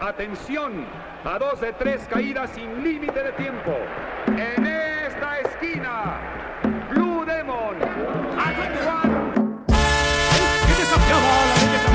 Atención, 0.00 0.86
a 1.24 1.38
dos 1.40 1.60
de 1.60 1.72
tres 1.72 2.00
caídas 2.08 2.50
sin 2.54 2.84
límite 2.84 3.20
de 3.20 3.32
tiempo. 3.32 3.76
En 4.28 4.64
esta 4.64 5.40
esquina, 5.40 6.20
Blue 6.90 7.24
Demon, 7.26 7.74
a 8.38 8.52
21. 8.52 9.34
que 10.66 10.74
desafiaba 10.78 11.26
a 11.26 11.46
la 11.46 11.54
belleza 11.54 11.88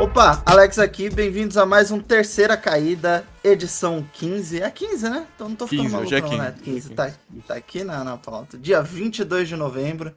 Opa, 0.00 0.42
Alex 0.44 0.80
aqui, 0.80 1.08
bem-vindos 1.08 1.56
a 1.56 1.64
mais 1.64 1.92
um 1.92 2.00
Terceira 2.00 2.56
Caída, 2.56 3.24
edição 3.44 4.04
15. 4.12 4.60
É 4.60 4.70
15, 4.70 5.08
né? 5.08 5.24
Então 5.36 5.48
não 5.48 5.54
tô 5.56 5.68
ficando 5.68 5.84
15, 5.84 5.94
maluco 5.94 6.08
hoje 6.08 6.16
é 6.16 6.20
não, 6.20 6.28
15. 6.30 6.42
né? 6.42 6.54
15, 6.64 6.90
tá, 6.90 7.12
tá 7.46 7.54
aqui 7.54 7.84
na, 7.84 8.02
na 8.02 8.16
pauta. 8.16 8.58
Dia 8.58 8.82
22 8.82 9.48
de 9.48 9.54
novembro, 9.54 10.12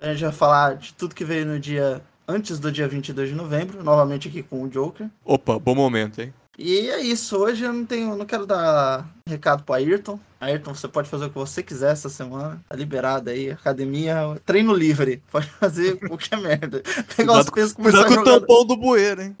a 0.00 0.12
gente 0.12 0.22
vai 0.22 0.32
falar 0.32 0.76
de 0.76 0.92
tudo 0.94 1.14
que 1.14 1.24
veio 1.24 1.46
no 1.46 1.58
dia 1.58 2.00
antes 2.26 2.58
do 2.58 2.70
dia 2.70 2.86
22 2.86 3.30
de 3.30 3.34
novembro, 3.34 3.82
novamente 3.82 4.28
aqui 4.28 4.42
com 4.42 4.62
o 4.62 4.68
Joker. 4.68 5.08
Opa, 5.24 5.58
bom 5.58 5.74
momento, 5.74 6.20
hein? 6.20 6.32
E 6.60 6.90
é 6.90 7.00
isso, 7.00 7.36
hoje 7.36 7.62
eu 7.64 7.72
não 7.72 7.86
tenho, 7.86 8.16
não 8.16 8.26
quero 8.26 8.44
dar 8.44 9.06
recado 9.24 9.62
pro 9.62 9.76
Ayrton. 9.76 10.18
Ayrton, 10.40 10.74
você 10.74 10.88
pode 10.88 11.08
fazer 11.08 11.26
o 11.26 11.30
que 11.30 11.36
você 11.38 11.62
quiser 11.62 11.92
essa 11.92 12.08
semana, 12.08 12.60
tá 12.68 12.74
liberado 12.76 13.30
aí, 13.30 13.50
academia, 13.50 14.16
treino 14.44 14.74
livre, 14.74 15.22
pode 15.30 15.46
fazer 15.50 15.96
qualquer 16.08 16.36
merda. 16.40 16.82
Pegar 17.16 17.38
os 17.40 17.48
pesos 17.50 17.72
começar 17.72 18.04
Cuidado 18.04 18.12
a 18.12 18.16
com 18.16 18.22
o 18.22 18.24
jogar... 18.26 18.40
tampão 18.40 18.64
do 18.66 18.76
bueiro, 18.76 19.22
hein? 19.22 19.36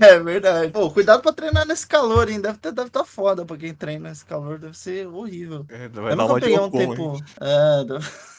É, 0.00 0.20
verdade. 0.20 0.70
Pô, 0.72 0.90
cuidado 0.90 1.22
pra 1.22 1.32
treinar 1.32 1.66
nesse 1.66 1.86
calor, 1.86 2.28
hein? 2.28 2.40
Deve 2.40 2.56
estar 2.56 2.70
deve 2.72 2.90
tá 2.90 3.04
foda 3.04 3.44
pra 3.46 3.56
quem 3.56 3.72
treina 3.74 4.10
nesse 4.10 4.24
calor, 4.24 4.58
deve 4.58 4.76
ser 4.78 5.06
horrível. 5.08 5.64
É, 5.70 5.88
vai 5.88 6.12
eu 6.12 6.16
dar 6.16 6.26
uma 6.26 6.34
peguei 6.40 6.58
um 6.58 6.70
tempo. 6.70 7.14
hein? 7.16 7.24
É, 7.40 7.84
deve- 7.84 8.06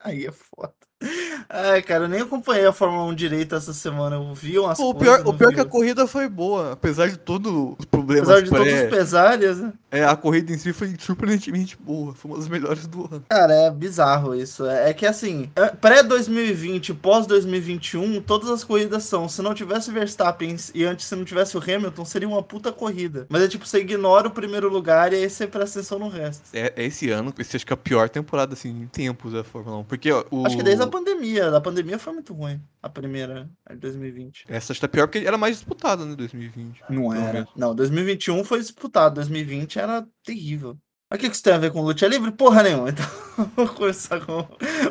aí 0.00 0.26
é 0.26 0.32
foda. 0.32 0.85
Ai, 1.48 1.82
cara, 1.82 2.04
eu 2.04 2.08
nem 2.08 2.22
acompanhei 2.22 2.66
a 2.66 2.72
Fórmula 2.72 3.04
1 3.04 3.14
direito 3.14 3.54
essa 3.54 3.72
semana. 3.72 4.16
Eu 4.16 4.34
vi 4.34 4.58
umas 4.58 4.78
o 4.78 4.94
coisas. 4.94 5.02
pior, 5.22 5.28
o 5.34 5.36
pior 5.36 5.50
é 5.52 5.54
que 5.54 5.60
a 5.60 5.64
corrida 5.64 6.06
foi 6.06 6.28
boa, 6.28 6.72
apesar 6.72 7.08
de 7.08 7.18
todos 7.18 7.52
os 7.78 7.84
problemas 7.84 8.28
Apesar 8.28 8.42
de 8.42 8.50
todos 8.50 8.66
pré- 8.66 8.84
os 8.84 8.90
pesares, 8.90 9.58
né? 9.58 9.72
é, 9.90 10.04
a 10.04 10.16
corrida 10.16 10.52
em 10.52 10.58
si 10.58 10.72
foi 10.72 10.94
surpreendentemente 10.98 11.76
boa, 11.78 12.14
foi 12.14 12.30
uma 12.30 12.38
das 12.38 12.48
melhores 12.48 12.86
do 12.86 13.04
ano. 13.04 13.22
Cara, 13.28 13.52
é 13.52 13.70
bizarro 13.70 14.34
isso. 14.34 14.66
É, 14.66 14.90
é 14.90 14.94
que 14.94 15.06
assim, 15.06 15.50
é- 15.54 15.68
pré-2020, 15.68 16.94
pós-2021, 16.94 18.20
todas 18.22 18.48
as 18.50 18.64
corridas 18.64 19.04
são. 19.04 19.28
Se 19.28 19.42
não 19.42 19.54
tivesse 19.54 19.90
Verstappen 19.90 20.56
e 20.74 20.84
antes 20.84 21.06
se 21.06 21.14
não 21.14 21.24
tivesse 21.24 21.56
o 21.56 21.60
Hamilton, 21.62 22.04
seria 22.04 22.28
uma 22.28 22.42
puta 22.42 22.72
corrida. 22.72 23.26
Mas 23.28 23.42
é 23.42 23.48
tipo, 23.48 23.66
você 23.66 23.78
ignora 23.80 24.28
o 24.28 24.30
primeiro 24.30 24.68
lugar 24.68 25.12
e 25.12 25.16
aí 25.16 25.30
você 25.30 25.46
presta 25.46 25.78
atenção 25.78 25.98
no 25.98 26.08
resto. 26.08 26.42
É, 26.52 26.72
é 26.74 26.84
esse 26.86 27.10
ano, 27.10 27.32
esse 27.38 27.56
acho 27.56 27.66
que 27.66 27.72
é 27.72 27.74
a 27.74 27.76
pior 27.76 28.08
temporada, 28.08 28.54
assim, 28.54 28.70
em 28.70 28.86
tempos 28.86 29.32
da 29.32 29.44
Fórmula 29.44 29.78
1, 29.78 29.84
porque 29.84 30.10
ó, 30.10 30.24
o... 30.30 30.46
Acho 30.46 30.56
que 30.56 30.62
desde 30.62 30.82
a 30.82 30.85
pandemia. 30.90 31.56
A 31.56 31.60
pandemia 31.60 31.98
foi 31.98 32.12
muito 32.12 32.32
ruim. 32.34 32.60
A 32.82 32.88
primeira, 32.88 33.48
a 33.64 33.74
de 33.74 33.80
2020. 33.80 34.44
Essa 34.48 34.72
acho 34.72 34.80
que 34.80 34.86
tá 34.86 34.88
pior 34.90 35.06
porque 35.06 35.26
era 35.26 35.38
mais 35.38 35.56
disputada, 35.56 36.04
né, 36.04 36.14
2020. 36.14 36.82
Não 36.88 37.12
era. 37.12 37.46
Não, 37.56 37.74
2021 37.74 38.44
foi 38.44 38.60
disputado. 38.60 39.16
2020 39.16 39.78
era 39.78 40.06
terrível. 40.24 40.76
Mas 41.08 41.18
o 41.18 41.20
que 41.20 41.28
que 41.28 41.34
isso 41.36 41.44
tem 41.44 41.52
a 41.52 41.58
ver 41.58 41.70
com 41.70 41.82
luta 41.82 42.06
livre? 42.08 42.32
Porra 42.32 42.62
nenhuma. 42.62 42.88
Então, 43.36 43.50
vamos 43.54 43.72
começar 43.72 44.18
com 44.24 44.46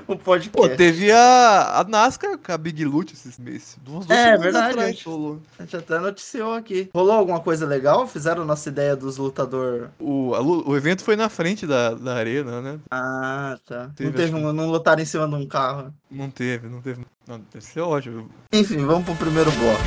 o 0.07 0.15
podcast. 0.15 0.51
Pô, 0.51 0.69
teve 0.69 1.11
a, 1.11 1.79
a 1.79 1.83
NASCAR 1.83 2.37
com 2.37 2.51
a 2.51 2.57
Big 2.59 2.85
Loot 2.85 3.11
esses 3.11 3.39
meses. 3.39 3.75
Duas, 3.83 4.05
duas 4.05 4.19
É, 4.19 4.37
verdade, 4.37 4.69
atrás, 4.73 4.89
gente. 4.91 5.05
rolou. 5.05 5.41
A 5.57 5.63
gente 5.63 5.75
até 5.75 5.97
noticiou 5.97 6.53
aqui. 6.53 6.87
Rolou 6.93 7.13
alguma 7.13 7.39
coisa 7.39 7.65
legal? 7.65 8.05
Fizeram 8.05 8.45
nossa 8.45 8.69
ideia 8.69 8.95
dos 8.95 9.17
lutador. 9.17 9.89
O, 9.99 10.35
a 10.35 10.41
o 10.43 10.77
evento 10.77 11.03
foi 11.03 11.15
na 11.15 11.27
frente 11.27 11.65
da, 11.65 11.95
da 11.95 12.13
arena, 12.13 12.61
né? 12.61 12.79
Ah, 12.91 13.57
tá. 13.65 13.89
Teve, 13.95 14.09
não 14.11 14.15
teve 14.15 14.35
acho 14.35 14.45
um, 14.45 14.53
não 14.53 14.69
lutaram 14.69 15.01
em 15.01 15.05
cima 15.05 15.27
de 15.27 15.33
um 15.33 15.47
carro. 15.47 15.91
Não 16.11 16.29
teve, 16.29 16.67
não 16.69 16.81
teve. 16.81 17.03
Não, 17.27 17.41
deve 17.51 17.65
ser 17.65 17.79
ótimo. 17.81 18.29
Enfim, 18.53 18.85
vamos 18.85 19.05
pro 19.05 19.15
primeiro 19.15 19.49
bloco. 19.53 19.81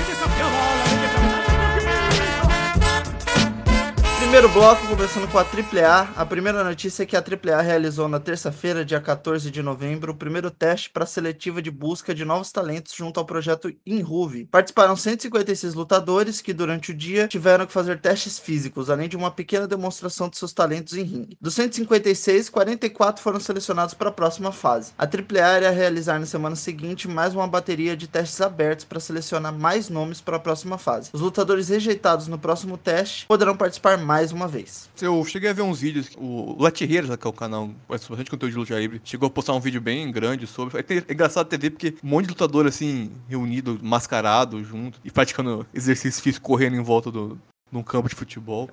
Primeiro 4.29 4.51
bloco, 4.51 4.87
começando 4.87 5.27
com 5.33 5.39
a 5.39 5.41
AAA. 5.41 6.12
A 6.15 6.27
primeira 6.27 6.62
notícia 6.62 7.03
é 7.03 7.06
que 7.06 7.16
a 7.16 7.21
AAA 7.21 7.62
realizou 7.62 8.11
na 8.11 8.21
terça-feira, 8.21 8.84
dia 8.84 9.00
14 9.00 9.50
de 9.50 9.62
novembro, 9.62 10.12
o 10.12 10.15
primeiro 10.15 10.50
teste 10.50 10.91
para 10.91 11.06
seletiva 11.06 11.62
de 11.62 11.71
busca 11.71 12.15
de 12.15 12.27
novos 12.27 12.53
talentos 12.53 12.94
junto 12.94 13.19
ao 13.19 13.25
projeto 13.25 13.72
Inruve. 13.87 14.44
Participaram 14.44 14.94
156 14.94 15.72
lutadores 15.72 16.43
que, 16.43 16.53
durante 16.53 16.91
o 16.91 16.94
dia, 16.94 17.27
tiveram 17.27 17.65
que 17.65 17.72
fazer 17.72 18.03
testes 18.03 18.38
físicos, 18.38 18.91
além 18.91 19.09
de 19.09 19.17
uma 19.17 19.31
pequena 19.31 19.67
demonstração 19.67 20.28
de 20.28 20.37
seus 20.37 20.53
talentos 20.53 20.93
em 20.93 21.05
ringue. 21.05 21.38
Dos 21.41 21.55
156, 21.55 22.50
44 22.50 23.22
foram 23.22 23.41
selecionados 23.41 23.94
para 23.94 24.11
a 24.11 24.12
próxima 24.12 24.53
fase. 24.53 24.93
A 24.99 25.05
AAA 25.05 25.56
irá 25.56 25.71
realizar 25.71 26.21
na 26.21 26.27
semana 26.27 26.55
seguinte 26.55 27.09
mais 27.09 27.34
uma 27.34 27.49
bateria 27.49 27.97
de 27.97 28.06
testes 28.06 28.43
abertos 28.43 28.84
para 28.84 29.00
selecionar 29.00 29.55
mais 29.55 29.88
nomes 29.88 30.21
para 30.21 30.37
a 30.37 30.41
próxima 30.41 30.77
fase. 30.77 31.09
Os 31.15 31.22
lutadores 31.22 31.71
rejeitados 31.71 32.28
no 32.28 32.38
próximo 32.38 32.77
teste 32.77 33.25
poderão 33.27 33.56
participar 33.56 33.97
mais 33.97 34.18
uma 34.33 34.49
vez. 34.49 34.89
Eu 35.01 35.25
cheguei 35.25 35.51
a 35.51 35.53
ver 35.53 35.62
uns 35.62 35.81
vídeos. 35.81 36.11
O 36.17 36.56
Latirreiros, 36.61 37.15
que 37.15 37.27
é 37.27 37.31
o 37.31 37.33
canal, 37.33 37.71
faz 37.87 38.06
bastante 38.06 38.31
conteúdo 38.31 38.53
de 38.53 38.59
luta 38.59 38.79
livre, 38.79 39.01
chegou 39.05 39.27
a 39.27 39.31
postar 39.31 39.55
um 39.55 39.61
vídeo 39.61 39.81
bem 39.81 40.11
grande 40.11 40.47
sobre. 40.47 40.79
É 40.79 40.99
é 40.99 41.12
engraçado 41.12 41.47
até 41.47 41.56
ver 41.56 41.71
porque 41.71 41.95
um 42.03 42.09
monte 42.09 42.25
de 42.25 42.31
lutador 42.31 42.67
assim, 42.67 43.11
reunido, 43.29 43.79
mascarado 43.83 44.62
junto 44.65 45.01
e 45.05 45.11
praticando 45.11 45.67
exercício 45.73 46.23
físico 46.23 46.47
correndo 46.47 46.77
em 46.77 46.83
volta 46.83 47.11
do. 47.11 47.39
Num 47.71 47.83
campo 47.83 48.09
de 48.09 48.15
futebol. 48.15 48.69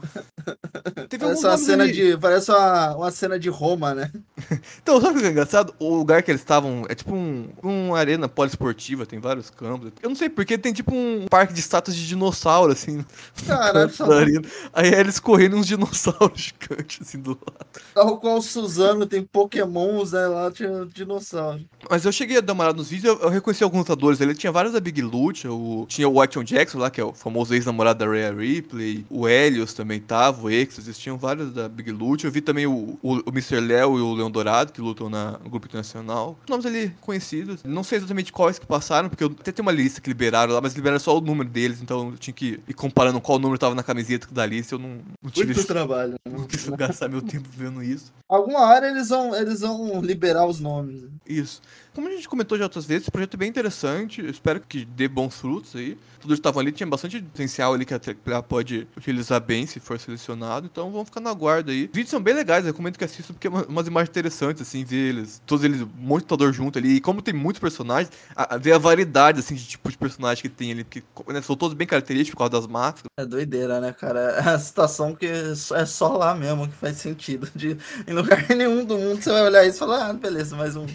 Teve 1.10 1.24
Parece 1.26 1.46
uma 1.46 1.58
cena 1.58 1.84
ali- 1.84 1.92
de. 1.92 2.18
Parece 2.18 2.50
uma, 2.50 2.96
uma 2.96 3.12
cena 3.12 3.38
de 3.38 3.50
Roma, 3.50 3.94
né? 3.94 4.12
Então, 4.82 5.02
sabe 5.02 5.18
o 5.18 5.22
que 5.22 5.28
é 5.28 5.32
engraçado? 5.32 5.74
O 5.80 5.96
lugar 5.96 6.22
que 6.22 6.30
eles 6.30 6.42
estavam 6.42 6.86
é 6.88 6.94
tipo 6.94 7.14
um, 7.16 7.50
uma 7.64 7.98
arena 7.98 8.30
poliesportiva, 8.30 9.06
tem 9.06 9.20
vários 9.20 9.50
campos. 9.50 9.92
Eu 10.02 10.10
não 10.10 10.16
sei 10.16 10.30
porque 10.30 10.58
tem 10.58 10.72
tipo 10.72 10.94
um 10.94 11.26
parque 11.28 11.54
de 11.54 11.60
estátuas 11.60 11.96
de 11.96 12.08
dinossauro, 12.08 12.72
assim. 12.72 13.04
Caralho. 13.48 13.90
Aí 14.72 14.94
eles 14.94 15.20
correndo 15.20 15.56
uns 15.58 15.66
dinossauros 15.66 16.54
gigantes, 16.62 17.00
assim, 17.02 17.20
do 17.20 17.32
lado. 17.32 17.66
Tal 17.94 18.18
qual 18.20 18.38
o 18.38 18.42
Suzano 18.42 19.06
tem 19.06 19.24
Pokémons, 19.24 20.12
né? 20.12 20.28
Lá 20.28 20.52
tinha 20.52 20.86
dinossauro. 20.86 21.66
Mas 21.90 22.06
eu 22.06 22.12
cheguei 22.12 22.38
a 22.38 22.42
dar 22.42 22.54
uma 22.54 22.64
olhada 22.66 22.78
nos 22.78 22.90
vídeos, 22.90 23.16
eu, 23.18 23.24
eu 23.24 23.30
reconheci 23.30 23.64
alguns 23.64 23.80
lutadores 23.80 24.22
ali. 24.22 24.36
Tinha 24.36 24.52
vários 24.52 24.74
da 24.74 24.80
Big 24.80 25.02
Lute, 25.02 25.48
o, 25.48 25.86
tinha 25.88 26.08
o 26.08 26.22
Action 26.22 26.44
Jackson 26.44 26.78
lá, 26.78 26.92
que 26.92 27.02
é 27.02 27.04
o 27.04 27.14
famoso 27.14 27.54
ex-namorado 27.54 28.06
da 28.06 28.12
Rhea 28.12 28.32
Ripley. 28.32 28.85
O 29.10 29.28
Helios 29.28 29.74
também 29.74 30.00
tava, 30.00 30.44
o 30.44 30.50
Exodus, 30.50 30.98
tinham 30.98 31.18
vários 31.18 31.54
da 31.54 31.68
Big 31.68 31.92
Lute. 31.92 32.26
Eu 32.26 32.32
vi 32.32 32.42
também 32.42 32.66
o, 32.66 32.98
o, 33.02 33.14
o 33.26 33.30
Mr. 33.30 33.60
Léo 33.60 33.98
e 33.98 34.02
o 34.02 34.14
Leão 34.14 34.30
Dourado, 34.30 34.72
que 34.72 34.82
lutam 34.82 35.10
na, 35.10 35.32
no 35.44 35.50
grupo 35.50 35.68
internacional. 35.68 36.38
Nomes 36.50 36.66
ali 36.66 36.94
conhecidos. 37.02 37.64
Não 37.64 37.84
sei 37.84 37.98
exatamente 37.98 38.32
quais 38.32 38.60
que 38.60 38.66
passaram, 38.66 39.10
porque 39.10 39.24
eu 39.24 39.36
até 39.40 39.52
tem 39.52 39.62
uma 39.62 39.72
lista 39.72 40.02
que 40.02 40.10
liberaram 40.10 40.54
lá, 40.54 40.62
mas 40.62 40.74
liberaram 40.74 41.00
só 41.00 41.18
o 41.18 41.22
número 41.22 41.50
deles, 41.50 41.82
então 41.82 42.12
eu 42.12 42.18
tinha 42.18 42.34
que 42.34 42.60
ir 42.68 42.74
comparando 42.74 43.20
qual 43.22 43.40
número 43.40 43.58
tava 43.58 43.76
na 43.76 43.84
camiseta 43.84 44.28
da 44.32 44.46
lista. 44.46 44.76
Eu 44.76 44.80
não, 44.80 45.00
não 45.22 45.32
tive 45.32 45.48
Muito 45.48 45.60
esse, 45.60 45.68
trabalho. 45.68 46.16
não 46.30 46.46
quis 46.46 46.68
gastar 46.70 47.08
meu 47.08 47.22
tempo 47.22 47.48
vendo 47.52 47.82
isso. 47.82 48.14
Alguma 48.28 48.60
hora 48.62 48.90
eles 48.90 49.10
vão, 49.10 49.36
eles 49.36 49.62
vão 49.62 50.02
liberar 50.02 50.46
os 50.46 50.60
nomes. 50.60 51.04
Isso. 51.28 51.62
Como 51.96 52.10
a 52.10 52.12
gente 52.12 52.28
comentou 52.28 52.58
já 52.58 52.66
outras 52.66 52.86
vezes, 52.86 53.04
esse 53.04 53.12
projeto 53.12 53.36
é 53.36 53.38
bem 53.38 53.48
interessante. 53.50 54.20
Eu 54.22 54.30
espero 54.30 54.60
que 54.60 54.84
dê 54.84 55.08
bons 55.08 55.40
frutos 55.40 55.76
aí. 55.76 55.98
Todos 56.20 56.38
estavam 56.38 56.60
ali 56.60 56.72
tinha 56.72 56.86
bastante 56.86 57.22
potencial 57.22 57.74
ali 57.74 57.86
que 57.86 57.94
a 57.94 57.98
AAA 58.00 58.44
pode 58.44 58.86
utilizar 58.98 59.40
bem 59.40 59.66
se 59.66 59.80
for 59.80 59.98
selecionado. 60.00 60.66
Então 60.70 60.92
vamos 60.92 61.08
ficar 61.08 61.22
na 61.22 61.34
guarda 61.34 61.72
aí. 61.72 61.86
Os 61.86 61.92
vídeos 61.96 62.10
são 62.10 62.20
bem 62.22 62.34
legais, 62.34 62.66
eu 62.66 62.72
recomendo 62.74 62.98
que 62.98 63.04
assistam 63.06 63.34
porque 63.34 63.48
é 63.48 63.50
uma- 63.50 63.66
umas 63.66 63.88
imagens 63.88 64.10
interessantes, 64.10 64.62
assim, 64.62 64.84
ver 64.84 65.10
eles, 65.10 65.42
todos 65.46 65.64
eles, 65.64 65.82
um 65.82 65.90
monte 65.98 66.22
de 66.22 66.26
lutador 66.26 66.52
junto 66.52 66.78
ali. 66.80 66.96
E 66.96 67.00
como 67.02 67.22
tem 67.22 67.34
muitos 67.34 67.60
personagens, 67.62 68.12
a, 68.36 68.56
a- 68.56 68.58
ver 68.58 68.74
a 68.74 68.78
variedade, 68.78 69.40
assim, 69.40 69.56
de 69.56 69.66
tipo 69.66 69.90
de 69.90 69.98
personagem 69.98 70.42
que 70.42 70.50
tem 70.50 70.72
ali. 70.72 70.84
Porque 70.84 71.02
né, 71.32 71.42
são 71.42 71.56
todos 71.56 71.74
bem 71.76 71.88
característicos 71.88 72.32
por 72.36 72.50
causa 72.50 72.52
das 72.62 72.68
máscaras. 72.68 73.06
É 73.18 73.26
doideira, 73.26 73.80
né, 73.80 73.94
cara? 73.94 74.20
É 74.20 74.50
a 74.50 74.60
situação 74.60 75.16
que 75.16 75.28
é 75.28 75.86
só 75.86 76.18
lá 76.18 76.36
mesmo 76.36 76.68
que 76.68 76.76
faz 76.76 76.98
sentido. 76.98 77.48
De, 77.56 77.78
em 78.06 78.14
lugar 78.14 78.46
nenhum 78.54 78.84
do 78.84 78.98
mundo 78.98 79.22
você 79.24 79.30
vai 79.32 79.44
olhar 79.44 79.66
isso 79.66 79.78
e 79.78 79.80
falar, 79.80 80.10
ah, 80.10 80.14
beleza, 80.14 80.56
mais 80.58 80.76
um. 80.76 80.86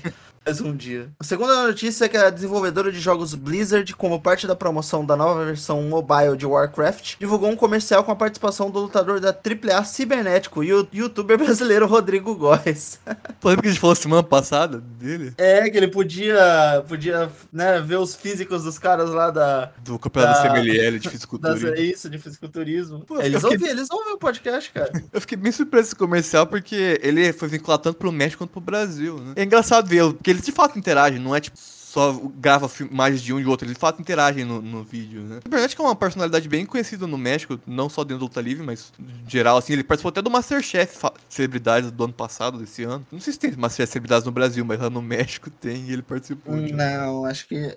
Mais 0.46 0.58
um 0.62 0.74
dia. 0.74 1.10
A 1.20 1.22
segunda 1.24 1.66
notícia 1.66 2.06
é 2.06 2.08
que 2.08 2.16
a 2.16 2.30
desenvolvedora 2.30 2.90
de 2.90 2.98
jogos 2.98 3.34
Blizzard, 3.34 3.94
como 3.94 4.18
parte 4.18 4.46
da 4.46 4.56
promoção 4.56 5.04
da 5.04 5.14
nova 5.14 5.44
versão 5.44 5.82
mobile 5.82 6.34
de 6.34 6.46
Warcraft, 6.46 7.16
divulgou 7.20 7.50
um 7.50 7.54
comercial 7.56 8.02
com 8.02 8.10
a 8.10 8.16
participação 8.16 8.70
do 8.70 8.80
lutador 8.80 9.20
da 9.20 9.28
AAA 9.28 9.84
Cibernético 9.84 10.64
e 10.64 10.72
o 10.72 10.88
youtuber 10.94 11.36
brasileiro 11.36 11.86
Rodrigo 11.86 12.34
Góes. 12.34 12.98
Pô, 13.38 13.50
lembra 13.50 13.62
que 13.62 13.68
a 13.68 13.70
gente 13.72 13.80
falou 13.80 13.94
semana 13.94 14.22
passada 14.22 14.78
dele? 14.80 15.34
É, 15.36 15.68
que 15.68 15.76
ele 15.76 15.88
podia, 15.88 16.82
podia 16.88 17.30
né, 17.52 17.78
ver 17.82 17.98
os 17.98 18.14
físicos 18.14 18.64
dos 18.64 18.78
caras 18.78 19.10
lá 19.10 19.30
da, 19.30 19.70
Do 19.84 19.98
campeonato 19.98 20.42
Da- 20.42 20.48
da 20.48 20.54
CMLL 20.54 20.98
de 20.98 21.10
fisiculturismo. 21.10 21.68
é 21.68 21.80
isso, 21.82 22.08
de 22.08 22.18
fisiculturismo. 22.18 23.00
Pô, 23.00 23.20
eles, 23.20 23.34
eu 23.42 23.50
fiquei- 23.50 23.56
ouvem, 23.58 23.70
eles 23.78 23.88
ouvem 23.90 24.14
o 24.14 24.18
podcast, 24.18 24.72
cara. 24.72 24.90
Eu 25.12 25.20
fiquei 25.20 25.36
bem 25.36 25.52
surpreso 25.52 25.88
com 25.88 25.90
esse 25.90 25.96
comercial 25.96 26.46
porque 26.46 26.98
ele 27.02 27.30
foi 27.34 27.46
vinculado 27.48 27.82
tanto 27.82 27.98
pro 27.98 28.10
México 28.10 28.38
quanto 28.44 28.52
pro 28.52 28.60
Brasil, 28.60 29.18
né? 29.18 29.34
É 29.36 29.42
engraçado 29.44 29.86
ver, 29.86 30.04
porque 30.14 30.29
eles 30.30 30.44
de 30.44 30.52
fato 30.52 30.78
interagem, 30.78 31.18
não 31.18 31.34
é 31.34 31.40
tipo 31.40 31.58
só 31.90 32.12
grava 32.36 32.70
imagens 32.88 33.20
de 33.20 33.32
um 33.32 33.40
e 33.40 33.46
outro, 33.46 33.66
eles 33.66 33.74
de 33.74 33.80
fato 33.80 34.00
interagem 34.00 34.44
no, 34.44 34.62
no 34.62 34.84
vídeo, 34.84 35.22
né? 35.22 35.40
Cibernético 35.42 35.82
é 35.82 35.86
uma 35.86 35.96
personalidade 35.96 36.48
bem 36.48 36.64
conhecida 36.64 37.04
no 37.04 37.18
México, 37.18 37.58
não 37.66 37.88
só 37.88 38.04
dentro 38.04 38.20
do 38.20 38.24
Luta 38.26 38.40
Livre, 38.40 38.64
mas 38.64 38.92
em 39.00 39.28
geral, 39.28 39.56
assim, 39.56 39.72
ele 39.72 39.82
participou 39.82 40.10
até 40.10 40.22
do 40.22 40.30
Masterchef 40.30 40.98
Celebridades 41.28 41.90
do 41.90 42.04
ano 42.04 42.12
passado, 42.12 42.58
desse 42.58 42.84
ano. 42.84 43.04
Não 43.10 43.20
sei 43.20 43.32
se 43.32 43.40
tem 43.40 43.50
Masterchef 43.56 43.92
Celebridades 43.92 44.24
no 44.24 44.30
Brasil, 44.30 44.64
mas 44.64 44.78
lá 44.78 44.88
no 44.88 45.02
México 45.02 45.50
tem 45.50 45.86
e 45.86 45.92
ele 45.92 46.02
participou. 46.02 46.54
Não, 46.54 47.24
acho 47.24 47.48
que. 47.48 47.76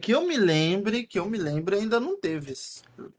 Que 0.00 0.14
eu 0.14 0.24
me 0.24 0.36
lembre, 0.36 1.02
que 1.04 1.18
eu 1.18 1.28
me 1.28 1.36
lembre, 1.36 1.76
ainda 1.76 1.98
não 1.98 2.16
teve. 2.16 2.52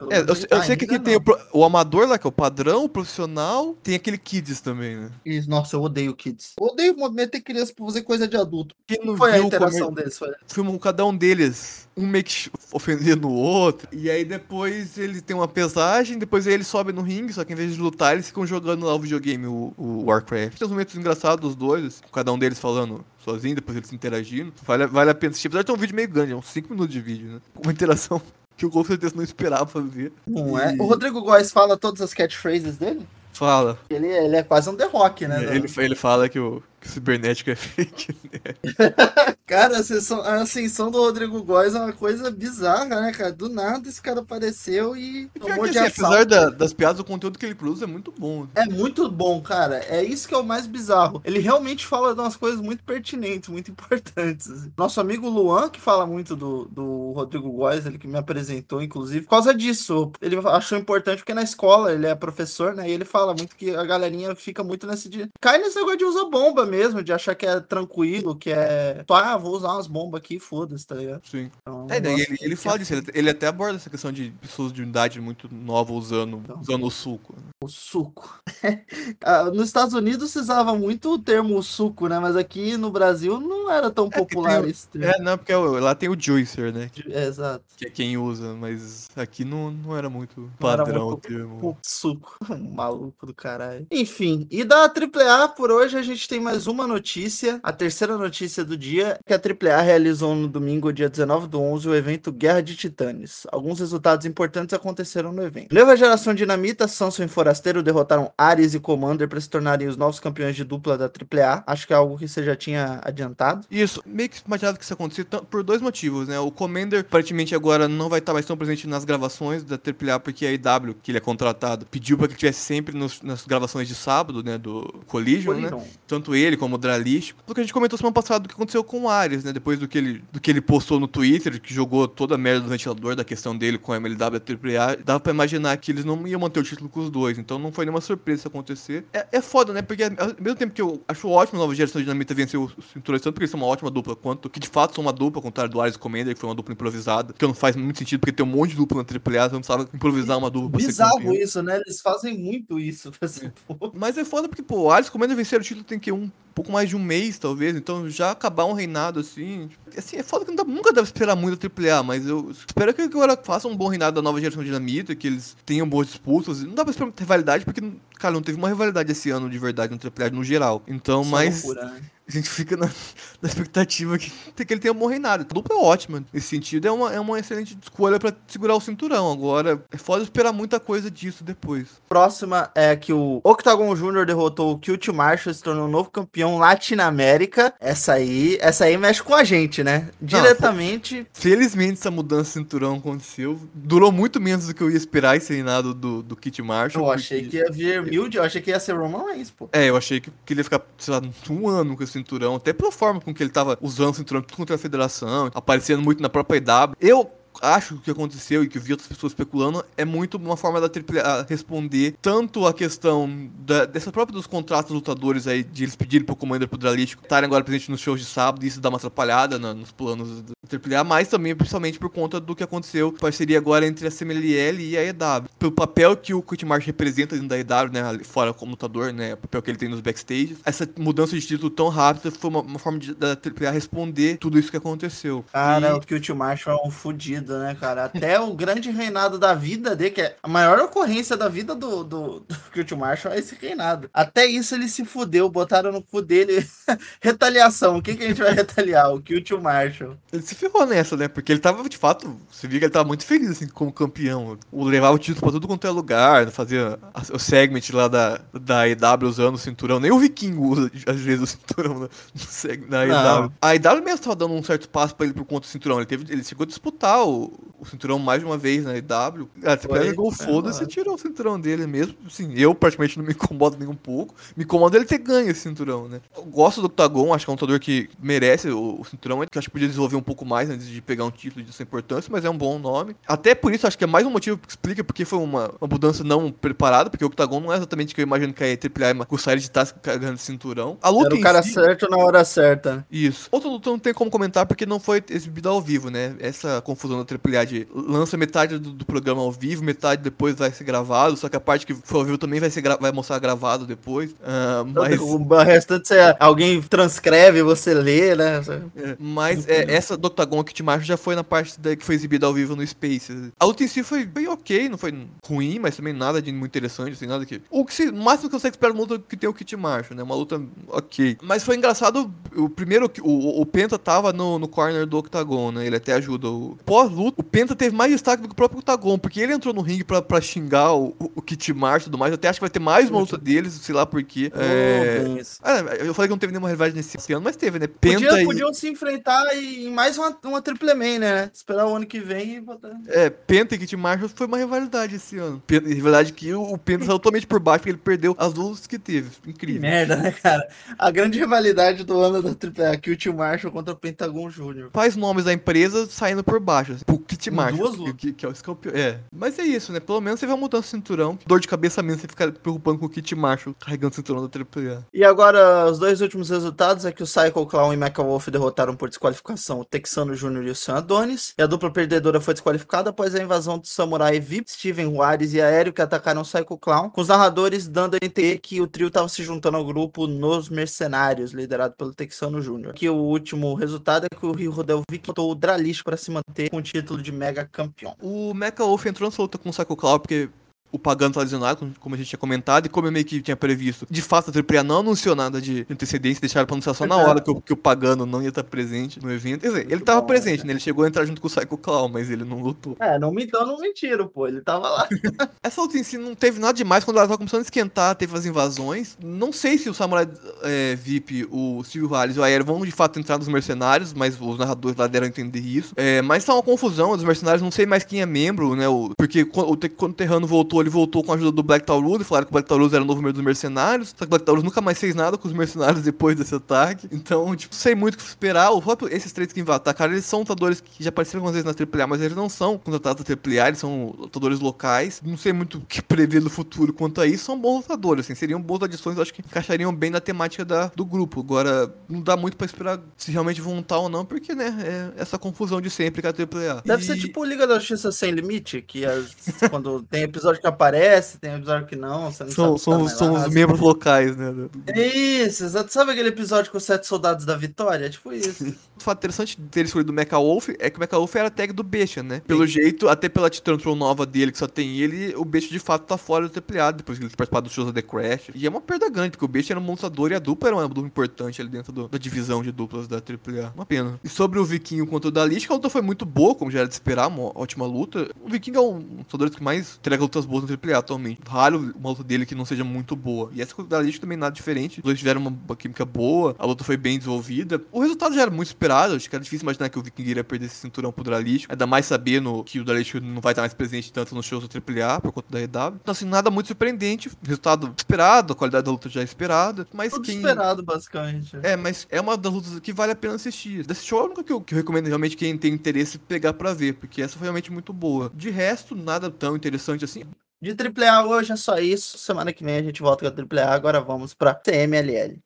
É, 0.09 0.19
eu, 0.19 0.25
eu 0.25 0.63
sei 0.63 0.77
que 0.77 0.85
aqui 0.85 0.99
tem 0.99 1.17
o, 1.17 1.21
o 1.53 1.63
amador 1.65 2.07
lá, 2.07 2.17
que 2.17 2.25
é 2.25 2.29
o 2.29 2.31
padrão, 2.31 2.85
o 2.85 2.89
profissional, 2.89 3.75
tem 3.83 3.95
aquele 3.95 4.17
Kids 4.17 4.61
também, 4.61 4.95
né? 4.95 5.11
E, 5.25 5.41
Nossa, 5.47 5.75
eu 5.75 5.81
odeio 5.81 6.15
kids. 6.15 6.53
Eu 6.59 6.67
odeio 6.67 6.95
meter 7.11 7.41
criança 7.41 7.73
pra 7.73 7.85
fazer 7.85 8.03
coisa 8.03 8.27
de 8.27 8.37
adulto. 8.37 8.75
Quem 8.87 8.99
não 9.03 9.17
Foi 9.17 9.31
a 9.31 9.33
viu 9.35 9.43
o 9.43 9.47
interação 9.47 9.93
deles? 9.93 10.17
Foi... 10.17 10.28
filmam 10.47 10.77
cada 10.77 11.05
um 11.05 11.15
deles, 11.15 11.87
um 11.95 12.05
meio 12.07 12.23
que 12.23 12.49
ofendendo 12.71 13.27
o 13.27 13.33
outro. 13.33 13.87
E 13.91 14.09
aí 14.09 14.23
depois 14.25 14.97
ele 14.97 15.21
tem 15.21 15.35
uma 15.35 15.47
pesagem, 15.47 16.17
depois 16.17 16.47
aí 16.47 16.53
ele 16.53 16.63
sobe 16.63 16.91
no 16.93 17.01
ringue, 17.01 17.33
só 17.33 17.43
que 17.43 17.53
em 17.53 17.55
vez 17.55 17.73
de 17.73 17.81
lutar, 17.81 18.13
eles 18.13 18.27
ficam 18.27 18.45
jogando 18.45 18.85
lá 18.85 18.93
o 18.95 18.99
videogame, 18.99 19.45
o, 19.47 19.73
o 19.77 20.05
Warcraft. 20.05 20.57
Tem 20.57 20.65
uns 20.65 20.71
momentos 20.71 20.95
engraçados 20.95 21.41
dos 21.41 21.55
dois, 21.55 22.01
com 22.01 22.09
cada 22.09 22.31
um 22.31 22.39
deles 22.39 22.59
falando 22.59 23.03
sozinho, 23.23 23.55
depois 23.55 23.77
eles 23.77 23.91
interagindo. 23.93 24.53
Vale, 24.65 24.87
vale 24.87 25.09
a 25.11 25.15
pena 25.15 25.31
assistir. 25.31 25.47
Apesar 25.47 25.61
de 25.61 25.65
ter 25.67 25.73
um 25.73 25.77
vídeo 25.77 25.95
meio 25.95 26.07
grande, 26.09 26.31
é 26.31 26.35
uns 26.35 26.47
5 26.47 26.69
minutos 26.73 26.93
de 26.93 27.01
vídeo, 27.01 27.27
né? 27.33 27.39
Uma 27.61 27.71
interação 27.71 28.21
que 28.55 28.65
eu 28.65 28.69
com 28.69 28.83
certeza 28.83 29.13
não 29.15 29.23
esperava 29.23 29.81
ver. 29.81 30.11
Não 30.27 30.57
é? 30.59 30.75
E- 30.75 30.79
O 30.79 30.85
Rodrigo 30.85 31.21
Góes 31.21 31.51
fala 31.51 31.77
todas 31.77 32.01
as 32.01 32.13
catchphrases 32.13 32.77
dele? 32.77 33.05
Fala. 33.31 33.79
Ele, 33.89 34.07
ele 34.07 34.35
é 34.35 34.43
quase 34.43 34.69
um 34.69 34.75
The 34.75 34.85
Rock, 34.85 35.25
né? 35.25 35.55
ele, 35.55 35.67
ele 35.77 35.95
fala 35.95 36.27
que 36.27 36.37
o, 36.39 36.61
que 36.79 36.87
o 36.87 36.89
cibernético 36.89 37.49
é 37.49 37.55
fake. 37.55 38.15
né? 38.31 38.39
Cara, 39.45 39.77
a 39.77 39.79
ascensão, 39.79 40.21
a 40.21 40.35
ascensão 40.41 40.91
do 40.91 40.99
Rodrigo 40.99 41.41
Góes 41.43 41.73
é 41.73 41.79
uma 41.79 41.91
coisa 41.93 42.29
bizarra, 42.29 42.85
né, 43.01 43.11
cara? 43.11 43.31
Do 43.33 43.49
nada 43.49 43.89
esse 43.89 43.99
cara 44.01 44.19
apareceu 44.21 44.95
e 44.95 45.29
E 45.35 45.39
tomou 45.39 45.63
que, 45.65 45.71
de 45.71 45.79
assim, 45.79 45.87
apesar 46.03 46.23
da- 46.25 46.49
das 46.49 46.71
piadas, 46.71 46.99
o 46.99 47.03
conteúdo 47.03 47.39
que 47.39 47.45
ele 47.45 47.55
produz 47.55 47.81
é 47.81 47.87
muito 47.87 48.11
bom. 48.11 48.47
É 48.53 48.65
muito 48.65 49.09
bom, 49.09 49.41
cara. 49.41 49.77
É 49.87 50.03
isso 50.03 50.27
que 50.27 50.33
é 50.35 50.37
o 50.37 50.43
mais 50.43 50.67
bizarro. 50.67 51.19
Ele 51.25 51.39
realmente 51.39 51.85
fala 51.85 52.13
de 52.13 52.21
umas 52.21 52.35
coisas 52.35 52.61
muito 52.61 52.83
pertinentes, 52.83 53.49
muito 53.49 53.71
importantes. 53.71 54.49
assim. 54.51 54.71
Nosso 54.77 55.01
amigo 55.01 55.27
Luan, 55.27 55.69
que 55.69 55.81
fala 55.81 56.05
muito 56.05 56.35
do, 56.35 56.65
do 56.65 57.11
Rodrigo 57.13 57.51
Góes, 57.51 57.85
ele 57.87 57.97
que 57.97 58.07
me 58.07 58.17
apresentou, 58.17 58.81
inclusive, 58.83 59.23
por 59.25 59.31
causa 59.31 59.53
disso. 59.53 60.11
Ele 60.21 60.37
achou 60.45 60.77
importante 60.77 61.17
porque 61.17 61.33
na 61.33 61.43
escola 61.43 61.91
ele 61.91 62.05
é 62.05 62.13
professor, 62.15 62.75
né? 62.75 62.87
E 62.87 62.91
ele 62.93 63.05
fala 63.05 63.33
muito 63.33 63.55
que 63.55 63.75
a 63.75 63.83
galerinha 63.83 64.35
fica 64.35 64.63
muito 64.63 64.85
nesse 64.85 65.09
dia. 65.09 65.27
Cai 65.41 65.57
nesse 65.57 65.75
negócio 65.75 65.97
de 65.97 66.05
usar 66.05 66.25
bomba 66.25 66.65
mesmo, 66.69 67.03
de 67.03 67.11
achar 67.11 67.35
que 67.35 67.45
é 67.45 67.59
tranquilo, 67.59 68.35
que 68.35 68.51
é. 68.51 69.03
Ah, 69.09 69.37
vou 69.37 69.55
usar 69.55 69.73
umas 69.73 69.87
bombas 69.87 70.19
aqui, 70.19 70.39
foda-se, 70.39 70.85
tá 70.87 70.95
ligado? 70.95 71.21
Sim. 71.29 71.49
Então, 71.61 71.87
É, 71.89 71.99
daí 71.99 72.13
ele, 72.21 72.37
ele 72.41 72.55
fala 72.55 72.79
disso, 72.79 72.93
ele, 72.93 73.05
ele 73.13 73.29
até 73.29 73.47
aborda 73.47 73.75
essa 73.77 73.89
questão 73.89 74.11
de 74.11 74.31
pessoas 74.41 74.71
de 74.71 74.81
idade 74.83 75.19
muito 75.19 75.53
nova 75.53 75.91
usando, 75.93 76.41
usando 76.61 76.85
o 76.85 76.91
suco. 76.91 77.33
né? 77.35 77.43
O 77.63 77.67
suco. 77.67 78.39
Ah, 79.23 79.45
Nos 79.45 79.67
Estados 79.67 79.93
Unidos 79.93 80.31
se 80.31 80.39
usava 80.39 80.73
muito 80.75 81.13
o 81.13 81.19
termo 81.19 81.61
suco, 81.61 82.07
né? 82.07 82.19
Mas 82.19 82.35
aqui 82.35 82.77
no 82.77 82.89
Brasil 82.91 83.39
não 83.39 83.69
era 83.71 83.89
tão 83.89 84.09
que 84.09 84.17
popular 84.17 84.61
tem- 84.61 84.69
esse 84.69 84.87
termo. 84.87 85.07
É, 85.07 85.19
não, 85.19 85.37
porque 85.37 85.53
lá 85.53 85.93
tem 85.95 86.09
o 86.09 86.19
juicer, 86.19 86.71
né? 86.73 86.89
Que, 86.91 87.11
É, 87.11 87.25
exato. 87.25 87.63
que 87.77 87.85
é 87.85 87.89
quem 87.89 88.17
usa, 88.17 88.53
mas 88.55 89.07
aqui 89.15 89.43
não, 89.43 89.71
não 89.71 89.95
era 89.97 90.09
muito 90.09 90.49
Não 90.59 90.69
era 90.69 90.83
padrão 90.83 91.07
muito 91.07 91.17
o 91.25 91.29
termo. 91.29 91.69
O 91.69 91.77
suco. 91.83 92.37
Maluco 92.73 93.25
do 93.25 93.33
caralho. 93.33 93.87
Enfim, 93.91 94.47
e 94.49 94.63
da 94.63 94.83
AAA 94.85 95.47
por 95.49 95.71
hoje 95.71 95.97
a 95.97 96.01
gente 96.01 96.27
tem 96.27 96.39
mais 96.39 96.58
uma 96.67 96.85
notícia. 96.87 97.59
A 97.63 97.71
terceira 97.71 98.17
notícia 98.17 98.63
do 98.63 98.77
dia 98.77 99.19
que 99.25 99.33
a 99.33 99.37
AAA 99.39 99.81
realizou 99.81 100.35
no 100.35 100.47
domingo, 100.47 100.91
dia 100.93 101.09
19 101.09 101.47
do 101.47 101.59
11, 101.61 101.87
o 101.89 101.95
evento 101.95 102.31
Guerra 102.31 102.61
de 102.61 102.75
Titanes. 102.75 103.45
Alguns 103.51 103.79
resultados 103.79 104.25
importantes 104.25 104.73
aconteceram 104.73 105.31
no 105.31 105.43
evento. 105.43 105.73
Nova 105.73 105.95
geração 105.95 106.33
Dinamita, 106.33 106.87
Samson 106.87 107.23
e 107.23 107.27
Forasteiro 107.27 107.81
derrotaram 107.83 108.31
Ares 108.37 108.73
e 108.73 108.79
Commander 108.79 109.27
para 109.27 109.39
se 109.41 109.49
tornarem 109.49 109.87
os 109.87 109.97
novos 109.97 110.19
campeões 110.19 110.55
de 110.55 110.63
dupla 110.63 110.97
da 110.97 111.05
AAA. 111.09 111.63
Acho 111.67 111.87
que 111.87 111.93
é 111.93 111.95
algo 111.95 112.17
que 112.17 112.27
você 112.27 112.43
já 112.43 112.55
tinha 112.55 112.99
adiantado. 113.03 113.65
Isso, 113.69 114.01
meio 114.05 114.29
que 114.29 114.39
imaginava 114.45 114.77
que 114.77 114.83
isso 114.83 114.93
acontecia 114.93 115.25
tan- 115.25 115.43
por 115.43 115.63
dois 115.63 115.81
motivos, 115.81 116.27
né? 116.27 116.39
O 116.39 116.51
Commander, 116.51 117.01
aparentemente, 117.01 117.55
agora 117.55 117.87
não 117.87 118.09
vai 118.09 118.19
estar 118.19 118.33
mais 118.33 118.45
tão 118.45 118.57
presente 118.57 118.87
nas 118.87 119.05
gravações 119.05 119.63
da 119.63 119.77
AAA, 119.77 120.19
porque 120.19 120.45
a 120.45 120.51
IW, 120.51 120.95
que 121.01 121.11
ele 121.11 121.17
é 121.17 121.21
contratado, 121.21 121.85
pediu 121.85 122.17
para 122.17 122.27
que 122.27 122.33
estivesse 122.33 122.59
sempre 122.61 122.97
nos- 122.97 123.21
nas 123.21 123.45
gravações 123.45 123.87
de 123.87 123.95
sábado, 123.95 124.43
né? 124.43 124.57
Do 124.57 124.81
Collision, 125.07 125.53
né? 125.55 125.69
Collision. 125.69 125.89
Tanto 126.07 126.35
ele 126.35 126.48
como 126.57 126.75
o 126.75 126.77
Dralish. 126.77 127.33
Pelo 127.45 127.53
que 127.53 127.61
a 127.61 127.63
gente 127.63 127.73
comentou 127.73 127.97
semana 127.97 128.13
passada 128.13 128.41
do 128.41 128.49
que 128.49 128.55
aconteceu 128.55 128.83
com 128.83 129.03
o 129.03 129.09
Ares, 129.09 129.43
né? 129.43 129.53
Depois 129.53 129.77
do 129.77 129.87
que 129.87 129.97
ele, 129.97 130.23
do 130.31 130.39
que 130.39 130.49
ele 130.49 130.61
postou 130.61 130.99
no 130.99 131.07
Twitter, 131.07 131.61
que 131.61 131.73
jogou 131.73 132.07
toda 132.07 132.35
a 132.35 132.37
merda 132.37 132.61
do 132.61 132.69
ventilador 132.69 133.15
da 133.15 133.23
questão 133.23 133.55
dele 133.55 133.77
com 133.77 133.93
a 133.93 133.97
MLW 133.97 134.41
e 134.65 134.77
a 134.77 134.83
AAA, 134.83 134.97
dava 135.03 135.19
pra 135.19 135.31
imaginar 135.31 135.77
que 135.77 135.91
eles 135.91 136.03
não 136.03 136.27
iam 136.27 136.39
manter 136.39 136.59
o 136.59 136.63
título 136.63 136.89
com 136.89 137.01
os 137.01 137.09
dois. 137.09 137.37
Então 137.37 137.59
não 137.59 137.71
foi 137.71 137.85
nenhuma 137.85 138.01
surpresa 138.01 138.39
isso 138.39 138.47
acontecer. 138.47 139.05
É, 139.13 139.27
é 139.33 139.41
foda, 139.41 139.73
né? 139.73 139.81
Porque 139.81 140.03
ao 140.03 140.27
mesmo 140.39 140.55
tempo 140.55 140.73
que 140.73 140.81
eu 140.81 141.01
acho 141.07 141.29
ótimo 141.29 141.59
a 141.59 141.61
nova 141.61 141.75
geração 141.75 141.99
de 141.99 142.05
Dinamita 142.05 142.33
vencer 142.33 142.59
os 142.59 142.73
cinturões, 142.93 143.21
tanto 143.21 143.33
porque 143.33 143.43
eles 143.43 143.51
são 143.51 143.59
uma 143.59 143.67
ótima 143.67 143.91
dupla, 143.91 144.15
quanto 144.15 144.49
que 144.49 144.59
de 144.59 144.67
fato 144.67 144.95
são 144.95 145.03
uma 145.03 145.13
dupla, 145.13 145.39
ao 145.39 145.43
contrário 145.43 145.71
do 145.71 145.79
Ares 145.81 145.97
Commander, 145.97 146.33
que 146.33 146.39
foi 146.39 146.49
uma 146.49 146.55
dupla 146.55 146.73
improvisada, 146.73 147.33
que 147.33 147.45
não 147.45 147.53
faz 147.53 147.75
muito 147.75 147.99
sentido, 147.99 148.19
porque 148.19 148.31
tem 148.31 148.45
um 148.45 148.49
monte 148.49 148.71
de 148.71 148.77
dupla 148.77 149.03
na 149.03 149.03
AAA, 149.03 149.49
você 149.49 149.53
não 149.53 149.61
precisava 149.61 149.89
improvisar 149.93 150.37
uma 150.37 150.49
dupla 150.49 150.69
pra 150.71 150.79
Bizarro 150.79 151.33
isso, 151.33 151.61
né? 151.61 151.81
Eles 151.85 152.01
fazem 152.01 152.37
muito 152.37 152.79
isso. 152.79 153.11
Assim, 153.21 153.51
pô. 153.67 153.91
Mas 153.93 154.17
é 154.17 154.23
foda 154.23 154.47
porque, 154.47 154.63
pô, 154.63 154.83
o 154.83 154.91
Alisson 154.91 155.11
comendo 155.11 155.35
vencer 155.35 155.59
o 155.59 155.63
título 155.63 155.83
tem 155.83 155.99
que 155.99 156.11
um 156.11 156.29
pouco 156.53 156.71
mais 156.71 156.89
de 156.89 156.95
um 156.95 156.99
mês, 157.03 157.37
talvez. 157.39 157.75
Então 157.75 158.09
já 158.09 158.31
acabar 158.31 158.65
um 158.65 158.73
reinado 158.73 159.19
assim. 159.19 159.67
tipo, 159.69 159.97
assim, 159.99 160.17
é 160.17 160.23
foda 160.23 160.43
que 160.45 160.51
não 160.51 160.55
dá- 160.57 160.63
nunca 160.63 160.91
deve 160.91 161.05
esperar 161.05 161.35
muito 161.35 161.55
a 161.55 161.69
AAA, 161.69 162.03
mas 162.03 162.25
eu 162.27 162.51
espero 162.51 162.93
que 162.93 163.01
agora 163.03 163.37
façam 163.41 163.71
um 163.71 163.77
bom 163.77 163.87
reinado 163.87 164.15
da 164.15 164.21
nova 164.21 164.39
geração 164.39 164.61
de 164.61 164.67
Dinamita, 164.67 165.15
que 165.15 165.27
eles 165.27 165.55
tenham 165.65 165.87
boas 165.87 166.07
disputas. 166.07 166.61
Não 166.63 166.73
dá 166.73 166.83
pra 166.83 166.91
esperar 166.91 167.05
muita 167.07 167.23
rivalidade, 167.23 167.63
porque, 167.65 167.81
cara, 168.15 168.33
não 168.33 168.41
teve 168.41 168.57
uma 168.57 168.67
rivalidade 168.67 169.11
esse 169.11 169.29
ano 169.29 169.49
de 169.49 169.57
verdade 169.57 169.93
no 169.93 169.99
AAA 169.99 170.29
no 170.31 170.43
geral. 170.43 170.83
Então, 170.87 171.23
Só 171.23 171.29
mas 171.29 171.63
loucura, 171.63 171.85
né? 171.85 172.01
A 172.29 172.41
gente 172.41 172.49
fica 172.49 172.75
na, 172.77 172.85
na 173.41 173.49
expectativa 173.49 174.17
que, 174.17 174.29
que 174.65 174.73
ele 174.73 174.79
tenha 174.81 174.93
um 174.93 174.97
bom 174.97 175.07
reinado. 175.07 175.45
A 175.49 175.53
dupla 175.53 175.75
é 175.75 175.79
ótima 175.79 176.23
nesse 176.31 176.47
sentido, 176.47 176.87
é 176.87 176.91
uma, 176.91 177.13
é 177.13 177.19
uma 177.19 177.39
excelente 177.39 177.77
escolha 177.81 178.19
pra 178.19 178.33
segurar 178.47 178.75
o 178.75 178.81
cinturão. 178.81 179.31
Agora, 179.31 179.83
é 179.91 179.97
foda 179.97 180.23
esperar 180.23 180.51
muita 180.53 180.79
coisa 180.79 181.09
disso 181.09 181.43
depois. 181.43 181.87
Próxima 182.07 182.69
é 182.75 182.95
que 182.95 183.11
o 183.13 183.41
Octagon 183.43 183.93
Jr. 183.95 184.25
derrotou 184.25 184.71
o 184.73 184.79
Kilt 184.79 185.07
Marshall 185.09 185.51
e 185.51 185.55
se 185.55 185.63
tornou 185.63 185.87
o 185.87 185.91
novo 185.91 186.09
campeão 186.09 186.57
Latino-América. 186.57 187.73
Essa 187.79 188.13
aí, 188.13 188.57
essa 188.61 188.85
aí 188.85 188.97
mexe 188.97 189.21
com 189.23 189.33
a 189.33 189.43
gente, 189.43 189.83
né? 189.83 190.09
Diretamente. 190.21 191.25
Felizmente 191.33 191.93
essa 191.93 192.11
mudança 192.11 192.43
de 192.43 192.49
cinturão 192.49 192.95
aconteceu. 192.97 193.59
Durou 193.73 194.11
muito 194.11 194.39
menos 194.39 194.67
do 194.67 194.73
que 194.73 194.81
eu 194.81 194.89
ia 194.89 194.97
esperar 194.97 195.37
esse 195.37 195.53
reinado 195.53 195.93
do, 195.93 196.21
do 196.21 196.35
Kit 196.35 196.61
Marshall. 196.61 197.05
Eu 197.05 197.11
achei 197.11 197.41
porque- 197.43 197.57
que 197.57 197.63
ia 197.63 197.71
vir 197.71 198.03
Mild, 198.03 198.35
eu 198.37 198.43
achei 198.43 198.61
que 198.61 198.69
ia 198.71 198.79
ser 198.79 198.93
Roman 198.93 199.25
Reigns, 199.25 199.51
pô. 199.51 199.69
É, 199.71 199.89
eu 199.89 199.95
achei 199.97 200.19
que, 200.19 200.31
que 200.45 200.53
ele 200.53 200.59
ia 200.61 200.63
ficar, 200.63 200.81
sei 200.97 201.13
lá, 201.13 201.21
um 201.49 201.67
ano 201.67 201.95
com 201.95 202.03
esse 202.03 202.18
cinturão. 202.19 202.55
Até 202.55 202.73
pela 202.73 202.91
forma 202.91 203.19
com 203.19 203.33
que 203.33 203.41
ele 203.41 203.49
tava 203.49 203.77
usando 203.81 204.13
o 204.13 204.15
cinturão 204.15 204.43
contra 204.55 204.75
a 204.75 204.79
federação, 204.79 205.49
aparecendo 205.53 206.01
muito 206.01 206.21
na 206.21 206.29
própria 206.29 206.57
IW. 206.57 206.95
Eu 206.99 207.31
acho 207.61 207.95
que 207.95 207.99
o 207.99 208.03
que 208.03 208.11
aconteceu 208.11 208.63
e 208.63 208.67
que 208.67 208.77
eu 208.77 208.81
vi 208.81 208.91
outras 208.93 209.07
pessoas 209.07 209.31
especulando 209.31 209.83
é 209.97 210.05
muito 210.05 210.35
uma 210.37 210.57
forma 210.57 210.79
da 210.81 210.87
AAA 210.87 211.45
responder 211.47 212.15
tanto 212.21 212.65
a 212.65 212.73
questão 212.73 213.49
da, 213.59 213.85
dessa 213.85 214.11
própria 214.11 214.33
dos 214.35 214.47
contratos 214.47 214.91
lutadores 214.91 215.47
aí, 215.47 215.63
de 215.63 215.83
eles 215.83 215.95
pedirem 215.95 216.25
pro 216.25 216.35
Commander 216.35 216.67
pro 216.67 216.77
Dralístico 216.77 217.23
estarem 217.23 217.47
agora 217.47 217.63
presentes 217.63 217.89
nos 217.89 217.99
shows 217.99 218.19
de 218.19 218.25
sábado 218.25 218.63
e 218.63 218.67
isso 218.67 218.79
dá 218.79 218.89
uma 218.89 218.97
atrapalhada 218.97 219.57
na- 219.59 219.73
nos 219.73 219.91
planos 219.91 220.41
da 220.41 220.53
AAA, 220.71 221.03
mas 221.03 221.27
também 221.27 221.55
principalmente 221.55 221.97
por 221.99 222.09
conta 222.09 222.39
do 222.39 222.55
que 222.55 222.63
aconteceu, 222.63 223.11
parceria 223.11 223.57
agora 223.57 223.85
entre 223.85 224.07
a 224.07 224.11
CMLL 224.11 224.81
e 224.81 224.97
a 224.97 225.03
EW. 225.05 225.47
Pelo 225.57 225.71
papel 225.71 226.15
que 226.15 226.33
o 226.33 226.41
Quit 226.41 226.65
Marsh 226.65 226.85
representa 226.85 227.35
dentro 227.35 227.49
da 227.49 227.57
EW, 227.57 227.91
né, 227.91 228.19
fora 228.23 228.53
como 228.53 228.71
lutador, 228.71 229.11
né, 229.11 229.33
o 229.33 229.37
papel 229.37 229.61
que 229.61 229.71
ele 229.71 229.77
tem 229.77 229.89
nos 229.89 230.01
backstages, 230.01 230.57
essa 230.65 230.87
mudança 230.97 231.35
de 231.37 231.45
título 231.45 231.69
tão 231.69 231.89
rápida 231.89 232.31
foi 232.31 232.49
uma, 232.49 232.61
uma 232.61 232.79
forma 232.79 232.99
de, 232.99 233.13
da 233.13 233.29
AAA 233.35 233.71
responder 233.71 234.37
tudo 234.37 234.59
isso 234.59 234.69
que 234.71 234.77
aconteceu. 234.77 235.43
Cara, 235.51 235.89
E- 235.89 235.93
o 235.93 235.99
Kilt 235.99 236.29
Marshall 236.29 236.79
é 236.83 236.87
um 236.87 236.91
fudido, 236.91 237.48
né, 237.57 237.75
cara? 237.79 238.05
Até 238.05 238.39
o 238.39 238.53
grande 238.53 238.91
reinado 238.91 239.39
da 239.39 239.53
vida 239.53 239.95
dele, 239.95 240.11
que 240.11 240.21
é 240.21 240.35
a 240.43 240.47
maior 240.47 240.77
ocorrência 240.79 241.35
da 241.35 241.47
vida 241.49 241.73
do, 241.73 242.03
do, 242.03 242.39
do 242.41 242.55
Kilt 242.73 242.91
Marshall, 242.91 243.33
é 243.33 243.39
esse 243.39 243.55
reinado. 243.59 244.09
Até 244.13 244.45
isso 244.45 244.75
ele 244.75 244.87
se 244.87 245.03
fudeu, 245.05 245.49
botaram 245.49 245.91
no 245.91 246.01
cu 246.03 246.21
dele. 246.21 246.67
Retaliação. 247.21 247.97
O 247.97 248.01
que, 248.01 248.15
que 248.15 248.23
a 248.23 248.27
gente 248.27 248.41
vai 248.41 248.53
retaliar? 248.53 249.13
O 249.13 249.21
Kilt 249.21 249.49
Marshall. 249.51 250.15
Ele 250.31 250.41
se 250.41 250.55
ferrou 250.55 250.85
nessa, 250.85 251.15
né? 251.17 251.27
Porque 251.27 251.51
ele 251.51 251.59
tava, 251.59 251.87
de 251.87 251.97
fato, 251.97 252.35
você 252.51 252.67
via 252.67 252.79
que 252.79 252.85
ele 252.85 252.91
tava 252.93 253.07
muito 253.07 253.25
feliz, 253.25 253.49
assim, 253.51 253.67
como 253.67 253.91
campeão. 253.91 254.57
O 254.71 254.83
levava 254.83 255.15
o 255.15 255.19
título 255.19 255.41
pra 255.41 255.51
tudo 255.51 255.67
quanto 255.67 255.85
é 255.87 255.89
lugar, 255.89 256.49
fazia 256.51 256.99
a- 257.13 257.21
o 257.33 257.39
segment 257.39 257.81
lá 257.93 258.07
da, 258.07 258.41
da 258.53 258.87
EW 258.87 259.27
usando 259.27 259.55
o 259.55 259.59
cinturão. 259.59 259.99
Nem 259.99 260.11
o 260.11 260.19
Viking 260.19 260.55
usa, 260.57 260.91
às 261.07 261.17
vezes, 261.19 261.41
o 261.43 261.47
cinturão 261.47 261.99
na, 261.99 262.09
seg- 262.35 262.87
na 262.89 263.05
Não. 263.05 263.43
EW. 263.45 263.51
A 263.61 263.75
EW 263.75 264.03
mesmo 264.03 264.19
tava 264.19 264.35
dando 264.35 264.53
um 264.53 264.63
certo 264.63 264.89
passo 264.89 265.15
pra 265.15 265.25
ele 265.25 265.33
por 265.33 265.45
conta 265.45 265.61
do 265.61 265.67
cinturão. 265.67 265.97
Ele, 265.97 266.05
teve, 266.05 266.31
ele 266.31 266.43
chegou 266.43 266.63
a 266.63 266.67
disputar 266.67 267.21
o, 267.25 267.38
o 267.39 267.68
cinturão 267.85 268.19
mais 268.19 268.39
de 268.41 268.45
uma 268.45 268.57
vez 268.57 268.83
na 268.83 268.95
EW. 268.97 269.49
Ah, 269.63 269.77
você 269.77 269.87
Foi, 269.87 270.11
o 270.17 270.31
foi 270.31 270.45
foda-se 270.45 270.83
e 270.83 270.87
tirou 270.87 271.15
o 271.15 271.17
cinturão 271.17 271.59
dele 271.59 271.85
mesmo. 271.87 272.15
Assim, 272.25 272.53
eu 272.55 272.73
praticamente 272.75 273.17
não 273.17 273.25
me 273.25 273.31
incomodo 273.33 273.77
nem 273.77 273.87
um 273.87 273.95
pouco. 273.95 274.33
Me 274.55 274.63
incomoda 274.63 274.97
ele 274.97 275.05
ter 275.05 275.17
ganho 275.19 275.49
esse 275.49 275.61
cinturão, 275.61 276.07
né? 276.07 276.21
Eu 276.35 276.43
gosto 276.45 276.81
do 276.81 276.87
Octagon, 276.87 277.33
acho 277.33 277.45
que 277.45 277.49
é 277.49 277.53
um 277.53 277.55
lutador 277.55 277.79
que 277.79 278.09
merece 278.21 278.69
o, 278.69 278.99
o 279.01 279.05
cinturão, 279.05 279.39
que 279.39 279.57
eu 279.57 279.59
acho 279.59 279.67
que 279.67 279.71
podia 279.71 279.87
desenvolver 279.87 280.15
um 280.15 280.21
pouco 280.21 280.45
mais 280.45 280.69
antes 280.69 280.87
de 280.87 281.01
pegar 281.01 281.25
um 281.25 281.31
título 281.31 281.63
de 281.63 281.71
sua 281.73 281.83
importância, 281.83 282.29
mas 282.31 282.45
é 282.45 282.49
um 282.49 282.57
bom 282.57 282.77
nome. 282.79 283.15
Até 283.27 283.53
por 283.55 283.73
isso, 283.73 283.87
acho 283.87 283.97
que 283.97 284.03
é 284.03 284.07
mais 284.07 284.25
um 284.25 284.29
motivo 284.31 284.57
que 284.57 284.69
explica 284.69 285.03
porque 285.03 285.25
foi 285.25 285.39
uma, 285.39 285.71
uma 285.79 285.87
mudança 285.87 286.23
não 286.23 286.51
preparada, 286.51 287.09
porque 287.09 287.23
o 287.23 287.27
Octagon 287.27 287.59
não 287.59 287.73
é 287.73 287.77
exatamente 287.77 288.11
o 288.13 288.15
que 288.15 288.21
eu 288.21 288.25
imagino 288.25 288.53
que 288.53 288.63
a 288.63 288.67
AAA 288.67 289.25
gostaria 289.25 289.59
de 289.59 289.65
estar 289.67 289.85
carregando 289.93 290.37
cinturão. 290.37 290.97
A 291.01 291.09
luta 291.09 291.27
Era 291.27 291.35
o 291.35 291.41
cara 291.41 291.63
si- 291.63 291.73
certo 291.73 292.07
na 292.09 292.17
hora 292.17 292.43
certa. 292.43 292.95
né? 292.97 293.05
isso. 293.11 293.47
Outra 293.51 293.69
luta 293.69 293.89
não 293.89 293.99
tem 293.99 294.13
como 294.13 294.29
comentar 294.31 294.65
porque 294.65 294.85
não 294.85 294.99
foi 294.99 295.23
exibida 295.29 295.69
ao 295.69 295.81
vivo, 295.81 296.09
né? 296.09 296.35
Essa 296.39 296.81
confusão 296.81 297.23
da 297.23 297.35
AAA 297.35 297.65
de 297.69 297.87
lança 297.93 298.35
metade 298.37 298.77
do, 298.77 298.91
do 298.91 299.05
programa 299.05 299.41
ao 299.41 299.51
vivo, 299.51 299.83
metade 299.83 300.21
depois 300.21 300.55
vai 300.55 300.71
ser 300.71 300.83
gravado, 300.83 301.37
só 301.37 301.47
que 301.49 301.55
a 301.55 301.59
parte 301.59 301.85
que 301.85 301.93
foi 301.93 302.19
ao 302.19 302.25
vivo 302.25 302.37
também 302.37 302.59
vai, 302.59 302.69
ser 302.69 302.81
vai 302.99 303.11
mostrar 303.11 303.39
gravado 303.39 303.85
depois. 303.85 304.33
Ah, 304.43 304.83
mas 304.85 305.19
O 305.19 305.37
restante, 305.63 306.07
você, 306.07 306.35
alguém 306.39 306.81
transcreve, 306.81 307.61
você 307.63 307.93
lê, 307.93 308.35
né? 308.35 308.61
é, 308.95 309.15
mas 309.19 309.67
é, 309.67 309.91
essa 309.93 310.17
do 310.17 310.27
Octagon 310.27 310.63
Kit 310.63 310.81
Marshall 310.83 311.05
já 311.05 311.17
foi 311.17 311.35
na 311.35 311.43
parte 311.43 311.79
da, 311.79 311.95
que 311.95 312.03
foi 312.05 312.15
exibida 312.15 312.45
ao 312.45 312.53
vivo 312.53 312.75
no 312.75 312.85
Space. 312.85 313.51
A 313.59 313.65
luta 313.65 313.83
em 313.83 313.87
si 313.87 314.03
foi 314.03 314.25
bem 314.25 314.47
ok, 314.47 314.89
não 314.89 314.97
foi 314.97 315.13
ruim, 315.45 315.79
mas 315.79 315.95
também 315.95 316.13
nada 316.13 316.41
de 316.41 316.51
muito 316.51 316.69
interessante, 316.71 317.13
assim, 317.13 317.25
nada 317.27 317.45
que. 317.45 317.61
O 317.69 317.85
que 317.85 317.93
se, 317.93 318.09
o 318.09 318.15
máximo 318.15 318.49
que 318.49 318.59
você 318.59 318.67
espera 318.69 318.93
numa 318.93 319.01
luta 319.05 319.19
que 319.27 319.37
tem 319.37 319.49
o 319.49 319.53
Kit 319.53 319.75
Marshall, 319.75 320.15
né? 320.17 320.23
Uma 320.23 320.35
luta 320.35 320.61
ok. 320.87 321.37
Mas 321.41 321.63
foi 321.63 321.75
engraçado, 321.75 322.31
o 322.55 322.69
primeiro, 322.69 323.09
que- 323.09 323.21
o, 323.21 323.61
o 323.61 323.65
Penta 323.65 323.97
tava 323.99 324.31
no, 324.33 324.57
no 324.57 324.67
corner 324.67 325.05
do 325.05 325.17
Octagon, 325.17 325.71
né? 325.71 325.85
Ele 325.85 325.95
até 325.95 326.13
ajuda. 326.13 326.47
O, 326.49 326.77
pós-luta, 326.85 327.41
o 327.41 327.43
Penta 327.43 327.58
teve 327.67 327.95
mais 327.95 328.11
destaque 328.11 328.41
do 328.41 328.47
que 328.47 328.53
o 328.53 328.55
próprio 328.55 328.79
Octagon, 328.79 329.17
porque 329.17 329.39
ele 329.39 329.53
entrou 329.53 329.73
no 329.73 329.81
ringue 329.81 330.03
pra, 330.03 330.21
pra 330.21 330.41
xingar 330.41 330.93
o, 330.93 331.15
o, 331.19 331.41
Kit 331.41 331.73
Marshall 331.73 332.01
e 332.01 332.03
tudo 332.05 332.17
mais. 332.17 332.31
Eu 332.31 332.35
até 332.35 332.49
acho 332.49 332.59
que 332.59 332.63
vai 332.63 332.69
ter 332.69 332.79
mais 332.79 333.09
uma 333.09 333.19
luta 333.19 333.37
deles, 333.37 333.73
sei 333.73 333.93
lá 333.93 334.05
por 334.05 334.23
quê. 334.23 334.51
É... 334.53 335.41
Ah, 335.63 335.79
eu 335.99 336.13
falei 336.13 336.27
que 336.27 336.31
não 336.31 336.37
teve 336.37 336.51
nenhuma 336.51 336.69
rivalidade 336.69 336.95
nesse 336.95 337.33
ano, 337.33 337.43
mas 337.43 337.55
teve, 337.55 337.79
né? 337.79 337.87
Penta 337.87 338.19
Podia, 338.19 338.41
e... 338.41 338.45
podiam 338.45 338.73
se 338.73 338.89
enfrentar 338.89 339.45
em 339.55 339.91
mais 339.91 340.17
uma, 340.17 340.37
uma 340.45 340.61
Triple 340.61 340.93
Man, 340.93 341.19
né? 341.19 341.51
Esperar 341.53 341.85
o 341.85 341.95
ano 341.95 342.05
que 342.05 342.19
vem 342.19 342.55
e 342.55 342.61
botar. 342.61 342.91
É, 343.07 343.29
Penta 343.29 343.75
e 343.75 343.77
Kit 343.77 343.95
Marshall 343.95 344.29
foi 344.33 344.47
uma 344.47 344.57
rivalidade 344.57 345.15
esse 345.15 345.37
ano. 345.37 345.61
Penta, 345.65 345.87
rivalidade 345.87 346.33
que 346.33 346.53
o, 346.53 346.77
Penta 346.77 347.05
saiu 347.05 347.19
totalmente 347.19 347.47
por 347.47 347.59
baixo, 347.59 347.79
porque 347.79 347.91
ele 347.91 347.97
perdeu 347.97 348.35
as 348.37 348.53
lutas 348.53 348.87
que 348.87 348.97
teve. 348.97 349.29
Que 349.43 349.49
Incrível. 349.49 349.81
merda, 349.81 350.15
né, 350.15 350.31
cara? 350.31 350.67
A 350.97 351.11
grande 351.11 351.39
rivalidade 351.39 352.03
do 352.03 352.19
ano 352.19 352.41
da 352.41 352.55
Triple 352.55 352.85
A, 352.85 352.97
que 352.97 353.15
Tio 353.15 353.33
Marshall 353.33 353.71
contra 353.71 353.93
o 353.93 353.97
Pentagon 353.97 354.49
Jr. 354.49 354.89
Faz 354.93 355.15
nomes 355.15 355.45
da 355.45 355.53
empresa 355.53 356.07
saindo 356.07 356.43
por 356.43 356.59
baixo. 356.59 356.93
Assim, 356.93 357.03
o 357.07 357.19
Kit 357.19 357.48
Marshall. 357.55 357.77
duas 357.77 357.91
que, 357.91 357.97
lutas. 357.97 358.15
que, 358.17 358.33
que 358.33 358.45
é 358.45 358.49
o 358.49 358.51
escalpel. 358.51 358.91
É. 358.95 359.19
Mas 359.31 359.57
é 359.59 359.63
isso, 359.63 359.91
né? 359.91 359.99
Pelo 359.99 360.21
menos 360.21 360.39
você 360.39 360.47
vai 360.47 360.57
mudando 360.57 360.81
o 360.81 360.85
cinturão. 360.85 361.37
Dor 361.45 361.59
de 361.59 361.67
cabeça 361.67 362.01
mesmo 362.01 362.21
você 362.21 362.27
ficar 362.27 362.51
preocupando 362.51 362.99
com 362.99 363.05
o 363.05 363.09
Kit 363.09 363.35
Marshall 363.35 363.75
carregando 363.79 364.13
o 364.13 364.15
cinturão 364.15 364.47
da 364.47 364.59
AAA. 364.59 365.05
E 365.13 365.23
agora, 365.23 365.89
os 365.89 365.99
dois 365.99 366.21
últimos 366.21 366.49
resultados 366.49 367.05
é 367.05 367.11
que 367.11 367.23
o 367.23 367.25
Psycho 367.25 367.65
Clown 367.65 367.93
e 367.93 367.97
Mecha 367.97 368.23
Wolf 368.23 368.47
derrotaram 368.47 368.95
por 368.95 369.09
desqualificação 369.09 369.79
o 369.79 369.85
Texano 369.85 370.35
Jr. 370.35 370.67
e 370.67 370.69
o 370.71 370.75
Sam 370.75 370.97
Adonis. 370.97 371.53
E 371.57 371.61
a 371.61 371.67
dupla 371.67 371.91
perdedora 371.91 372.41
foi 372.41 372.53
desqualificada 372.53 373.09
após 373.09 373.35
a 373.35 373.41
invasão 373.41 373.77
do 373.77 373.87
Samurai 373.87 374.39
VIP, 374.39 374.71
Steven 374.71 375.13
Juarez 375.13 375.53
e 375.53 375.61
Aéreo 375.61 375.93
que 375.93 376.01
atacaram 376.01 376.41
o 376.41 376.45
Psycho 376.45 376.77
Clown, 376.77 377.09
com 377.09 377.21
os 377.21 377.27
narradores 377.27 377.87
dando 377.87 378.15
a 378.15 378.17
entender 378.21 378.59
que 378.59 378.81
o 378.81 378.87
trio 378.87 379.07
estava 379.07 379.27
se 379.27 379.43
juntando 379.43 379.77
ao 379.77 379.85
grupo 379.85 380.27
Nos 380.27 380.69
Mercenários, 380.69 381.51
liderado 381.51 381.93
pelo 381.97 382.13
Texano 382.13 382.61
Jr. 382.61 382.89
Aqui 382.89 383.09
o 383.09 383.15
último 383.15 383.73
resultado 383.73 384.25
é 384.25 384.35
que 384.35 384.45
o 384.45 384.51
Rio 384.51 384.71
Rodelvic 384.71 385.25
botou 385.25 385.51
o 385.51 385.55
Dralish 385.55 386.03
para 386.03 386.17
se 386.17 386.31
manter 386.31 386.69
com 386.69 386.77
o 386.77 386.81
título 386.81 387.21
de 387.21 387.31
mega 387.39 387.65
campeão. 387.65 388.15
O 388.21 388.53
Mecha 388.53 388.83
Wolf 388.83 389.05
entrou 389.05 389.29
nessa 389.29 389.41
luta 389.41 389.57
com 389.57 389.69
o 389.69 389.71
Psycho 389.71 389.95
Clown 389.95 390.19
porque 390.19 390.49
o 390.91 390.99
Pagano 390.99 391.33
tá 391.33 391.41
lesionado, 391.41 391.91
como- 391.99 392.15
a 392.15 392.17
gente 392.17 392.29
tinha 392.29 392.39
comentado, 392.39 392.85
e 392.85 392.89
como 392.89 393.07
eu 393.07 393.11
meio 393.11 393.25
que 393.25 393.41
tinha 393.41 393.55
previsto. 393.55 394.05
De 394.09 394.21
fato, 394.21 394.49
a 394.49 394.53
AAA 394.53 394.83
não 394.83 394.99
anunciou 394.99 395.35
nada 395.35 395.61
de 395.61 395.85
antecedência, 395.89 396.41
deixaram 396.41 396.65
pra 396.65 396.75
anunciar 396.75 396.95
só 396.95 397.05
na 397.05 397.15
hora 397.17 397.41
que 397.41 397.51
o, 397.51 397.61
que 397.61 397.73
o 397.73 397.77
Pagano 397.77 398.25
não 398.25 398.41
ia 398.41 398.49
estar 398.49 398.63
presente 398.63 399.21
no 399.21 399.31
evento. 399.31 399.61
Quer 399.61 399.67
dizer, 399.67 399.91
ele 399.91 400.01
tava 400.01 400.21
bom, 400.21 400.27
presente, 400.27 400.59
né? 400.59 400.65
né? 400.67 400.73
Ele 400.73 400.79
chegou 400.79 401.05
a 401.05 401.07
entrar 401.07 401.25
junto 401.25 401.41
com 401.41 401.47
o 401.47 401.51
Psycho 401.51 401.77
Clown, 401.77 402.09
mas 402.09 402.29
ele 402.29 402.43
não 402.43 402.61
lutou. 402.61 402.95
É, 402.99 403.17
não 403.19 403.31
me 403.31 403.43
então 403.43 403.65
não 403.65 403.77
mentiram, 403.79 404.27
pô, 404.27 404.47
ele 404.47 404.61
tava 404.61 404.87
lá. 404.89 405.07
Essa 405.63 405.81
luta 405.81 405.97
em 405.97 406.03
si 406.03 406.17
não 406.17 406.35
teve 406.35 406.59
nada 406.59 406.73
demais 406.73 407.03
quando 407.03 407.17
ela 407.17 407.27
tava 407.27 407.37
começando 407.37 407.59
a 407.61 407.63
esquentar, 407.63 408.15
teve 408.15 408.35
as 408.37 408.45
invasões. 408.45 409.17
Não 409.23 409.51
sei 409.51 409.77
se 409.77 409.89
o 409.89 409.93
Samurai 409.93 410.27
é, 410.63 410.95
VIP, 410.95 411.47
o 411.51 411.83
Steve 411.83 412.07
Harris 412.07 412.35
e 412.35 412.39
o 412.39 412.43
Aero 412.43 412.65
vão 412.65 412.85
de 412.85 412.91
fato 412.91 413.19
entrar 413.19 413.37
nos 413.37 413.47
mercenários, 413.47 414.13
mas 414.13 414.39
os 414.39 414.57
narradores 414.57 414.97
lá 414.97 415.07
deram 415.07 415.25
a 415.25 415.29
entender 415.29 415.59
isso. 415.59 415.93
É, 415.95 416.21
mas 416.21 416.43
tá 416.45 416.53
uma 416.53 416.63
confusão, 416.63 417.11
os 417.11 417.23
mercenários 417.23 417.61
não 417.61 417.71
sei 417.71 417.85
mais 417.85 418.03
quem 418.03 418.21
é 418.21 418.25
membro, 418.25 418.75
né? 418.75 418.87
O, 418.87 419.11
porque 419.17 419.45
quando 419.45 419.71
o 420.01 420.13
Terrano 420.13 420.47
voltou, 420.47 420.78
ele 420.81 420.89
voltou 420.89 421.23
com 421.23 421.31
a 421.31 421.35
ajuda 421.35 421.51
do 421.51 421.63
Black 421.63 421.85
Taurus, 421.85 422.21
e 422.21 422.23
falaram 422.23 422.45
que 422.45 422.51
o 422.51 422.53
Black 422.53 422.67
Taurus 422.67 422.93
era 422.93 423.03
o 423.03 423.05
novo 423.05 423.19
membro 423.21 423.33
dos 423.33 423.43
mercenários. 423.43 424.09
Só 424.09 424.15
que 424.17 424.23
o 424.25 424.29
Black 424.29 424.45
Taurus 424.45 424.63
nunca 424.63 424.81
mais 424.81 424.97
fez 424.99 425.15
nada 425.15 425.37
com 425.37 425.47
os 425.47 425.53
mercenários 425.53 426.01
depois 426.03 426.35
desse 426.35 426.55
ataque. 426.55 427.07
Então, 427.11 427.55
tipo, 427.55 427.73
sei 427.75 427.95
muito 427.95 428.15
o 428.15 428.17
que 428.17 428.23
esperar. 428.23 428.71
O 428.71 428.81
próprio, 428.81 429.13
esses 429.13 429.31
três 429.31 429.51
que 429.51 429.61
atacaram, 429.69 430.13
eles 430.13 430.25
são 430.25 430.39
lutadores 430.39 430.81
que 430.81 431.03
já 431.03 431.09
apareceram 431.09 431.39
algumas 431.45 431.61
vezes 431.61 431.65
na 431.65 431.99
AAA, 432.01 432.07
mas 432.07 432.21
eles 432.21 432.35
não 432.35 432.49
são 432.49 432.77
contratados 432.77 433.23
da 433.23 433.33
AAA, 433.33 433.67
eles 433.69 433.79
são 433.79 434.15
lutadores 434.17 434.59
locais. 434.59 435.21
Não 435.25 435.37
sei 435.37 435.53
muito 435.53 435.77
o 435.77 435.81
que 435.81 436.01
prever 436.01 436.41
no 436.41 436.49
futuro 436.49 436.93
quanto 436.93 437.21
a 437.21 437.27
isso. 437.27 437.45
São 437.45 437.59
bons 437.59 437.77
lutadores, 437.77 438.25
assim, 438.25 438.35
seriam 438.35 438.61
boas 438.61 438.83
adições, 438.83 439.15
eu 439.17 439.21
acho 439.21 439.33
que 439.33 439.41
encaixariam 439.41 439.93
bem 439.93 440.09
na 440.09 440.19
temática 440.19 440.63
da, 440.65 440.87
do 440.95 441.05
grupo. 441.05 441.39
Agora, 441.39 441.93
não 442.07 442.21
dá 442.21 442.35
muito 442.37 442.55
pra 442.57 442.65
esperar 442.65 442.99
se 443.17 443.31
realmente 443.31 443.61
vão 443.61 443.79
estar 443.79 443.97
ou 443.97 444.09
não, 444.09 444.25
porque, 444.25 444.53
né, 444.55 444.75
é 445.17 445.21
essa 445.21 445.37
confusão 445.37 445.79
de 445.81 445.89
sempre 445.89 446.21
com 446.21 446.27
a 446.27 446.31
AAA. 446.31 446.81
Deve 446.85 447.03
E- 447.03 447.05
ser 447.05 447.17
tipo 447.17 447.43
Liga 447.43 447.65
da 447.67 447.79
Justiça 447.79 448.11
Sem 448.11 448.31
Limite, 448.31 448.81
que 448.81 449.05
as- 449.05 449.35
quando 449.69 450.01
tem 450.03 450.23
episódio 450.23 450.61
que 450.61 450.67
aparece, 450.69 451.37
tem 451.37 451.53
episódio 451.55 451.87
que 451.87 451.95
não, 451.95 452.31
você 452.31 452.43
não 452.43 452.51
São, 452.51 452.77
sabe 452.77 452.79
se 452.79 452.85
tá 452.85 453.17
são, 453.17 453.17
são 453.27 453.33
lá, 453.33 453.47
os 453.47 453.53
membros 453.53 453.79
locais, 453.79 454.35
né? 454.37 454.53
Isso, 454.95 455.63
exato. 455.63 455.91
Sabe 455.91 456.11
aquele 456.11 456.29
episódio 456.29 456.71
com 456.71 456.77
os 456.77 456.83
sete 456.83 457.05
soldados 457.07 457.45
da 457.45 457.55
vitória? 457.55 458.05
É 458.05 458.09
tipo 458.09 458.31
isso. 458.33 458.65
O 458.99 459.01
fato 459.01 459.19
interessante 459.19 459.55
de 459.55 459.65
ter 459.69 459.85
escolhido 459.85 460.11
o 460.11 460.13
Mecha 460.13 460.37
Wolf 460.37 460.67
é 460.77 460.89
que 460.89 460.97
o 460.97 460.99
Mecha 460.99 461.15
Wolf 461.15 461.33
era 461.33 461.47
a 461.47 461.49
tag 461.49 461.71
do 461.71 461.83
Bestia, 461.83 462.21
né? 462.21 462.41
Pelo 462.45 462.67
jeito, 462.67 463.07
até 463.07 463.29
pela 463.29 463.49
Titantron 463.49 463.95
nova 463.95 464.25
dele, 464.25 464.51
que 464.51 464.57
só 464.57 464.67
tem 464.67 464.97
ele, 464.99 465.33
o 465.37 465.45
Bestia 465.45 465.71
de 465.71 465.79
fato 465.79 466.03
tá 466.05 466.17
fora 466.17 466.49
do 466.49 466.53
AAA, 466.53 466.91
depois 466.91 467.17
que 467.17 467.23
ele 467.23 467.33
participar 467.33 467.61
dos 467.61 467.71
shows 467.71 467.87
da 467.87 467.93
The 467.93 468.01
Crash. 468.01 468.49
E 468.53 468.65
é 468.67 468.69
uma 468.69 468.81
perda 468.81 469.09
grande, 469.09 469.31
porque 469.31 469.45
o 469.45 469.47
Bestia 469.47 469.71
era 469.71 469.79
um 469.79 469.83
montador 469.83 470.33
e 470.33 470.35
a 470.35 470.39
dupla 470.39 470.67
era 470.67 470.75
uma 470.75 470.85
dupla 470.85 471.05
importante 471.05 471.61
ali 471.61 471.69
dentro 471.69 471.93
do- 471.93 472.09
da 472.09 472.17
divisão 472.17 472.61
de 472.61 472.73
duplas 472.73 473.07
da 473.07 473.21
AAA. 473.21 473.71
Uma 473.73 473.85
pena. 473.85 474.19
E 474.21 474.27
sobre 474.27 474.59
o 474.59 474.65
Vikinho 474.65 475.07
contra 475.07 475.29
o 475.29 475.31
Dalish, 475.31 475.65
a 475.69 475.73
luta 475.75 475.89
foi 475.89 476.01
muito 476.01 476.25
boa, 476.25 476.53
como 476.53 476.69
já 476.69 476.79
era 476.79 476.87
de 476.89 476.93
esperar, 476.93 477.27
uma 477.29 477.57
ótima 477.57 477.85
luta. 477.87 478.29
O 478.43 478.49
Viking 478.49 478.75
é 478.75 478.81
um 478.81 478.99
dos 478.99 479.17
lutadores 479.19 479.55
que 479.55 479.63
mais 479.63 479.95
entrega 479.97 480.21
lutas 480.23 480.45
boas 480.45 480.58
no 480.67 480.67
AAA 480.67 480.99
atualmente. 480.99 481.41
Raro 481.47 481.93
uma 481.95 482.09
luta 482.09 482.23
dele 482.23 482.45
que 482.45 482.55
não 482.55 482.65
seja 482.65 482.83
muito 482.83 483.15
boa. 483.15 483.49
E 483.53 483.61
essa 483.61 483.73
com 483.73 483.81
o 483.81 484.19
também 484.19 484.37
nada 484.37 484.53
diferente. 484.53 484.99
Os 484.99 485.03
dois 485.03 485.17
tiveram 485.17 485.41
uma, 485.41 485.75
química 485.75 486.05
boa, 486.05 486.55
a 486.57 486.65
luta 486.65 486.83
foi 486.83 486.97
bem 486.97 487.17
desenvolvida. 487.17 487.81
O 487.91 487.99
resultado 487.99 488.35
já 488.35 488.41
era 488.41 488.51
muito 488.51 488.67
esperado, 488.67 489.15
acho 489.15 489.29
que 489.29 489.35
era 489.35 489.43
difícil 489.43 489.63
imaginar 489.63 489.89
que 489.89 489.99
o 489.99 490.01
Viking 490.01 490.23
iria 490.23 490.43
perder 490.43 490.65
esse 490.65 490.75
cinturão 490.75 491.11
pro 491.11 491.23
Dralish. 491.23 491.65
Ainda 491.69 491.87
mais 491.87 492.05
sabendo 492.05 492.63
que 492.63 492.79
o 492.79 492.83
Dralish 492.83 493.19
não 493.19 493.41
vai 493.41 493.53
estar 493.53 493.61
mais 493.61 493.73
presente 493.73 494.11
tanto 494.11 494.35
nos 494.35 494.45
shows 494.45 494.67
do 494.67 494.69
AAA 494.77 495.21
por 495.21 495.31
conta 495.31 495.47
da 495.49 495.61
EW. 495.61 495.99
Então, 496.01 496.11
assim, 496.11 496.25
nada 496.25 496.49
muito 496.49 496.67
surpreendente. 496.67 497.29
Resultado 497.43 497.93
esperado, 497.97 498.53
a 498.53 498.55
qualidade 498.55 498.85
da 498.85 498.91
luta 498.91 499.09
já 499.09 499.21
é 499.21 499.23
esperada. 499.23 499.87
Mas 499.93 500.13
Tudo 500.13 500.25
quem. 500.25 500.37
esperado, 500.37 500.83
basicamente. 500.83 501.57
É, 501.63 501.75
mas 501.75 502.07
é 502.09 502.19
uma 502.19 502.37
das 502.37 502.51
lutas 502.51 502.79
que 502.79 502.93
vale 502.93 503.11
a 503.11 503.15
pena 503.15 503.35
assistir. 503.35 503.85
Desse 503.85 504.05
show 504.05 504.19
é 504.19 504.21
a 504.21 504.25
única 504.25 504.43
que 504.43 504.53
eu, 504.53 504.61
que 504.61 504.73
eu 504.73 504.77
recomendo 504.77 505.07
realmente 505.07 505.37
quem 505.37 505.57
tem 505.57 505.73
interesse 505.73 506.17
pegar 506.17 506.53
pra 506.53 506.73
ver, 506.73 506.93
porque 506.93 507.21
essa 507.21 507.37
foi 507.37 507.43
realmente 507.43 507.71
muito 507.71 507.93
boa. 507.93 508.31
De 508.33 508.49
resto, 508.49 508.95
nada 508.95 509.29
tão 509.29 509.55
interessante 509.55 510.05
assim. 510.05 510.23
De 510.61 510.71
AAA 510.71 511.25
hoje 511.25 511.53
é 511.53 511.55
só 511.55 511.77
isso. 511.77 512.17
Semana 512.17 512.51
que 512.51 512.63
vem 512.63 512.77
a 512.77 512.83
gente 512.83 513.01
volta 513.01 513.31
com 513.31 513.41
a 513.57 513.61
AAA. 513.61 513.73
Agora 513.73 514.01
vamos 514.01 514.33
pra 514.33 514.53
CMLL. 514.53 515.41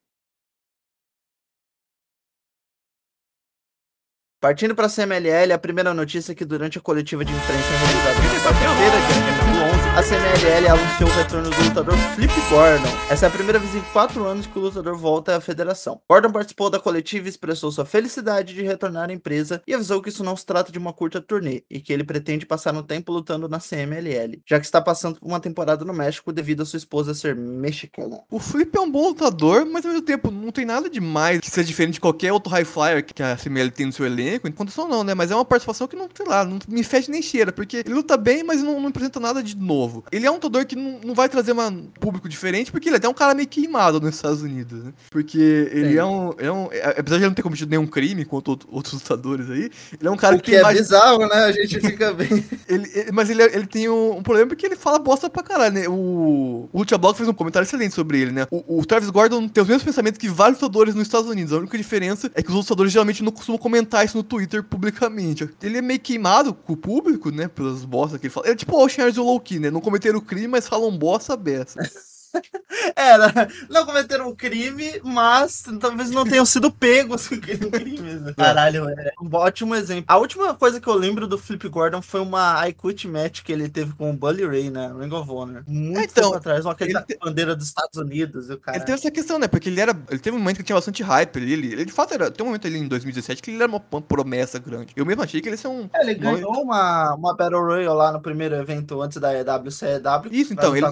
Partindo 4.42 4.76
para 4.76 4.88
a 4.88 4.90
CMLL, 4.90 5.54
a 5.54 5.58
primeira 5.58 5.94
notícia 5.94 6.34
é 6.34 6.36
que 6.36 6.44
durante 6.44 6.78
a 6.78 6.82
coletiva 6.82 7.24
de 7.24 7.32
imprensa 7.32 7.70
realizada 7.80 8.20
na 8.20 8.44
quarta-feira, 8.44 8.98
dia 9.08 9.50
11, 9.50 9.53
a 9.96 10.02
CMLL 10.02 10.70
anunciou 10.70 11.08
o 11.08 11.14
retorno 11.14 11.52
do 11.52 11.64
lutador 11.66 11.96
Flip 12.16 12.34
Gordon. 12.50 12.90
Essa 13.12 13.28
é 13.28 13.30
a 13.30 13.32
primeira 13.32 13.60
vez 13.60 13.76
em 13.76 13.82
quatro 13.94 14.26
anos 14.26 14.48
que 14.48 14.58
o 14.58 14.62
lutador 14.64 14.98
volta 14.98 15.36
à 15.36 15.40
federação. 15.40 16.02
Gordon 16.10 16.32
participou 16.32 16.68
da 16.68 16.80
coletiva 16.80 17.28
e 17.28 17.30
expressou 17.30 17.72
sua 17.72 17.86
felicidade 17.86 18.56
de 18.56 18.64
retornar 18.64 19.12
à 19.12 19.14
empresa 19.14 19.62
e 19.68 19.74
avisou 19.74 20.02
que 20.02 20.10
isso 20.10 20.24
não 20.24 20.36
se 20.36 20.48
trata 20.48 20.72
de 20.72 20.80
uma 20.80 20.92
curta 20.94 21.22
turnê 21.22 21.64
e 21.70 21.80
que 21.80 21.94
ele 21.94 22.04
pretende 22.04 22.44
passar 22.44 22.74
um 22.76 22.82
tempo 22.82 23.12
lutando 23.12 23.48
na 23.48 23.60
CMLL, 23.60 24.42
já 24.50 24.60
que 24.60 24.66
está 24.66 24.82
passando 24.82 25.20
uma 25.22 25.40
temporada 25.40 25.86
no 25.86 25.94
México 25.94 26.34
devido 26.34 26.64
a 26.64 26.66
sua 26.66 26.78
esposa 26.78 27.14
ser 27.14 27.36
mexicana. 27.36 28.20
O 28.32 28.40
Flip 28.40 28.76
é 28.76 28.82
um 28.82 28.90
bom 28.90 29.10
lutador, 29.10 29.64
mas 29.64 29.86
ao 29.86 29.92
mesmo 29.92 30.08
tempo 30.08 30.32
não 30.32 30.52
tem 30.52 30.66
nada 30.66 30.90
demais 30.90 31.40
que 31.40 31.52
seja 31.52 31.68
diferente 31.68 31.94
de 31.94 32.02
qualquer 32.02 32.34
outro 32.34 32.52
high 32.52 32.66
flyer 32.66 33.06
que 33.06 33.22
a 33.22 33.38
CML 33.38 33.70
tem 33.70 33.86
no 33.86 33.92
seu 33.94 34.08
elenco. 34.08 34.48
em 34.48 34.52
condição 34.52 34.88
não, 34.88 35.04
né? 35.04 35.14
Mas 35.14 35.30
é 35.30 35.36
uma 35.36 35.46
participação 35.46 35.88
que 35.88 35.96
não, 35.96 36.10
sei 36.12 36.26
lá, 36.26 36.44
não 36.44 36.58
me 36.68 36.84
fede 36.84 37.12
nem 37.12 37.22
cheira, 37.22 37.52
porque 37.52 37.78
ele 37.78 37.94
luta 37.94 38.18
bem, 38.18 38.44
mas 38.44 38.64
não, 38.64 38.82
não 38.82 38.90
apresenta 38.90 39.20
nada 39.20 39.44
de 39.44 39.56
novo. 39.56 39.83
Ele 40.12 40.26
é 40.26 40.32
um 40.32 40.36
lutador 40.36 40.66
que 40.66 40.76
não, 40.76 41.00
não 41.04 41.14
vai 41.14 41.28
trazer 41.30 41.54
um 41.54 41.88
público 42.00 42.28
diferente, 42.30 42.72
porque 42.72 42.90
ele 42.90 42.96
é 42.96 42.98
até 42.98 43.10
um 43.10 43.14
cara 43.14 43.34
meio 43.34 43.48
queimado 43.48 44.00
nos 44.00 44.16
Estados 44.16 44.42
Unidos, 44.42 44.84
né? 44.84 44.94
Porque 45.10 45.38
ele 45.72 45.92
Sim. 45.94 45.98
é 45.98 46.06
um, 46.06 46.34
é 46.38 46.52
um. 46.52 46.68
é- 46.72 46.96
Apesar 47.00 47.18
de 47.18 47.24
ele 47.24 47.28
não 47.28 47.34
ter 47.34 47.42
cometido 47.42 47.70
nenhum 47.70 47.88
crime 47.88 48.26
contra 48.26 48.52
out- 48.54 48.68
outros 48.72 48.94
lutadores 48.94 49.50
aí, 49.50 49.70
ele 50.00 50.08
é 50.08 50.12
um 50.12 50.18
cara 50.18 50.36
O 50.36 50.40
que, 50.40 50.52
que 50.52 50.58
é 50.58 50.62
mais. 50.62 50.78
bizarro, 50.80 51.20
né? 51.28 51.36
A 51.46 51.52
gente 51.52 51.80
fica 51.80 52.14
bem. 52.14 52.30
Ele, 52.68 52.90
ele- 52.94 53.12
mas 53.12 53.30
ele, 53.30 53.42
é- 53.44 53.56
ele 53.56 53.68
tem 53.68 53.90
um, 53.90 54.18
um 54.18 54.24
problema 54.24 54.48
porque 54.48 54.66
ele 54.66 54.76
fala 54.76 54.98
bosta 55.00 55.30
pra 55.30 55.44
caralho, 55.44 55.74
né? 55.74 55.88
O, 55.88 56.70
o 56.72 56.80
Lucha 56.80 56.98
Block 56.98 57.18
fez 57.18 57.28
um 57.30 57.34
comentário 57.34 57.66
excelente 57.66 57.94
sobre 57.94 58.20
ele, 58.20 58.32
né? 58.32 58.48
O, 58.50 58.80
o 58.80 58.86
Travis 58.86 59.10
Gordon 59.10 59.48
tem 59.48 59.62
os 59.62 59.68
mesmos 59.68 59.84
pensamentos 59.84 60.18
que 60.18 60.28
vários 60.30 60.60
lutadores 60.60 60.96
nos 60.96 61.04
Estados 61.04 61.30
Unidos. 61.30 61.54
A 61.54 61.58
única 61.58 61.78
diferença 61.78 62.32
é 62.34 62.42
que 62.42 62.50
os 62.50 62.56
lutadores 62.56 62.92
geralmente 62.92 63.24
não 63.24 63.32
costumam 63.32 63.58
comentar 63.60 64.04
isso 64.06 64.18
no 64.18 64.24
Twitter 64.24 64.64
publicamente. 64.64 65.48
Ele 65.62 65.78
é 65.78 65.82
meio 65.82 66.00
queimado 66.00 66.54
com 66.54 66.74
o 66.74 66.78
público, 66.78 67.30
né? 67.32 67.48
Pelas 67.48 67.84
bostas 67.86 68.20
que 68.20 68.28
ele 68.28 68.34
fala. 68.34 68.48
Ele 68.48 68.54
é 68.54 68.58
tipo 68.58 68.76
o 68.76 68.84
Ocean 68.84 69.08
e 69.10 69.20
o 69.20 69.24
Low-Key, 69.24 69.60
né? 69.60 69.70
Não 69.74 69.82
cometeram 69.82 70.22
crime, 70.22 70.48
mas 70.48 70.68
falam 70.68 70.96
bosta 70.96 71.36
beça. 71.36 71.80
Era, 72.96 73.48
não 73.70 73.86
cometeram 73.86 74.30
um 74.30 74.36
crime, 74.36 75.00
mas 75.04 75.64
talvez 75.80 76.10
não 76.12 76.26
tenham 76.26 76.46
sido 76.46 76.72
pegos 76.72 77.28
com 77.28 77.40
crimes. 77.40 78.22
né? 78.22 78.34
Caralho, 78.38 78.90
é 78.90 79.12
um 79.22 79.30
ótimo 79.34 79.76
exemplo. 79.76 80.06
A 80.08 80.18
última 80.18 80.54
coisa 80.56 80.80
que 80.80 80.88
eu 80.88 80.94
lembro 80.96 81.28
do 81.28 81.38
Flip 81.38 81.68
Gordon 81.70 82.02
foi 82.02 82.22
uma 82.22 82.68
I 82.68 82.74
Quit 82.74 83.08
match 83.08 83.42
que 83.44 83.52
ele 83.52 83.70
teve 83.70 83.94
com 83.94 84.10
o 84.10 84.14
Bully 84.14 84.46
Ray, 84.46 84.70
né? 84.70 84.92
Ring 85.00 85.14
of 85.14 85.30
Honor. 85.30 85.64
Muito 85.68 86.12
Então, 86.12 86.24
tempo 86.26 86.36
atrás, 86.38 86.66
uma 86.66 86.76
ele 86.80 87.02
te- 87.02 87.18
bandeira 87.18 87.56
dos 87.56 87.68
Estados 87.68 87.98
Unidos. 88.00 88.50
E 88.50 88.54
o 88.54 88.58
cara... 88.58 88.78
Ele 88.78 88.86
teve 88.86 88.98
essa 88.98 89.12
questão, 89.12 89.38
né? 89.40 89.48
Porque 89.48 89.70
ele 89.70 89.80
era. 89.80 89.92
Ele 90.10 90.20
teve 90.20 90.36
um 90.36 90.40
momento 90.40 90.58
que 90.58 90.64
tinha 90.64 90.76
bastante 90.76 91.04
hype. 91.04 91.36
Ele, 91.38 91.54
ele, 91.54 91.74
ele 91.74 91.86
de 91.86 91.92
fato 91.92 92.14
era. 92.14 92.32
Tem 92.32 92.44
um 92.44 92.48
momento 92.50 92.68
ali 92.68 92.78
em 92.80 92.88
2017 92.88 93.42
que 93.42 93.52
ele 93.52 93.62
era 93.62 93.72
uma, 93.72 93.80
promessa 93.80 94.60
grande. 94.60 94.94
Eu 94.96 95.06
mesmo 95.06 95.22
achei 95.24 95.42
que 95.42 95.48
ele 95.48 95.54
ia 95.56 95.62
ser 95.62 95.68
um. 95.68 95.90
É, 95.94 96.02
ele 96.02 96.16
ganhou 96.16 96.62
uma, 96.62 97.14
uma 97.16 97.36
Battle 97.36 97.62
Royale 97.62 97.88
lá 97.96 98.12
no 98.12 98.22
primeiro 98.22 98.56
evento 98.56 99.02
antes 99.02 99.20
da 99.20 99.34
EWCW. 99.34 100.32
Isso, 100.32 100.54
então, 100.54 100.76
ele. 100.76 100.86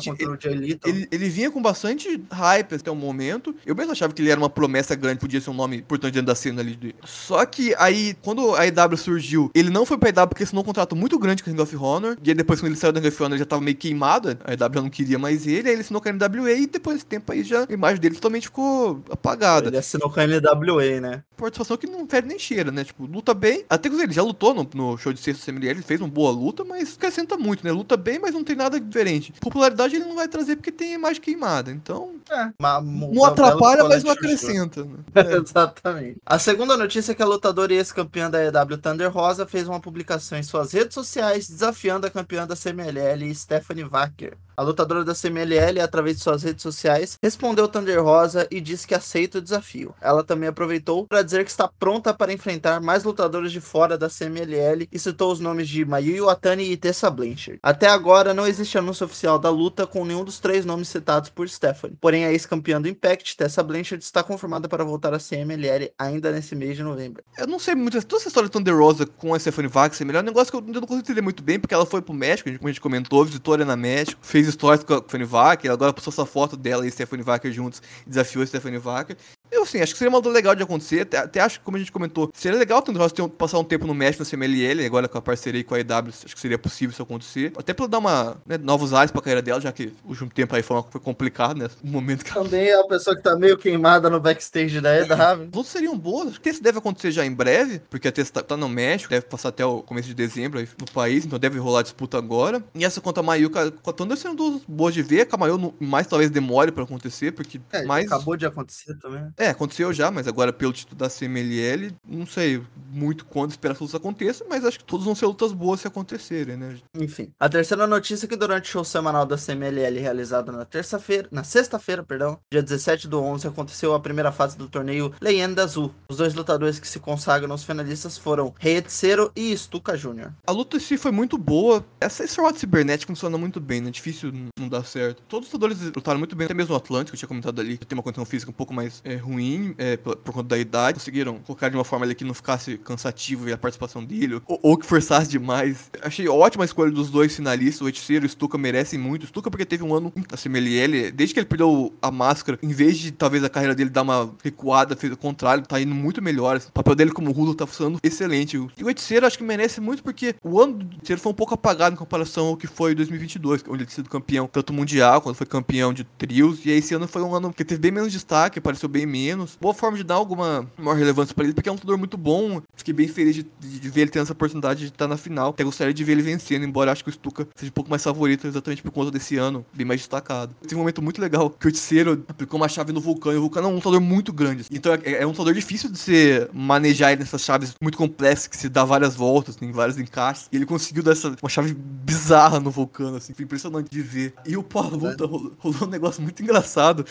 Ele, 0.85 1.07
ele 1.11 1.29
vinha 1.31 1.49
com 1.49 1.61
bastante 1.61 2.21
hype 2.31 2.75
até 2.75 2.91
o 2.91 2.95
momento. 2.95 3.55
Eu 3.65 3.75
mesmo 3.75 3.91
achava 3.91 4.13
que 4.13 4.21
ele 4.21 4.29
era 4.29 4.39
uma 4.39 4.49
promessa 4.49 4.95
grande, 4.95 5.19
podia 5.19 5.41
ser 5.41 5.49
um 5.49 5.53
nome 5.53 5.77
importante 5.77 6.13
dentro 6.13 6.27
da 6.27 6.35
cena 6.35 6.61
ali. 6.61 6.95
Só 7.03 7.45
que 7.45 7.73
aí, 7.77 8.15
quando 8.21 8.55
a 8.55 8.67
EW 8.67 8.97
surgiu, 8.97 9.51
ele 9.53 9.69
não 9.69 9.85
foi 9.85 9.97
pra 9.97 10.09
EW 10.09 10.27
porque 10.27 10.43
assinou 10.43 10.63
um 10.63 10.65
contrato 10.65 10.95
muito 10.95 11.17
grande 11.17 11.43
com 11.43 11.49
a 11.49 11.53
Ring 11.53 11.61
of 11.61 11.75
Honor. 11.75 12.17
E 12.23 12.29
aí 12.29 12.35
depois, 12.35 12.59
quando 12.59 12.71
ele 12.71 12.79
saiu 12.79 12.91
da 12.91 12.99
Ring 12.99 13.07
of 13.07 13.23
Honor, 13.23 13.33
ele 13.33 13.39
já 13.39 13.45
tava 13.45 13.61
meio 13.61 13.77
queimado. 13.77 14.37
A 14.43 14.53
EW 14.53 14.73
já 14.73 14.81
não 14.81 14.89
queria 14.89 15.19
mais 15.19 15.47
ele. 15.47 15.69
Aí 15.69 15.75
ele 15.75 15.81
assinou 15.81 16.01
com 16.01 16.09
a 16.09 16.13
NWA 16.13 16.51
e 16.51 16.67
depois 16.67 16.97
desse 16.97 17.05
tempo 17.05 17.31
aí 17.31 17.43
já 17.43 17.65
a 17.67 17.73
imagem 17.73 17.99
dele 17.99 18.15
totalmente 18.15 18.43
ficou 18.43 19.03
apagada. 19.09 19.69
Ele 19.69 19.77
assinou 19.77 20.09
com 20.09 20.19
a 20.19 20.27
NWA, 20.27 21.01
né? 21.01 21.23
participação 21.41 21.75
que 21.75 21.87
não 21.87 22.07
fede 22.07 22.27
nem 22.27 22.37
cheira, 22.37 22.71
né? 22.71 22.83
Tipo, 22.83 23.05
luta 23.05 23.33
bem. 23.33 23.65
Até 23.69 23.89
que 23.89 23.95
ele 23.95 24.13
já 24.13 24.21
lutou 24.21 24.53
no, 24.53 24.69
no 24.73 24.97
show 24.97 25.11
de 25.11 25.19
sexta 25.19 25.51
CMLL, 25.51 25.71
ele 25.71 25.81
fez 25.81 25.99
uma 25.99 26.07
boa 26.07 26.31
luta, 26.31 26.63
mas 26.63 26.95
acrescenta 26.95 27.37
muito, 27.37 27.63
né? 27.63 27.71
Luta 27.71 27.97
bem, 27.97 28.19
mas 28.19 28.33
não 28.33 28.43
tem 28.43 28.55
nada 28.55 28.79
diferente. 28.79 29.33
Popularidade 29.39 29.95
ele 29.95 30.05
não 30.05 30.15
vai 30.15 30.27
trazer 30.27 30.55
porque 30.55 30.71
tem 30.71 30.93
imagem 30.93 31.20
queimada. 31.21 31.71
Então, 31.71 32.15
É, 32.29 32.51
uma- 32.59 32.81
não 32.81 33.23
atrapalha, 33.25 33.83
mas 33.85 34.03
não 34.03 34.11
acrescenta. 34.11 34.83
né? 34.83 34.97
Exatamente. 35.41 36.17
A 36.25 36.37
segunda 36.39 36.75
notícia 36.75 37.11
é 37.11 37.15
que 37.15 37.21
a 37.21 37.25
lutadora 37.25 37.73
e 37.73 37.77
ex-campeã 37.77 38.29
da 38.29 38.43
EW 38.43 38.77
Thunder 38.77 39.11
Rosa 39.11 39.45
fez 39.45 39.67
uma 39.67 39.79
publicação 39.79 40.37
em 40.37 40.43
suas 40.43 40.71
redes 40.73 40.93
sociais 40.93 41.47
desafiando 41.47 42.07
a 42.07 42.09
campeã 42.09 42.45
da 42.47 42.55
CMLL, 42.55 43.33
Stephanie 43.35 43.83
Wacker. 43.85 44.33
A 44.61 44.63
lutadora 44.63 45.03
da 45.03 45.15
CMLL, 45.15 45.81
através 45.81 46.17
de 46.17 46.21
suas 46.21 46.43
redes 46.43 46.61
sociais, 46.61 47.17
respondeu 47.19 47.67
Thunder 47.67 48.03
Rosa 48.03 48.47
e 48.51 48.61
disse 48.61 48.85
que 48.85 48.93
aceita 48.93 49.39
o 49.39 49.41
desafio. 49.41 49.95
Ela 49.99 50.23
também 50.23 50.47
aproveitou 50.47 51.07
para 51.07 51.23
dizer 51.23 51.43
que 51.43 51.49
está 51.49 51.67
pronta 51.67 52.13
para 52.13 52.31
enfrentar 52.31 52.79
mais 52.79 53.03
lutadores 53.03 53.51
de 53.51 53.59
fora 53.59 53.97
da 53.97 54.07
CMLL 54.07 54.87
e 54.91 54.99
citou 54.99 55.31
os 55.31 55.39
nomes 55.39 55.67
de 55.67 55.83
Mayu 55.83 56.15
Iwatani 56.15 56.71
e 56.71 56.77
Tessa 56.77 57.09
Blanchard. 57.09 57.57
Até 57.63 57.87
agora 57.87 58.35
não 58.35 58.45
existe 58.45 58.77
anúncio 58.77 59.03
oficial 59.03 59.39
da 59.39 59.49
luta 59.49 59.87
com 59.87 60.05
nenhum 60.05 60.23
dos 60.23 60.37
três 60.37 60.63
nomes 60.63 60.89
citados 60.89 61.31
por 61.31 61.49
Stephanie. 61.49 61.97
Porém, 61.99 62.25
a 62.25 62.31
ex-campeã 62.31 62.79
do 62.79 62.87
Impact, 62.87 63.37
Tessa 63.37 63.63
Blanchard, 63.63 64.03
está 64.03 64.21
confirmada 64.21 64.69
para 64.69 64.83
voltar 64.83 65.11
à 65.11 65.17
CMLL 65.17 65.91
ainda 65.97 66.31
nesse 66.31 66.53
mês 66.53 66.77
de 66.77 66.83
novembro. 66.83 67.23
Eu 67.35 67.47
não 67.47 67.57
sei 67.57 67.73
muito. 67.73 67.99
Toda 68.05 68.21
essa 68.21 68.27
história 68.27 68.47
do 68.47 68.51
Thunder 68.51 68.77
Rosa 68.77 69.07
com 69.07 69.33
a 69.33 69.39
Stephanie 69.39 69.71
Vax 69.71 69.99
é 69.99 70.05
melhor. 70.05 70.21
Um 70.21 70.27
negócio 70.27 70.51
que 70.51 70.57
eu 70.57 70.61
não 70.61 70.81
consigo 70.81 70.99
entender 70.99 71.21
muito 71.21 71.41
bem, 71.41 71.59
porque 71.59 71.73
ela 71.73 71.83
foi 71.83 72.03
pro 72.03 72.13
México, 72.13 72.47
como 72.55 72.67
a 72.67 72.71
gente 72.71 72.79
comentou, 72.79 73.25
visitou 73.25 73.55
a 73.55 73.57
Arena 73.57 73.75
México, 73.75 74.21
fez 74.21 74.50
stories 74.51 74.83
com 74.83 74.93
a 74.93 74.97
Stephanie 74.97 75.25
Vacker, 75.25 75.71
agora 75.71 75.93
postou 75.93 76.11
essa 76.11 76.25
foto 76.25 76.55
dela 76.57 76.85
e 76.85 76.91
Stephanie 76.91 77.23
Vacker 77.23 77.51
juntos, 77.51 77.81
desafiou 78.05 78.43
a 78.43 78.47
Stephanie 78.47 78.79
Vacker. 78.79 79.17
Eu, 79.51 79.63
assim, 79.63 79.81
acho 79.81 79.91
que 79.93 79.99
seria 79.99 80.09
uma 80.09 80.17
luta 80.19 80.29
legal 80.29 80.55
de 80.55 80.63
acontecer. 80.63 81.01
Até, 81.01 81.17
até 81.17 81.39
acho 81.41 81.59
que, 81.59 81.65
como 81.65 81.75
a 81.75 81.79
gente 81.79 81.91
comentou, 81.91 82.31
seria 82.33 82.57
legal 82.57 82.79
o 82.79 83.09
ter 83.09 83.21
um- 83.21 83.27
passar 83.29 83.59
um 83.59 83.63
tempo 83.63 83.85
no 83.85 83.93
México 83.93 84.23
na 84.23 84.25
CMLL, 84.29 84.85
agora 84.85 85.07
com 85.09 85.17
a 85.17 85.21
parceria 85.21 85.61
com 85.63 85.75
a 85.75 85.79
EW, 85.79 86.09
acho 86.09 86.33
que 86.33 86.39
seria 86.39 86.57
possível 86.57 86.93
isso 86.93 87.01
acontecer. 87.03 87.51
Até 87.57 87.73
pra 87.73 87.85
dar 87.87 87.97
uma, 87.99 88.37
né, 88.45 88.57
novos 88.57 88.93
ares 88.93 89.11
pra 89.11 89.21
carreira 89.21 89.41
dela, 89.41 89.59
já 89.59 89.71
que 89.71 89.91
o 90.05 90.09
último 90.09 90.29
tempo 90.29 90.55
aí 90.55 90.61
foi, 90.63 90.77
uma- 90.77 90.83
foi 90.83 91.01
complicado, 91.01 91.57
né? 91.57 91.67
O 91.83 91.87
momento 91.87 92.23
que 92.23 92.33
Também 92.33 92.69
é 92.69 92.79
a 92.79 92.83
pessoa 92.85 93.15
que 93.15 93.21
tá 93.21 93.35
meio 93.35 93.57
queimada 93.57 94.09
no 94.09 94.19
backstage 94.21 94.79
da 94.79 94.95
EW. 94.97 95.49
Os 95.51 95.57
outros 95.57 95.67
seriam 95.67 95.97
boas. 95.97 96.29
Acho 96.29 96.41
que 96.41 96.49
isso 96.49 96.63
deve 96.63 96.77
acontecer 96.77 97.11
já 97.11 97.25
em 97.25 97.33
breve, 97.33 97.81
porque 97.89 98.07
a 98.07 98.11
Tessa 98.11 98.31
tá, 98.31 98.43
tá 98.43 98.55
no 98.57 98.69
México, 98.69 99.09
deve 99.09 99.25
passar 99.25 99.49
até 99.49 99.65
o 99.65 99.81
começo 99.81 100.07
de 100.07 100.13
dezembro 100.13 100.59
aí 100.59 100.67
no 100.79 100.89
país, 100.91 101.25
então 101.25 101.37
deve 101.37 101.59
rolar 101.59 101.81
disputa 101.81 102.17
agora. 102.17 102.63
E 102.73 102.85
essa 102.85 103.01
contra 103.01 103.21
a 103.21 103.25
Mayuka, 103.25 103.69
com 103.71 103.89
a 103.89 103.93
Thunder 103.93 104.15
sendo 104.17 104.35
duas 104.35 104.61
boas 104.67 104.93
de 104.93 105.01
ver, 105.01 105.21
a 105.21 105.25
Camayo 105.25 105.57
não- 105.57 105.73
mais 105.79 106.07
talvez 106.07 106.29
demore 106.29 106.71
pra 106.71 106.83
acontecer, 106.83 107.33
porque 107.33 107.59
É, 107.73 107.83
mais... 107.83 108.05
acabou 108.05 108.37
de 108.37 108.45
acontecer 108.45 108.95
também. 108.99 109.21
É, 109.41 109.49
aconteceu 109.49 109.91
já, 109.91 110.11
mas 110.11 110.27
agora 110.27 110.53
pelo 110.53 110.71
título 110.71 110.95
da 110.95 111.09
CMLL, 111.09 111.91
não 112.07 112.27
sei 112.27 112.61
muito 112.91 113.25
quando 113.25 113.49
esperar 113.49 113.75
que 113.75 113.83
isso 113.83 113.97
aconteça, 113.97 114.45
mas 114.47 114.63
acho 114.63 114.77
que 114.77 114.85
todos 114.85 115.03
vão 115.03 115.15
ser 115.15 115.25
lutas 115.25 115.51
boas 115.51 115.81
se 115.81 115.87
acontecerem, 115.87 116.55
né? 116.55 116.77
Enfim, 116.93 117.31
a 117.39 117.49
terceira 117.49 117.87
notícia 117.87 118.27
é 118.27 118.29
que 118.29 118.35
durante 118.35 118.65
o 118.65 118.71
show 118.71 118.83
semanal 118.83 119.25
da 119.25 119.37
CMLL 119.37 119.99
realizado 119.99 120.51
na 120.51 120.63
terça-feira, 120.63 121.27
na 121.31 121.43
sexta-feira, 121.43 122.03
perdão, 122.03 122.37
dia 122.51 122.61
17 122.61 123.07
do 123.07 123.19
11, 123.19 123.47
aconteceu 123.47 123.95
a 123.95 123.99
primeira 123.99 124.31
fase 124.31 124.55
do 124.55 124.67
torneio 124.67 125.11
Leyenda 125.19 125.63
Azul. 125.63 125.91
Os 126.07 126.17
dois 126.17 126.35
lutadores 126.35 126.79
que 126.79 126.87
se 126.87 126.99
consagram 126.99 127.55
os 127.55 127.63
finalistas 127.63 128.19
foram 128.19 128.53
Rei 128.59 128.79
Tsero 128.79 129.31
e 129.35 129.57
Stuka 129.57 129.97
Jr. 129.97 130.33
A 130.45 130.51
luta 130.51 130.77
em 130.77 130.79
si 130.79 130.97
foi 130.97 131.11
muito 131.11 131.35
boa. 131.35 131.83
Essa 131.99 132.27
SWAT 132.27 132.59
cibernética 132.59 133.11
funciona 133.11 133.39
muito 133.39 133.59
bem, 133.59 133.81
né? 133.81 133.89
Difícil 133.89 134.31
não 134.59 134.69
dar 134.69 134.85
certo. 134.85 135.23
Todos 135.27 135.47
os 135.47 135.53
lutadores 135.53 135.81
lutaram 135.81 136.19
muito 136.19 136.35
bem, 136.35 136.45
até 136.45 136.53
mesmo 136.53 136.75
o 136.75 136.77
Atlântico, 136.77 137.11
que 137.11 137.15
eu 137.15 137.19
tinha 137.19 137.27
comentado 137.27 137.59
ali, 137.59 137.79
que 137.79 137.87
tem 137.87 137.97
uma 137.97 138.03
condição 138.03 138.25
física 138.25 138.51
um 138.51 138.53
pouco 138.53 138.71
mais 138.71 139.01
é, 139.03 139.15
ruim, 139.15 139.30
é, 139.77 139.97
por, 139.97 140.15
por 140.17 140.33
conta 140.33 140.49
da 140.49 140.57
idade. 140.57 140.99
Conseguiram 140.99 141.39
colocar 141.39 141.69
de 141.69 141.75
uma 141.75 141.83
forma 141.83 142.05
ali 142.05 142.15
que 142.15 142.23
não 142.23 142.33
ficasse 142.33 142.77
cansativo 142.77 143.45
ver 143.45 143.53
a 143.53 143.57
participação 143.57 144.03
dele, 144.03 144.41
ou, 144.47 144.59
ou 144.61 144.77
que 144.77 144.85
forçasse 144.85 145.29
demais. 145.29 145.89
Achei 146.01 146.27
ótima 146.27 146.63
a 146.63 146.65
escolha 146.65 146.91
dos 146.91 147.09
dois 147.09 147.35
finalistas, 147.35 147.81
o 147.81 147.87
Eiticeiro 147.87 148.25
e 148.25 148.27
o 148.27 148.29
Stuka 148.29 148.57
merecem 148.57 148.99
muito. 148.99 149.23
O 149.23 149.27
Stuka 149.27 149.49
porque 149.49 149.65
teve 149.65 149.83
um 149.83 149.93
ano 149.93 150.13
na 150.29 150.37
CMLL, 150.37 151.11
desde 151.11 151.33
que 151.33 151.39
ele 151.39 151.47
perdeu 151.47 151.93
a 152.01 152.11
máscara, 152.11 152.57
em 152.61 152.69
vez 152.69 152.97
de 152.97 153.11
talvez 153.11 153.43
a 153.43 153.49
carreira 153.49 153.75
dele 153.75 153.89
dar 153.89 154.01
uma 154.01 154.33
recuada, 154.43 154.95
fez 154.95 155.11
o 155.13 155.17
contrário, 155.17 155.65
tá 155.65 155.79
indo 155.79 155.93
muito 155.93 156.21
melhor. 156.21 156.57
O 156.57 156.71
papel 156.71 156.95
dele 156.95 157.11
como 157.11 157.31
Rudo 157.31 157.53
tá 157.53 157.65
funcionando 157.65 157.99
excelente. 158.03 158.57
E 158.77 158.83
o 158.83 158.89
Eiticeiro 158.89 159.25
acho 159.25 159.37
que 159.37 159.43
merece 159.43 159.79
muito 159.81 160.03
porque 160.03 160.35
o 160.43 160.61
ano 160.61 160.73
do 160.73 160.95
Eiticeiro 160.95 161.21
foi 161.21 161.31
um 161.31 161.35
pouco 161.35 161.53
apagado 161.53 161.93
em 161.93 161.97
comparação 161.97 162.47
ao 162.47 162.57
que 162.57 162.67
foi 162.67 162.95
2022, 162.95 163.63
onde 163.67 163.83
ele 163.83 163.85
tinha 163.85 163.95
sido 163.95 164.09
campeão 164.09 164.47
tanto 164.47 164.73
mundial, 164.73 165.21
quando 165.21 165.35
foi 165.35 165.47
campeão 165.47 165.93
de 165.93 166.03
trios. 166.03 166.65
E 166.65 166.71
aí 166.71 166.77
esse 166.77 166.93
ano 166.93 167.07
foi 167.07 167.21
um 167.21 167.33
ano 167.33 167.53
que 167.53 167.63
teve 167.63 167.79
bem 167.79 167.91
menos 167.91 168.11
destaque, 168.11 168.59
apareceu 168.59 168.89
bem 168.89 169.05
menos. 169.11 169.57
Boa 169.59 169.73
forma 169.73 169.97
de 169.97 170.03
dar 170.03 170.15
alguma 170.15 170.67
maior 170.77 170.95
relevância 170.97 171.35
pra 171.35 171.43
ele, 171.43 171.53
porque 171.53 171.69
é 171.69 171.71
um 171.71 171.75
lutador 171.75 171.97
muito 171.97 172.17
bom. 172.17 172.61
Fiquei 172.75 172.93
bem 172.93 173.07
feliz 173.07 173.35
de, 173.35 173.45
de- 173.59 173.89
ver 173.89 174.01
ele 174.01 174.11
tendo 174.11 174.23
essa 174.23 174.33
oportunidade 174.33 174.79
de 174.81 174.85
estar 174.87 175.07
na 175.07 175.17
final. 175.17 175.49
Até 175.49 175.63
gostaria 175.63 175.93
de 175.93 176.03
ver 176.03 176.13
ele 176.13 176.21
vencendo, 176.21 176.63
embora 176.65 176.91
acho 176.91 177.03
que 177.03 177.09
o 177.09 177.13
Stuka 177.13 177.47
seja 177.55 177.69
um 177.69 177.73
pouco 177.73 177.89
mais 177.89 178.03
favorito, 178.03 178.47
exatamente 178.47 178.81
por 178.81 178.91
conta 178.91 179.11
desse 179.11 179.37
ano, 179.37 179.65
bem 179.73 179.85
mais 179.85 179.99
destacado. 179.99 180.55
Teve 180.61 180.75
um 180.75 180.79
momento 180.79 181.01
muito 181.01 181.21
legal 181.21 181.49
que 181.49 181.67
o 181.67 181.69
Eiticeiro 181.69 182.23
aplicou 182.27 182.59
uma 182.59 182.69
chave 182.69 182.91
no 182.93 183.01
Vulcano, 183.01 183.35
e 183.35 183.37
o 183.37 183.41
Vulcano 183.41 183.67
é 183.67 183.71
um 183.71 183.75
lutador 183.75 183.99
muito 183.99 184.31
grande. 184.31 184.65
Então 184.71 184.93
é, 184.93 184.99
é 185.21 185.25
um 185.25 185.31
lutador 185.31 185.53
difícil 185.53 185.89
de 185.89 185.99
você 185.99 186.49
manejar 186.53 187.17
nessas 187.17 187.41
chaves 187.41 187.73
muito 187.81 187.97
complexas, 187.97 188.47
que 188.47 188.55
se 188.57 188.69
dá 188.69 188.85
várias 188.85 189.15
voltas, 189.15 189.55
tem 189.55 189.71
vários 189.71 189.97
encaixes. 189.99 190.47
E 190.51 190.55
ele 190.55 190.65
conseguiu 190.65 191.03
dar 191.03 191.11
essa, 191.11 191.35
uma 191.41 191.49
chave 191.49 191.73
bizarra 191.75 192.59
no 192.59 192.71
Vulcano, 192.71 193.17
assim, 193.17 193.33
foi 193.33 193.43
impressionante 193.45 193.89
de 193.89 194.01
ver. 194.01 194.33
E 194.47 194.55
o 194.55 194.63
pós-luta 194.63 195.25
rolou, 195.25 195.51
rolou 195.57 195.83
um 195.83 195.87
negócio 195.87 196.21
muito 196.21 196.41
engraçado. 196.41 197.05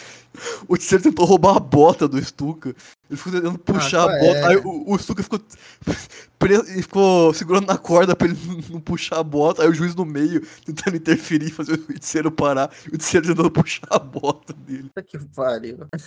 O 0.68 0.74
Eiticeiro 0.74 1.02
tentou 1.04 1.24
roubar 1.24 1.56
a 1.56 1.60
bota 1.90 2.09
do 2.09 2.24
Stuka. 2.24 2.74
Ele 3.11 3.16
ficou 3.16 3.33
tentando 3.33 3.59
puxar 3.59 4.05
qual 4.05 4.09
a 4.09 4.14
é? 4.14 4.20
bota. 4.20 4.49
Aí 4.49 4.57
o, 4.59 4.94
o 4.94 4.99
Stuka 4.99 5.23
ficou 5.23 5.40
preso, 6.38 6.64
e 6.70 6.83
ficou 6.83 7.35
segurando 7.35 7.66
na 7.66 7.77
corda 7.77 8.14
pra 8.14 8.29
ele 8.29 8.38
não- 8.70 8.81
puxar 8.81 9.18
a 9.18 9.23
bota. 9.23 9.62
Aí 9.62 9.68
o 9.68 9.75
juiz 9.75 9.94
no 9.96 10.05
meio, 10.05 10.46
tentando 10.64 10.96
interferir, 10.96 11.51
fazer 11.51 11.73
o 11.75 11.92
Eiticeiro 11.92 12.31
parar. 12.31 12.70
E 12.87 12.90
o 12.90 12.94
Eiticeiro 12.94 13.27
tentando 13.27 13.51
puxar 13.51 13.87
a 13.90 13.99
bota 13.99 14.53
dele. 14.53 14.90
Que 15.07 15.18
pariu. 15.35 15.79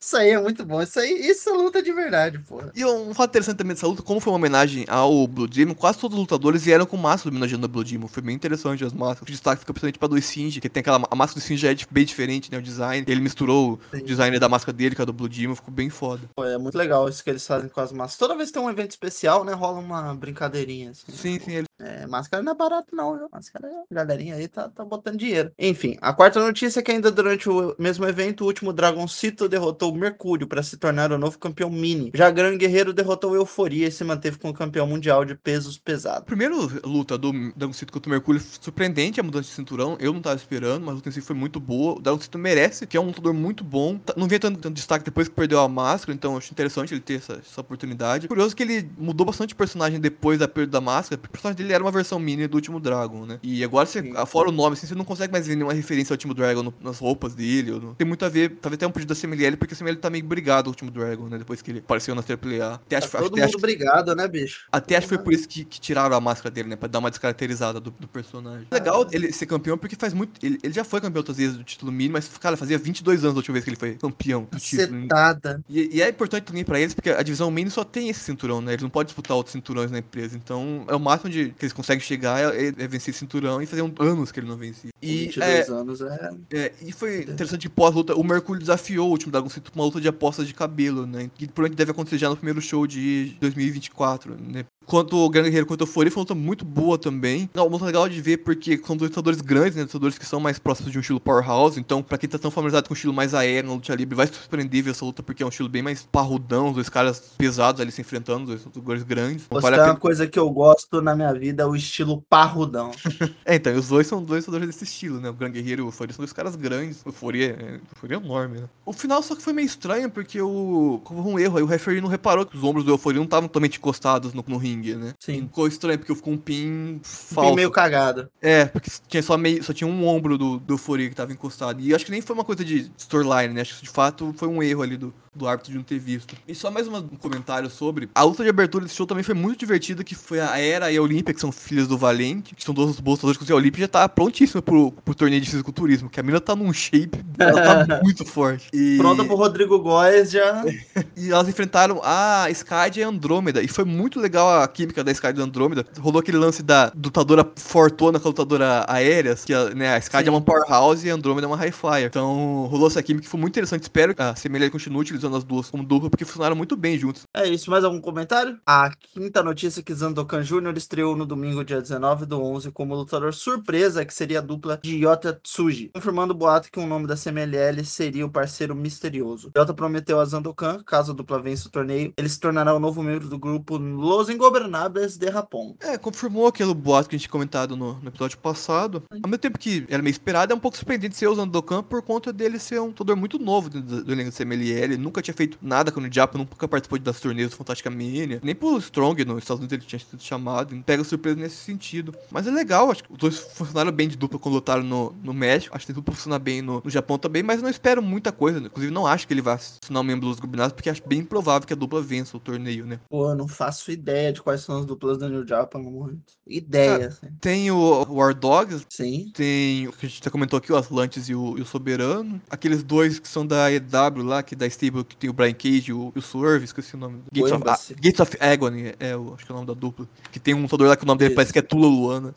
Isso 0.00 0.16
aí 0.16 0.30
é 0.30 0.40
muito 0.40 0.64
bom. 0.64 0.80
Isso 0.82 0.98
aí, 0.98 1.28
isso 1.28 1.50
é 1.50 1.52
luta 1.52 1.82
de 1.82 1.92
verdade, 1.92 2.38
porra. 2.38 2.72
E 2.74 2.84
um 2.84 3.12
fato 3.12 3.30
interessante 3.30 3.56
também 3.58 3.74
dessa 3.74 3.86
luta, 3.86 4.02
como 4.02 4.18
foi 4.20 4.32
uma 4.32 4.38
homenagem 4.38 4.86
ao 4.88 5.26
Blue 5.26 5.46
Demon, 5.46 5.74
quase 5.74 5.98
todos 5.98 6.16
os 6.16 6.20
lutadores 6.20 6.62
vieram 6.64 6.86
com 6.86 6.96
máscara 6.96 7.30
homenageando 7.30 7.66
a 7.66 7.68
Blue 7.68 7.84
Demon. 7.84 8.08
Foi 8.08 8.22
bem 8.22 8.34
interessante 8.34 8.84
as 8.84 8.92
máscaras. 8.92 9.22
O 9.22 9.26
destaque 9.26 9.60
fica 9.60 9.72
principalmente 9.74 9.98
pra 9.98 10.08
do 10.08 10.20
Singe, 10.22 10.60
que 10.60 10.68
tem 10.68 10.80
aquela. 10.80 11.06
A 11.10 11.14
máscara 11.14 11.40
do 11.40 11.46
Singe 11.46 11.66
é 11.66 11.76
bem 11.90 12.04
diferente, 12.04 12.50
né? 12.50 12.58
O 12.58 12.62
design. 12.62 13.04
Ele 13.06 13.20
misturou 13.20 13.78
Sim. 13.92 13.98
o 13.98 14.04
design 14.04 14.38
da 14.38 14.48
máscara 14.48 14.76
dele 14.76 14.94
com 14.94 15.02
a 15.02 15.04
do 15.04 15.12
Blue 15.12 15.28
Demon, 15.28 15.54
ficou 15.54 15.72
bem 15.74 15.90
foda. 15.90 16.22
É 16.44 16.58
muito 16.58 16.76
legal 16.76 17.08
isso 17.08 17.22
que 17.22 17.30
eles 17.30 17.46
fazem 17.46 17.68
com 17.68 17.80
as 17.80 17.92
máscaras. 17.92 18.18
Toda 18.18 18.36
vez 18.36 18.50
que 18.50 18.54
tem 18.54 18.62
um 18.62 18.70
evento 18.70 18.90
especial, 18.90 19.44
né, 19.44 19.52
rola 19.52 19.78
uma 19.78 20.14
brincadeirinha 20.14 20.90
assim. 20.90 21.12
Sim, 21.12 21.38
sim, 21.40 21.52
ele 21.52 21.67
É, 21.80 22.06
máscara 22.06 22.42
não 22.42 22.52
é 22.52 22.54
barato, 22.54 22.94
não, 22.94 23.16
viu? 23.16 23.28
Máscara, 23.32 23.68
a 23.90 23.94
galerinha 23.94 24.34
aí 24.34 24.48
tá, 24.48 24.68
tá 24.68 24.84
botando 24.84 25.16
dinheiro. 25.16 25.52
Enfim, 25.58 25.96
a 26.00 26.12
quarta 26.12 26.40
notícia 26.40 26.80
é 26.80 26.82
que 26.82 26.90
ainda 26.90 27.10
durante 27.10 27.48
o 27.48 27.74
mesmo 27.78 28.04
evento, 28.06 28.42
o 28.42 28.46
último 28.46 28.72
Dragoncito 28.72 29.48
derrotou 29.48 29.92
o 29.92 29.96
Mercúrio 29.96 30.46
para 30.48 30.62
se 30.62 30.76
tornar 30.76 31.12
o 31.12 31.18
novo 31.18 31.38
campeão 31.38 31.70
mini. 31.70 32.10
Já 32.14 32.30
Gran 32.30 32.56
Guerreiro 32.56 32.92
derrotou 32.92 33.32
o 33.32 33.36
Euforia 33.36 33.86
e 33.86 33.92
se 33.92 34.02
manteve 34.04 34.38
como 34.38 34.52
campeão 34.52 34.86
mundial 34.86 35.24
de 35.24 35.34
pesos 35.34 35.78
pesados. 35.78 36.24
Primeira 36.24 36.54
luta 36.84 37.16
do 37.16 37.32
Dragoncito 37.56 37.92
contra 37.92 38.08
o 38.08 38.12
Mercúrio, 38.12 38.40
surpreendente 38.60 39.20
a 39.20 39.22
mudança 39.22 39.44
de 39.48 39.54
cinturão. 39.54 39.96
Eu 40.00 40.12
não 40.12 40.20
tava 40.20 40.36
esperando, 40.36 40.80
mas 40.84 40.92
a 40.92 40.94
luta 40.96 41.08
em 41.08 41.12
si 41.12 41.20
foi 41.20 41.36
muito 41.36 41.60
boa. 41.60 41.94
O 41.98 42.00
Dragoncito 42.00 42.38
merece, 42.38 42.86
que 42.86 42.96
é 42.96 43.00
um 43.00 43.06
lutador 43.06 43.32
muito 43.32 43.62
bom. 43.62 43.98
Tá- 43.98 44.14
Não 44.16 44.26
veio 44.26 44.40
tanto, 44.40 44.58
tanto 44.58 44.74
destaque 44.74 45.04
depois 45.04 45.28
que 45.28 45.34
perdeu 45.34 45.60
a 45.60 45.68
máscara, 45.68 46.12
então 46.14 46.36
acho 46.36 46.52
interessante 46.52 46.92
ele 46.92 47.00
ter 47.00 47.14
essa, 47.14 47.34
essa 47.34 47.60
oportunidade. 47.60 48.26
Curioso 48.28 48.56
que 48.56 48.62
ele 48.62 48.90
mudou 48.98 49.24
bastante 49.26 49.50
de 49.50 49.54
personagem 49.54 50.00
depois 50.00 50.38
da 50.38 50.48
perda 50.48 50.72
da 50.72 50.80
máscara, 50.80 51.20
o 51.24 51.28
personagem 51.30 51.56
dele 51.56 51.67
era 51.72 51.82
uma 51.82 51.90
versão 51.90 52.18
mini 52.18 52.46
do 52.46 52.54
último 52.56 52.80
Dragon, 52.80 53.24
né? 53.26 53.38
E 53.42 53.62
agora, 53.64 53.86
você, 53.86 54.02
Sim. 54.02 54.12
fora 54.26 54.48
o 54.48 54.52
nome, 54.52 54.74
assim, 54.74 54.86
você 54.86 54.94
não 54.94 55.04
consegue 55.04 55.32
mais 55.32 55.46
ver 55.46 55.54
nenhuma 55.56 55.72
referência 55.72 56.12
ao 56.12 56.14
último 56.14 56.34
Dragon 56.34 56.62
no- 56.62 56.74
nas 56.80 56.98
roupas 56.98 57.34
dele. 57.34 57.72
ou 57.72 57.80
no- 57.80 57.94
Tem 57.94 58.06
muito 58.06 58.24
a 58.24 58.28
ver, 58.28 58.50
talvez 58.60 58.76
até 58.78 58.86
um 58.86 58.90
pedido 58.90 59.08
da 59.08 59.14
CMLL, 59.14 59.56
porque 59.56 59.74
a 59.74 59.76
CMLL 59.76 59.98
tá 60.00 60.10
meio 60.10 60.24
brigado 60.24 60.68
ao 60.68 60.72
último 60.72 60.90
Dragon, 60.90 61.28
né? 61.28 61.38
Depois 61.38 61.60
que 61.62 61.70
ele 61.70 61.78
apareceu 61.80 62.14
na 62.14 62.22
AAA. 62.22 62.74
Até 62.74 62.96
acho, 62.96 63.08
Tá 63.10 63.18
acho- 63.18 63.24
todo 63.28 63.32
até 63.34 63.40
mundo 63.42 63.48
acho- 63.48 63.58
obrigado, 63.58 64.14
né, 64.14 64.28
bicho? 64.28 64.66
até 64.72 64.96
acho 64.96 65.06
que 65.08 65.14
foi 65.14 65.22
por 65.24 65.32
isso 65.32 65.48
que, 65.48 65.64
que 65.64 65.80
tiraram 65.80 66.16
a 66.16 66.20
máscara 66.20 66.50
dele, 66.50 66.68
né? 66.68 66.76
Pra 66.76 66.88
dar 66.88 66.98
uma 66.98 67.10
descaracterizada 67.10 67.80
do, 67.80 67.90
do 67.90 68.08
personagem. 68.08 68.66
Legal 68.70 69.06
ele 69.12 69.32
ser 69.32 69.46
campeão, 69.46 69.76
porque 69.78 69.96
faz 69.96 70.12
muito. 70.14 70.44
Ele, 70.44 70.58
ele 70.62 70.72
já 70.72 70.84
foi 70.84 71.00
campeão 71.00 71.20
outras 71.20 71.36
vezes 71.36 71.56
do 71.56 71.64
título 71.64 71.90
mini, 71.92 72.10
mas, 72.12 72.28
cara, 72.38 72.56
fazia 72.56 72.78
22 72.78 73.24
anos 73.24 73.36
a 73.36 73.38
última 73.38 73.52
vez 73.54 73.64
que 73.64 73.70
ele 73.70 73.76
foi 73.76 73.94
campeão 73.94 74.46
do 74.50 74.58
título. 74.58 75.02
Cetada. 75.02 75.62
E, 75.68 75.96
e 75.96 76.02
é 76.02 76.08
importante 76.08 76.44
também 76.44 76.64
pra 76.64 76.78
eles, 76.80 76.94
porque 76.94 77.10
a 77.10 77.22
divisão 77.22 77.50
mini 77.50 77.70
só 77.70 77.84
tem 77.84 78.08
esse 78.08 78.20
cinturão, 78.20 78.60
né? 78.60 78.72
Eles 78.72 78.82
não 78.82 78.90
podem 78.90 79.06
disputar 79.06 79.36
outros 79.36 79.52
cinturões 79.52 79.90
na 79.90 79.98
empresa. 79.98 80.36
Então, 80.36 80.84
é 80.88 80.94
o 80.94 81.00
máximo 81.00 81.30
de, 81.30 81.50
que 81.58 81.64
eles 81.64 81.72
conseguem 81.72 82.04
chegar 82.04 82.54
é, 82.54 82.68
é 82.68 82.88
vencer 82.88 83.10
esse 83.10 83.18
cinturão 83.18 83.60
e 83.60 83.66
fazer 83.66 83.82
um, 83.82 83.92
anos 83.98 84.30
que 84.30 84.40
ele 84.40 84.48
não 84.48 84.56
vencia. 84.56 84.90
E, 85.02 85.26
22 85.26 85.68
é, 85.68 85.72
anos 85.72 86.00
é. 86.00 86.30
é, 86.52 86.72
e 86.80 86.92
foi 86.92 87.22
interessante 87.22 87.68
que 87.68 87.68
pós-luta, 87.68 88.14
o 88.14 88.24
Mercúrio 88.24 88.60
desafiou 88.60 89.08
o 89.08 89.10
último 89.10 89.32
Dragoncito 89.32 89.70
pra 89.70 89.80
uma 89.80 89.86
luta 89.86 90.00
de 90.00 90.08
apostas 90.08 90.46
de 90.46 90.54
cabelo, 90.54 91.06
né? 91.06 91.30
Que 91.34 91.46
provavelmente 91.46 91.76
deve 91.76 91.90
acontecer 91.90 92.18
já 92.18 92.28
no 92.28 92.36
primeiro 92.36 92.60
show 92.60 92.86
de 92.86 93.36
2024, 93.40 94.36
né? 94.40 94.64
Quanto 94.88 95.18
o 95.18 95.28
Gran 95.28 95.42
Guerreiro 95.42 95.66
quanto 95.66 95.82
o 95.82 95.84
Euphoria 95.84 96.10
foi 96.10 96.20
uma 96.20 96.22
luta 96.22 96.34
muito 96.34 96.64
boa 96.64 96.96
também. 96.96 97.48
Não, 97.52 97.66
uma 97.66 97.72
luta 97.72 97.84
legal 97.84 98.08
de 98.08 98.22
ver 98.22 98.38
porque 98.38 98.80
são 98.82 98.96
dois 98.96 99.10
lutadores 99.10 99.42
grandes, 99.42 99.76
né? 99.76 99.82
Lutadores 99.82 100.16
que 100.16 100.24
são 100.24 100.40
mais 100.40 100.58
próximos 100.58 100.90
de 100.90 100.96
um 100.96 101.02
estilo 101.02 101.20
powerhouse. 101.20 101.78
Então, 101.78 102.02
pra 102.02 102.16
quem 102.16 102.26
tá 102.26 102.38
tão 102.38 102.50
familiarizado 102.50 102.88
com 102.88 102.94
um 102.94 102.96
estilo 102.96 103.12
mais 103.12 103.34
aéreo 103.34 103.68
na 103.68 103.74
luta 103.74 103.94
livre, 103.94 104.14
vai 104.14 104.26
surpreender 104.26 104.82
ver 104.82 104.92
essa 104.92 105.04
luta 105.04 105.22
porque 105.22 105.42
é 105.42 105.46
um 105.46 105.50
estilo 105.50 105.68
bem 105.68 105.82
mais 105.82 106.08
parrudão, 106.10 106.68
os 106.68 106.74
dois 106.74 106.88
caras 106.88 107.20
pesados 107.36 107.82
ali 107.82 107.92
se 107.92 108.00
enfrentando, 108.00 108.44
os 108.44 108.48
dois 108.48 108.64
lutadores 108.64 109.02
grandes. 109.02 109.44
Então, 109.46 109.60
vale 109.60 109.78
uma 109.78 109.96
coisa 109.96 110.26
que 110.26 110.38
eu 110.38 110.48
gosto 110.48 111.02
na 111.02 111.14
minha 111.14 111.34
vida, 111.34 111.47
é 111.56 111.66
o 111.66 111.76
estilo 111.76 112.22
parrudão. 112.28 112.90
É, 113.44 113.54
então, 113.54 113.74
os 113.74 113.88
dois 113.88 114.06
são 114.06 114.22
dois 114.22 114.46
lutadores 114.46 114.74
desse 114.74 114.84
estilo, 114.84 115.20
né? 115.20 115.30
O 115.30 115.32
Gran 115.32 115.50
Guerreiro 115.50 115.82
e 115.82 115.84
o 115.84 115.88
Euphoria 115.88 116.14
são 116.14 116.22
dois 116.22 116.32
caras 116.32 116.54
grandes. 116.54 117.00
O 117.04 117.08
Euphoria 117.08 117.56
é, 117.58 117.80
o 118.02 118.12
é 118.12 118.16
enorme, 118.16 118.60
né? 118.60 118.68
O 118.84 118.92
final 118.92 119.22
só 119.22 119.34
que 119.34 119.42
foi 119.42 119.52
meio 119.52 119.66
estranho, 119.66 120.10
porque 120.10 120.40
o... 120.40 121.00
houve 121.10 121.28
um 121.28 121.38
erro 121.38 121.56
aí. 121.56 121.62
O 121.62 121.66
referee 121.66 122.00
não 122.00 122.08
reparou 122.08 122.44
que 122.44 122.56
os 122.56 122.62
ombros 122.62 122.84
do 122.84 122.90
Euphoria 122.90 123.18
não 123.18 123.24
estavam 123.24 123.48
totalmente 123.48 123.78
encostados 123.78 124.34
no, 124.34 124.44
no 124.46 124.56
ringue, 124.58 124.94
né? 124.94 125.14
Sim. 125.18 125.42
Ficou 125.42 125.66
estranho, 125.66 125.98
porque 125.98 126.14
ficou 126.14 126.34
um 126.34 126.38
pin 126.38 127.00
falso. 127.02 127.54
meio 127.54 127.70
cagado. 127.70 128.28
É, 128.40 128.66
porque 128.66 128.90
tinha 129.08 129.22
só, 129.22 129.38
meio, 129.38 129.62
só 129.62 129.72
tinha 129.72 129.88
um 129.88 130.06
ombro 130.06 130.36
do, 130.36 130.58
do 130.58 130.74
Euphoria 130.74 131.08
que 131.08 131.14
tava 131.14 131.32
encostado. 131.32 131.80
E 131.80 131.94
acho 131.94 132.04
que 132.04 132.10
nem 132.10 132.20
foi 132.20 132.34
uma 132.34 132.44
coisa 132.44 132.64
de 132.64 132.90
storyline, 132.98 133.54
né? 133.54 133.62
Acho 133.62 133.78
que 133.78 133.84
de 133.84 133.90
fato 133.90 134.34
foi 134.36 134.48
um 134.48 134.62
erro 134.62 134.82
ali 134.82 134.96
do, 134.96 135.14
do 135.34 135.46
árbitro 135.46 135.72
de 135.72 135.78
não 135.78 135.84
ter 135.84 135.98
visto. 135.98 136.36
E 136.46 136.54
só 136.54 136.70
mais 136.70 136.88
um 136.88 137.08
comentário 137.16 137.70
sobre. 137.70 138.10
A 138.14 138.22
luta 138.22 138.42
de 138.42 138.50
abertura 138.50 138.84
desse 138.84 138.96
show 138.96 139.06
também 139.06 139.24
foi 139.24 139.34
muito 139.34 139.60
divertida, 139.60 140.04
que 140.04 140.14
foi 140.14 140.40
a 140.40 140.58
Era 140.58 140.90
e 140.90 140.96
a 140.96 141.02
Olímpia, 141.02 141.32
que 141.38 141.40
são 141.40 141.52
filhas 141.52 141.86
do 141.86 141.96
Valente, 141.96 142.54
que 142.54 142.64
são 142.64 142.74
duas 142.74 142.98
boas 142.98 143.18
lutadores 143.18 143.38
que 143.38 143.52
a 143.52 143.54
Olímpia 143.56 143.82
já 143.82 143.88
tá 143.88 144.08
prontíssima 144.08 144.60
pro, 144.60 144.90
pro 144.90 145.14
torneio 145.14 145.40
de 145.40 145.48
fisiculturismo, 145.48 146.10
que 146.10 146.18
a 146.18 146.22
mina 146.22 146.40
tá 146.40 146.56
num 146.56 146.72
shape, 146.72 147.24
ela 147.38 147.84
tá 147.84 148.00
muito 148.02 148.24
forte. 148.24 148.68
E... 148.72 148.96
Pronta 148.98 149.24
pro 149.24 149.36
Rodrigo 149.36 149.78
Góes 149.78 150.30
já. 150.30 150.64
E 151.16 151.30
elas 151.30 151.48
enfrentaram 151.48 152.00
a 152.02 152.48
Skyd 152.50 153.00
e 153.00 153.02
a 153.02 153.08
Andrômeda. 153.08 153.62
E 153.62 153.68
foi 153.68 153.84
muito 153.84 154.20
legal 154.20 154.62
a 154.62 154.68
química 154.68 155.02
da 155.02 155.10
Skyd 155.10 155.34
e 155.34 155.38
da 155.38 155.44
Andrômeda. 155.44 155.84
Rolou 155.98 156.20
aquele 156.20 156.36
lance 156.36 156.62
da 156.62 156.92
lutadora 156.94 157.48
fortuna 157.56 158.20
com 158.20 158.28
a 158.28 158.30
lutadora 158.30 158.84
aérea. 158.88 159.34
Que 159.34 159.52
a, 159.52 159.70
né, 159.70 159.94
a 159.94 159.98
Skyd 159.98 160.28
é 160.28 160.30
uma 160.30 160.40
powerhouse 160.40 161.06
e 161.06 161.10
a 161.10 161.14
Andrômeda 161.14 161.46
é 161.46 161.48
uma 161.48 161.56
high 161.56 161.72
flyer. 161.72 162.06
Então 162.06 162.66
rolou 162.66 162.86
essa 162.86 163.02
química 163.02 163.24
que 163.24 163.30
foi 163.30 163.40
muito 163.40 163.52
interessante. 163.52 163.82
Espero 163.82 164.14
que 164.14 164.22
a 164.22 164.34
CMLL 164.34 164.70
continue 164.70 165.00
utilizando 165.00 165.36
as 165.36 165.44
duas 165.44 165.70
como 165.70 165.82
dupla, 165.82 166.08
porque 166.08 166.24
funcionaram 166.24 166.54
muito 166.54 166.76
bem 166.76 166.96
juntos. 166.96 167.22
É 167.34 167.48
isso, 167.48 167.70
mais 167.70 167.82
algum 167.82 168.00
comentário? 168.00 168.58
A 168.64 168.90
quinta 168.90 169.42
notícia 169.42 169.82
que 169.82 169.94
Zandokan 169.94 170.42
Jr. 170.42 170.76
estreou 170.76 171.16
no 171.16 171.26
domingo, 171.28 171.64
dia 171.64 171.80
19 171.80 172.26
do 172.26 172.42
11, 172.42 172.72
como 172.72 172.94
lutador 172.94 173.32
surpresa, 173.32 174.04
que 174.04 174.12
seria 174.12 174.38
a 174.38 174.42
dupla 174.42 174.78
de 174.82 174.96
Yota 174.96 175.32
Tsuji, 175.32 175.90
confirmando 175.94 176.34
o 176.34 176.36
boato 176.36 176.70
que 176.70 176.80
o 176.80 176.86
nome 176.86 177.06
da 177.06 177.16
CMLL 177.16 177.84
seria 177.84 178.26
o 178.26 178.30
parceiro 178.30 178.74
misterioso. 178.74 179.52
Yota 179.56 179.72
prometeu 179.72 180.18
a 180.18 180.24
Zandokan, 180.24 180.82
caso 180.84 181.12
a 181.12 181.14
dupla 181.14 181.40
vença 181.40 181.68
o 181.68 181.70
torneio, 181.70 182.12
ele 182.16 182.28
se 182.28 182.40
tornará 182.40 182.74
o 182.74 182.80
novo 182.80 183.02
membro 183.02 183.28
do 183.28 183.38
grupo 183.38 183.76
Los 183.76 184.28
Ingobernables 184.28 185.16
de 185.16 185.30
Japón. 185.30 185.76
É, 185.80 185.96
confirmou 185.96 186.46
aquele 186.46 186.74
boato 186.74 187.08
que 187.08 187.16
a 187.16 187.18
gente 187.18 187.28
comentado 187.28 187.76
no, 187.76 187.94
no 188.00 188.08
episódio 188.08 188.38
passado. 188.38 189.02
Ao 189.10 189.28
mesmo 189.28 189.38
tempo 189.38 189.58
que 189.58 189.86
era 189.88 190.02
meio 190.02 190.12
esperado, 190.12 190.52
é 190.52 190.56
um 190.56 190.60
pouco 190.60 190.76
surpreendente 190.76 191.16
ser 191.16 191.28
o 191.28 191.34
Zandokan 191.34 191.82
por 191.82 192.02
conta 192.02 192.32
dele 192.32 192.58
ser 192.58 192.80
um 192.80 192.86
lutador 192.86 193.16
muito 193.16 193.38
novo 193.38 193.68
do, 193.68 193.80
do 193.82 194.12
elenco 194.12 194.30
do 194.30 194.36
CMLL. 194.36 194.96
Nunca 194.98 195.22
tinha 195.22 195.34
feito 195.34 195.58
nada 195.60 195.92
com 195.92 196.00
o 196.00 196.12
Japa, 196.12 196.38
nunca 196.38 196.66
participou 196.66 196.98
das 196.98 197.20
torneios 197.20 197.50
do 197.50 197.56
Fantástica 197.56 197.90
Mania. 197.90 198.40
Nem 198.42 198.54
pro 198.54 198.78
Strong 198.78 199.24
nos 199.24 199.38
Estados 199.38 199.60
Unidos 199.60 199.72
ele 199.72 199.84
tinha 199.86 199.98
sido 199.98 200.22
chamado. 200.22 200.74
Pega 200.84 201.04
surpresa 201.08 201.38
nesse 201.38 201.56
sentido. 201.56 202.14
Mas 202.30 202.46
é 202.46 202.50
legal, 202.50 202.90
acho 202.90 203.04
que 203.04 203.12
os 203.12 203.18
dois 203.18 203.38
funcionaram 203.38 203.92
bem 203.92 204.08
de 204.08 204.16
dupla 204.16 204.38
quando 204.38 204.54
lutaram 204.54 204.82
no, 204.82 205.14
no 205.22 205.32
México. 205.32 205.74
Acho 205.74 205.86
que 205.86 205.92
tem 205.92 205.94
dupla 205.94 206.14
funcionar 206.14 206.38
bem 206.38 206.62
no, 206.62 206.82
no 206.84 206.90
Japão 206.90 207.18
também, 207.18 207.42
mas 207.42 207.62
não 207.62 207.68
espero 207.68 208.02
muita 208.02 208.32
coisa. 208.32 208.58
Inclusive, 208.58 208.92
não 208.92 209.06
acho 209.06 209.26
que 209.26 209.34
ele 209.34 209.42
vá 209.42 209.58
tornar 209.80 210.00
um 210.00 210.04
membro 210.04 210.28
dos 210.28 210.38
Gobinados, 210.40 210.72
porque 210.72 210.90
acho 210.90 211.02
bem 211.06 211.20
improvável 211.20 211.66
que 211.66 211.72
a 211.72 211.76
dupla 211.76 212.00
vença 212.00 212.36
o 212.36 212.40
torneio, 212.40 212.86
né? 212.86 213.00
Pô, 213.08 213.30
eu 213.30 213.34
não 213.34 213.48
faço 213.48 213.90
ideia 213.90 214.32
de 214.32 214.42
quais 214.42 214.60
são 214.60 214.78
as 214.78 214.86
duplas 214.86 215.18
da 215.18 215.28
New 215.28 215.46
Japan 215.46 215.78
no 215.80 215.90
momento. 215.90 216.34
Ideia, 216.46 217.08
assim. 217.08 217.26
Tem 217.40 217.70
o 217.70 218.04
War 218.08 218.34
Dogs, 218.34 218.86
Sim. 218.88 219.30
Tem 219.34 219.86
o 219.86 219.92
que 219.92 220.06
a 220.06 220.08
gente 220.08 220.24
já 220.24 220.30
comentou 220.30 220.56
aqui, 220.56 220.72
o 220.72 220.76
Atlantis 220.76 221.28
e 221.28 221.34
o, 221.34 221.56
e 221.58 221.62
o 221.62 221.64
Soberano. 221.64 222.40
Aqueles 222.50 222.82
dois 222.82 223.18
que 223.18 223.28
são 223.28 223.46
da 223.46 223.70
EW 223.72 224.22
lá, 224.24 224.42
que 224.42 224.56
da 224.56 224.66
Stable, 224.66 225.04
que 225.04 225.16
tem 225.16 225.30
o 225.30 225.32
Brian 225.32 225.52
Cage 225.52 225.90
e 225.90 225.92
o, 225.92 226.12
e 226.14 226.18
o 226.18 226.22
Swerve, 226.22 226.64
esqueci 226.64 226.94
o 226.94 226.98
nome. 226.98 227.22
Gates 227.32 227.52
of, 227.52 227.62
Embassy. 227.62 227.92
ah, 227.92 228.00
Gates 228.00 228.20
of 228.20 228.36
Agony, 228.40 228.94
é, 228.98 229.16
o, 229.16 229.34
acho 229.34 229.46
que 229.46 229.52
é 229.52 229.54
o 229.54 229.56
nome 229.56 229.66
da 229.66 229.74
dupla. 229.74 230.08
Que 230.32 230.40
tem 230.40 230.54
um 230.54 230.62
lutador 230.62 230.88
lá 230.88 230.96
que 230.98 231.04
o 231.04 231.06
nome 231.06 231.18
dele 231.18 231.30
Isso. 231.30 231.36
parece 231.36 231.52
que 231.52 231.58
é 231.58 231.62
Tula 231.62 231.86
Luana. 231.86 232.34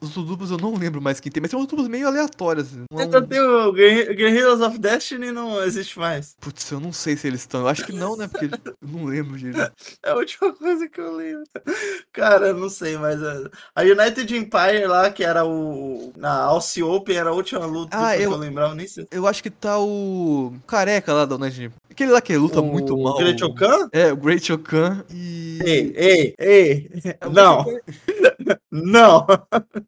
Os 0.00 0.10
duplos 0.10 0.50
eu 0.50 0.56
não 0.58 0.74
lembro 0.76 1.00
mais 1.00 1.20
quem 1.20 1.30
tem, 1.30 1.40
mas 1.40 1.50
são 1.50 1.60
duplas 1.64 1.88
meio 1.88 2.06
aleatórias. 2.06 2.72
Não 2.72 2.98
é 2.98 3.02
Ainda 3.02 3.18
um- 3.20 3.26
tem 3.26 3.40
o 3.40 3.72
Guerri- 3.72 4.14
Guerrillas 4.14 4.60
of 4.60 4.78
Destiny, 4.78 5.30
não 5.30 5.62
existe 5.62 5.98
mais. 5.98 6.34
Putz, 6.40 6.70
eu 6.70 6.80
não 6.80 6.92
sei 6.92 7.16
se 7.16 7.26
eles 7.26 7.40
estão. 7.40 7.60
Eu 7.60 7.68
acho 7.68 7.84
que 7.84 7.92
não, 7.92 8.16
né? 8.16 8.26
Porque 8.26 8.46
eu 8.46 8.88
não 8.88 9.04
lembro 9.04 9.36
direito. 9.36 9.72
É 10.02 10.10
a 10.10 10.14
última 10.16 10.52
coisa 10.54 10.88
que 10.88 11.00
eu 11.00 11.14
lembro. 11.14 11.44
Cara, 12.12 12.48
eu 12.48 12.54
não 12.54 12.68
sei, 12.68 12.96
mas 12.96 13.22
a, 13.22 13.50
a 13.76 13.82
United 13.82 14.36
Empire 14.36 14.86
lá, 14.86 15.10
que 15.10 15.22
era 15.24 15.44
o. 15.44 16.12
Na 16.16 16.32
Alce 16.42 16.82
Open, 16.82 17.16
era 17.16 17.30
a 17.30 17.34
última 17.34 17.64
luta 17.66 17.96
Ah, 17.96 18.16
que 18.16 18.22
eu- 18.22 18.32
eu 18.32 18.38
lembrava, 18.38 18.74
nem 18.74 18.86
sei. 18.86 19.06
Eu 19.10 19.26
acho 19.26 19.42
que 19.42 19.50
tá 19.50 19.78
o. 19.78 20.54
Careca 20.66 21.12
lá 21.12 21.24
da 21.26 21.34
United. 21.36 21.70
Aquele 21.94 22.10
lá 22.10 22.20
que 22.20 22.36
luta 22.36 22.60
muito 22.60 22.98
mal. 22.98 23.14
O 23.14 23.18
Great 23.18 23.44
Okan? 23.44 23.88
É, 23.92 24.12
o 24.12 24.16
Great 24.16 24.52
Okan 24.52 25.04
e. 25.14 25.60
Ei, 25.64 25.92
ei, 25.94 26.34
ei. 26.40 26.90
É 27.20 27.24
o 27.24 27.30
Não, 27.30 27.64
não. 28.74 29.26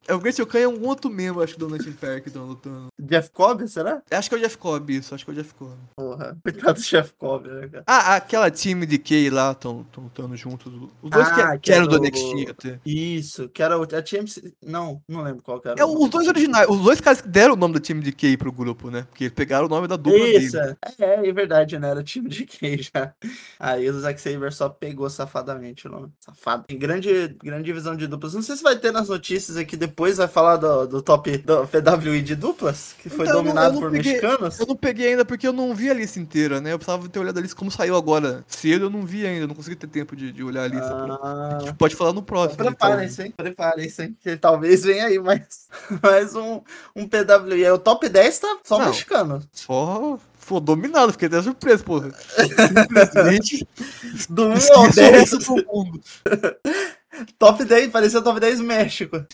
É, 0.06 0.14
o 0.14 0.18
Great 0.20 0.40
Okan 0.40 0.58
é 0.60 0.68
um 0.68 0.86
outro 0.86 1.10
membro, 1.10 1.42
acho 1.42 1.54
que 1.54 1.58
do 1.58 1.66
United 1.66 1.90
Empire 1.90 2.20
que 2.22 2.28
estão 2.28 2.46
lutando. 2.46 2.86
Jeff 3.00 3.30
Cobb, 3.30 3.66
será? 3.68 4.02
Acho 4.10 4.28
que 4.28 4.34
é 4.34 4.38
o 4.38 4.40
Jeff 4.40 4.56
Cobb, 4.58 4.94
isso, 4.94 5.14
acho 5.14 5.24
que 5.24 5.30
é 5.30 5.34
o 5.34 5.36
Jeff 5.36 5.54
Cobb. 5.54 5.76
Porra, 5.96 6.36
coitado 6.42 6.74
do 6.74 6.82
Jeff 6.84 7.12
Cobb, 7.18 7.48
né, 7.48 7.68
cara? 7.68 7.84
Ah, 7.86 8.16
aquela 8.16 8.50
time 8.50 8.86
de 8.86 8.98
Kay 8.98 9.30
lá 9.30 9.52
estão 9.52 9.84
lutando 9.96 10.36
juntos. 10.36 10.72
Os 11.02 11.10
dois 11.10 11.28
que, 11.32 11.40
Ah, 11.40 11.52
que 11.58 11.58
que 11.58 11.72
é 11.72 11.76
eram 11.76 11.88
do 11.88 11.98
NXT 11.98 12.50
até. 12.50 12.80
Isso, 12.84 13.48
que 13.48 13.62
era 13.62 13.78
o. 13.78 13.82
A 13.82 14.02
TMC. 14.02 14.52
Não, 14.62 15.02
não 15.08 15.22
lembro 15.22 15.42
qual 15.42 15.60
era. 15.64 15.80
É, 15.80 15.84
os 15.84 16.08
dois 16.10 16.28
originais, 16.28 16.68
os 16.68 16.80
dois 16.82 17.00
caras 17.00 17.20
que 17.20 17.28
deram 17.28 17.54
o 17.54 17.56
nome 17.56 17.74
do 17.74 17.80
time 17.80 18.02
de 18.02 18.12
Kay 18.12 18.36
pro 18.36 18.52
grupo, 18.52 18.90
né? 18.90 19.06
Porque 19.10 19.30
pegaram 19.30 19.66
o 19.66 19.68
nome 19.68 19.88
da 19.88 19.96
dupla 19.96 20.18
Isso, 20.18 20.56
dele. 20.56 20.76
é, 20.98 21.04
é, 21.04 21.28
é 21.28 21.32
verdade, 21.32 21.78
né? 21.78 21.88
Era 21.90 22.02
time 22.02 22.28
de 22.28 22.44
quem 22.44 22.78
já. 22.82 23.14
Aí 23.58 23.88
o 23.88 24.00
Zack 24.00 24.20
Saber 24.20 24.52
só 24.52 24.68
pegou 24.68 25.08
safadamente 25.08 25.86
o 25.86 25.90
nome. 25.90 26.12
Safado. 26.20 26.64
Tem 26.66 26.78
grande, 26.78 27.36
grande 27.42 27.64
divisão 27.64 27.96
de 27.96 28.06
duplas. 28.06 28.34
Não 28.34 28.42
sei 28.42 28.56
se 28.56 28.62
vai 28.62 28.75
ter 28.76 28.92
nas 28.92 29.08
notícias 29.08 29.56
aqui 29.56 29.76
depois, 29.76 30.16
vai 30.16 30.28
falar 30.28 30.56
do, 30.56 30.86
do 30.86 31.02
top 31.02 31.38
do 31.38 31.66
PWI 31.66 32.22
de 32.22 32.34
duplas, 32.34 32.94
que 33.02 33.08
foi 33.08 33.26
Então, 33.26 33.42
dominado 33.42 33.74
não 33.74 33.80
por 33.82 33.90
peguei- 33.90 34.12
mexicanos. 34.12 34.58
Eu 34.58 34.66
não 34.66 34.76
peguei 34.76 35.08
ainda 35.08 35.24
porque 35.24 35.46
eu 35.46 35.52
não 35.52 35.74
vi 35.74 35.90
a 35.90 35.94
lista 35.94 36.18
inteira, 36.20 36.60
né? 36.60 36.72
Eu 36.72 36.78
precisava 36.78 37.08
ter 37.08 37.18
olhado 37.18 37.38
a 37.38 37.42
lista 37.42 37.56
como 37.56 37.70
saiu 37.70 37.96
agora 37.96 38.44
cedo, 38.46 38.86
eu 38.86 38.90
não 38.90 39.04
vi 39.04 39.26
ainda, 39.26 39.46
não 39.46 39.54
consegui 39.54 39.76
ter 39.76 39.86
tempo 39.86 40.14
de, 40.16 40.32
de 40.32 40.42
olhar 40.44 40.64
a 40.64 40.68
lista. 40.68 40.88
pra- 40.88 41.18
Ah, 41.22 41.56
A 41.56 41.64
gente 41.64 41.74
pode 41.74 41.96
falar 41.96 42.12
no 42.12 42.22
próximo. 42.22 42.54
então. 42.54 42.66
Preparem-se, 42.66 43.22
hein? 43.22 43.34
Preparem-se, 43.36 44.02
hein? 44.02 44.16
Que 44.20 44.36
talvez 44.36 44.82
venha 44.84 45.06
aí 45.06 45.18
mais, 45.18 45.42
mais 46.02 46.34
um, 46.34 46.60
um 46.94 47.06
PWI. 47.08 47.64
Aí 47.64 47.70
O 47.70 47.78
top 47.78 48.08
10 48.08 48.38
tá 48.38 48.58
só 48.64 48.78
Não. 48.78 48.86
mexicano. 48.86 49.42
Só 49.52 50.18
Pô, 50.48 50.60
dominado, 50.60 51.10
fiquei 51.10 51.26
até 51.26 51.42
surpreso, 51.42 51.82
porra. 51.82 52.08
Simplesmente 52.38 53.66
Do 54.30 54.44
1 54.46 54.50
ao 54.52 54.54
esqueci 54.86 55.00
o 55.00 55.10
10, 55.10 55.12
resto 55.12 55.38
do 55.38 55.66
mundo. 55.66 56.00
Top 57.38 57.64
10, 57.64 57.90
parecia 57.90 58.22
top 58.22 58.40
10 58.40 58.60
México. 58.60 59.24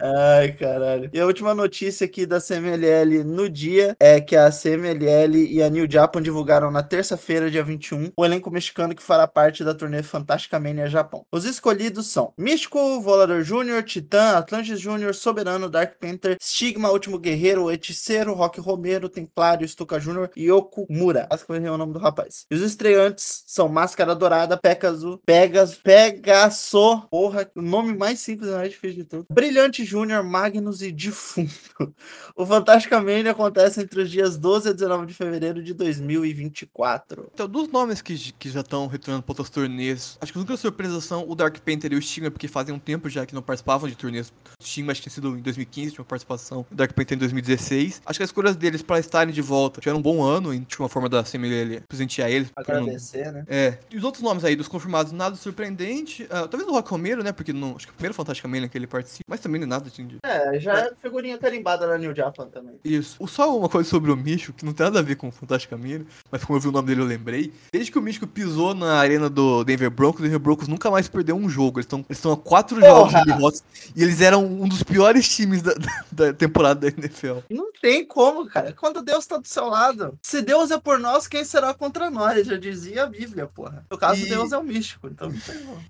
Ai, 0.00 0.52
caralho. 0.52 1.10
E 1.12 1.20
a 1.20 1.26
última 1.26 1.54
notícia 1.54 2.04
aqui 2.04 2.26
da 2.26 2.40
CMLL 2.40 3.24
no 3.24 3.48
dia 3.48 3.96
é 4.00 4.20
que 4.20 4.36
a 4.36 4.50
CMLL 4.50 5.36
e 5.50 5.62
a 5.62 5.68
New 5.68 5.90
Japan 5.90 6.22
divulgaram 6.22 6.70
na 6.70 6.82
terça-feira, 6.82 7.50
dia 7.50 7.62
21, 7.62 8.12
o 8.16 8.24
elenco 8.24 8.50
mexicano 8.50 8.94
que 8.94 9.02
fará 9.02 9.26
parte 9.26 9.64
da 9.64 9.74
turnê 9.74 10.02
Fantástica 10.02 10.58
Mania 10.58 10.88
Japão. 10.88 11.24
Os 11.32 11.44
escolhidos 11.44 12.06
são 12.08 12.32
Místico, 12.36 13.00
Volador 13.00 13.42
Júnior, 13.42 13.82
Titã, 13.82 14.36
Atlantis 14.36 14.80
Júnior, 14.80 15.14
Soberano, 15.14 15.68
Dark 15.68 15.94
Panther, 15.98 16.36
Stigma, 16.40 16.90
Último 16.90 17.18
Guerreiro, 17.18 17.70
Hechicero, 17.70 18.34
Rock 18.34 18.60
Romero, 18.60 19.08
Templário, 19.08 19.68
Stuka 19.68 20.00
Júnior 20.00 20.30
e 20.36 20.50
Okumura. 20.50 21.26
Acho 21.30 21.46
que 21.46 21.52
é 21.52 21.70
o 21.70 21.78
nome 21.78 21.92
do 21.92 21.98
rapaz. 21.98 22.46
E 22.50 22.54
os 22.54 22.62
estreantes 22.62 23.44
são 23.46 23.68
Máscara 23.68 24.14
Dourada, 24.14 24.56
Pegasus, 24.56 25.18
Pegasus, 25.24 25.76
Pegaso, 25.76 27.08
porra, 27.28 27.50
o 27.54 27.60
nome 27.62 27.94
mais 27.96 28.18
simples 28.20 28.48
e 28.50 28.52
mais 28.52 28.70
difícil 28.70 28.96
de 28.98 29.04
tudo. 29.04 29.26
Brilhante 29.30 29.84
Júnior, 29.84 30.24
Magnus 30.24 30.80
e 30.82 30.90
Defunto. 30.90 31.94
O 32.34 32.46
Fantástica 32.46 33.00
Mania 33.00 33.32
acontece 33.32 33.80
entre 33.82 34.02
os 34.02 34.10
dias 34.10 34.36
12 34.36 34.70
e 34.70 34.74
19 34.74 35.06
de 35.06 35.14
fevereiro 35.14 35.62
de 35.62 35.74
2024. 35.74 37.30
Então, 37.34 37.48
dos 37.48 37.68
nomes 37.68 38.00
que, 38.00 38.16
que 38.32 38.50
já 38.50 38.60
estão 38.60 38.86
retornando 38.86 39.22
para 39.22 39.32
outros 39.32 39.50
turnês, 39.50 40.16
acho 40.20 40.32
que 40.32 40.38
as 40.38 40.42
únicas 40.42 40.60
surpresas 40.60 41.04
são 41.04 41.28
o 41.28 41.34
Dark 41.34 41.58
Panther 41.58 41.92
e 41.92 41.96
o 41.96 42.02
Stigma, 42.02 42.30
porque 42.30 42.48
fazem 42.48 42.74
um 42.74 42.78
tempo 42.78 43.08
já 43.08 43.26
que 43.26 43.34
não 43.34 43.42
participavam 43.42 43.88
de 43.88 43.94
turnês. 43.96 44.32
O 44.60 44.64
Stigma 44.64 44.92
acho 44.92 45.00
que 45.02 45.08
tinha 45.08 45.14
sido 45.14 45.36
em 45.36 45.40
2015, 45.42 45.90
tinha 45.92 46.00
uma 46.02 46.06
participação. 46.06 46.64
O 46.70 46.74
Dark 46.74 46.92
Panther 46.92 47.16
em 47.16 47.18
2016. 47.18 48.02
Acho 48.06 48.18
que 48.18 48.22
as 48.22 48.28
escolhas 48.28 48.56
deles 48.56 48.82
para 48.82 48.98
estarem 48.98 49.32
de 49.34 49.42
volta 49.42 49.80
tiveram 49.80 49.98
um 49.98 50.02
bom 50.02 50.22
ano, 50.22 50.54
e 50.54 50.60
tinha 50.60 50.80
uma 50.80 50.88
forma 50.88 51.08
da 51.08 51.22
CMLL 51.24 51.82
presentear 51.88 52.30
eles. 52.30 52.50
porque 52.50 52.72
não- 52.72 52.78
Agradecer, 52.82 53.32
né? 53.32 53.44
É. 53.48 53.78
E 53.90 53.96
os 53.96 54.04
outros 54.04 54.22
nomes 54.22 54.44
aí, 54.44 54.56
dos 54.56 54.68
confirmados, 54.68 55.12
nada 55.12 55.36
surpreendente. 55.36 56.26
Ah, 56.30 56.46
talvez 56.48 56.68
o 56.68 56.72
Rock 56.72 56.90
Romero, 56.90 57.17
né? 57.22 57.32
Porque 57.32 57.52
não, 57.52 57.76
acho 57.76 57.86
que 57.86 57.90
é 57.90 57.92
o 57.92 57.96
primeiro 57.96 58.14
Fantástica 58.14 58.48
Mania 58.48 58.68
que 58.68 58.76
ele 58.78 58.86
participa. 58.86 59.24
Mas 59.28 59.40
também 59.40 59.60
não 59.60 59.66
é 59.66 59.68
nada 59.70 59.90
de. 59.90 60.18
É, 60.22 60.58
já 60.58 60.72
é 60.78 60.92
figurinha 61.00 61.38
carimbada 61.38 61.86
na 61.86 61.98
New 61.98 62.14
Japan 62.14 62.46
também. 62.48 62.76
Isso. 62.84 63.16
O- 63.18 63.26
Só 63.28 63.56
uma 63.56 63.68
coisa 63.68 63.88
sobre 63.88 64.10
o 64.10 64.16
Místico, 64.16 64.52
que 64.56 64.64
não 64.64 64.72
tem 64.72 64.84
nada 64.84 64.98
a 64.98 65.02
ver 65.02 65.16
com 65.16 65.28
o 65.28 65.32
Fantástica 65.32 65.76
Mania, 65.76 66.04
mas 66.30 66.44
como 66.44 66.56
eu 66.56 66.60
vi 66.62 66.68
o 66.68 66.72
nome 66.72 66.88
dele 66.88 67.00
eu 67.02 67.06
lembrei. 67.06 67.52
Desde 67.72 67.90
que 67.92 67.98
o 67.98 68.02
Místico 68.02 68.26
pisou 68.26 68.74
na 68.74 68.94
arena 68.98 69.28
do 69.30 69.64
Denver 69.64 69.90
Broncos, 69.90 70.20
o 70.20 70.24
Denver 70.24 70.38
Broncos 70.38 70.68
nunca 70.68 70.90
mais 70.90 71.08
perdeu 71.08 71.36
um 71.36 71.48
jogo. 71.48 71.78
Eles 71.78 71.86
estão 71.86 72.04
eles 72.08 72.24
a 72.26 72.36
quatro 72.36 72.80
jogos 72.80 73.14
de 73.14 73.24
derrotas 73.24 73.62
e 73.94 74.02
eles 74.02 74.20
eram 74.20 74.44
um 74.44 74.68
dos 74.68 74.82
piores 74.82 75.28
times 75.34 75.62
da, 75.62 75.74
da- 76.12 76.26
da 76.26 76.32
temporada 76.32 76.80
da 76.90 76.96
NFL. 76.98 77.38
Não 77.50 77.72
tem 77.72 78.04
como, 78.04 78.46
cara. 78.46 78.72
Quando 78.72 79.02
Deus 79.02 79.26
tá 79.26 79.36
do 79.36 79.46
seu 79.46 79.66
lado. 79.66 80.18
Se 80.22 80.42
Deus 80.42 80.70
é 80.70 80.78
por 80.78 80.98
nós, 80.98 81.26
quem 81.26 81.44
será 81.44 81.72
contra 81.74 82.10
nós? 82.10 82.46
Já 82.46 82.56
dizia 82.56 83.04
a 83.04 83.06
Bíblia, 83.06 83.46
porra. 83.46 83.84
No 83.90 83.96
caso, 83.98 84.20
E- 84.24 84.28
Deus 84.28 84.52
é 84.52 84.58
o 84.58 84.62
místico. 84.62 85.06
Então 85.08 85.30
não 85.30 85.38
tem 85.38 85.58
como. 85.64 85.78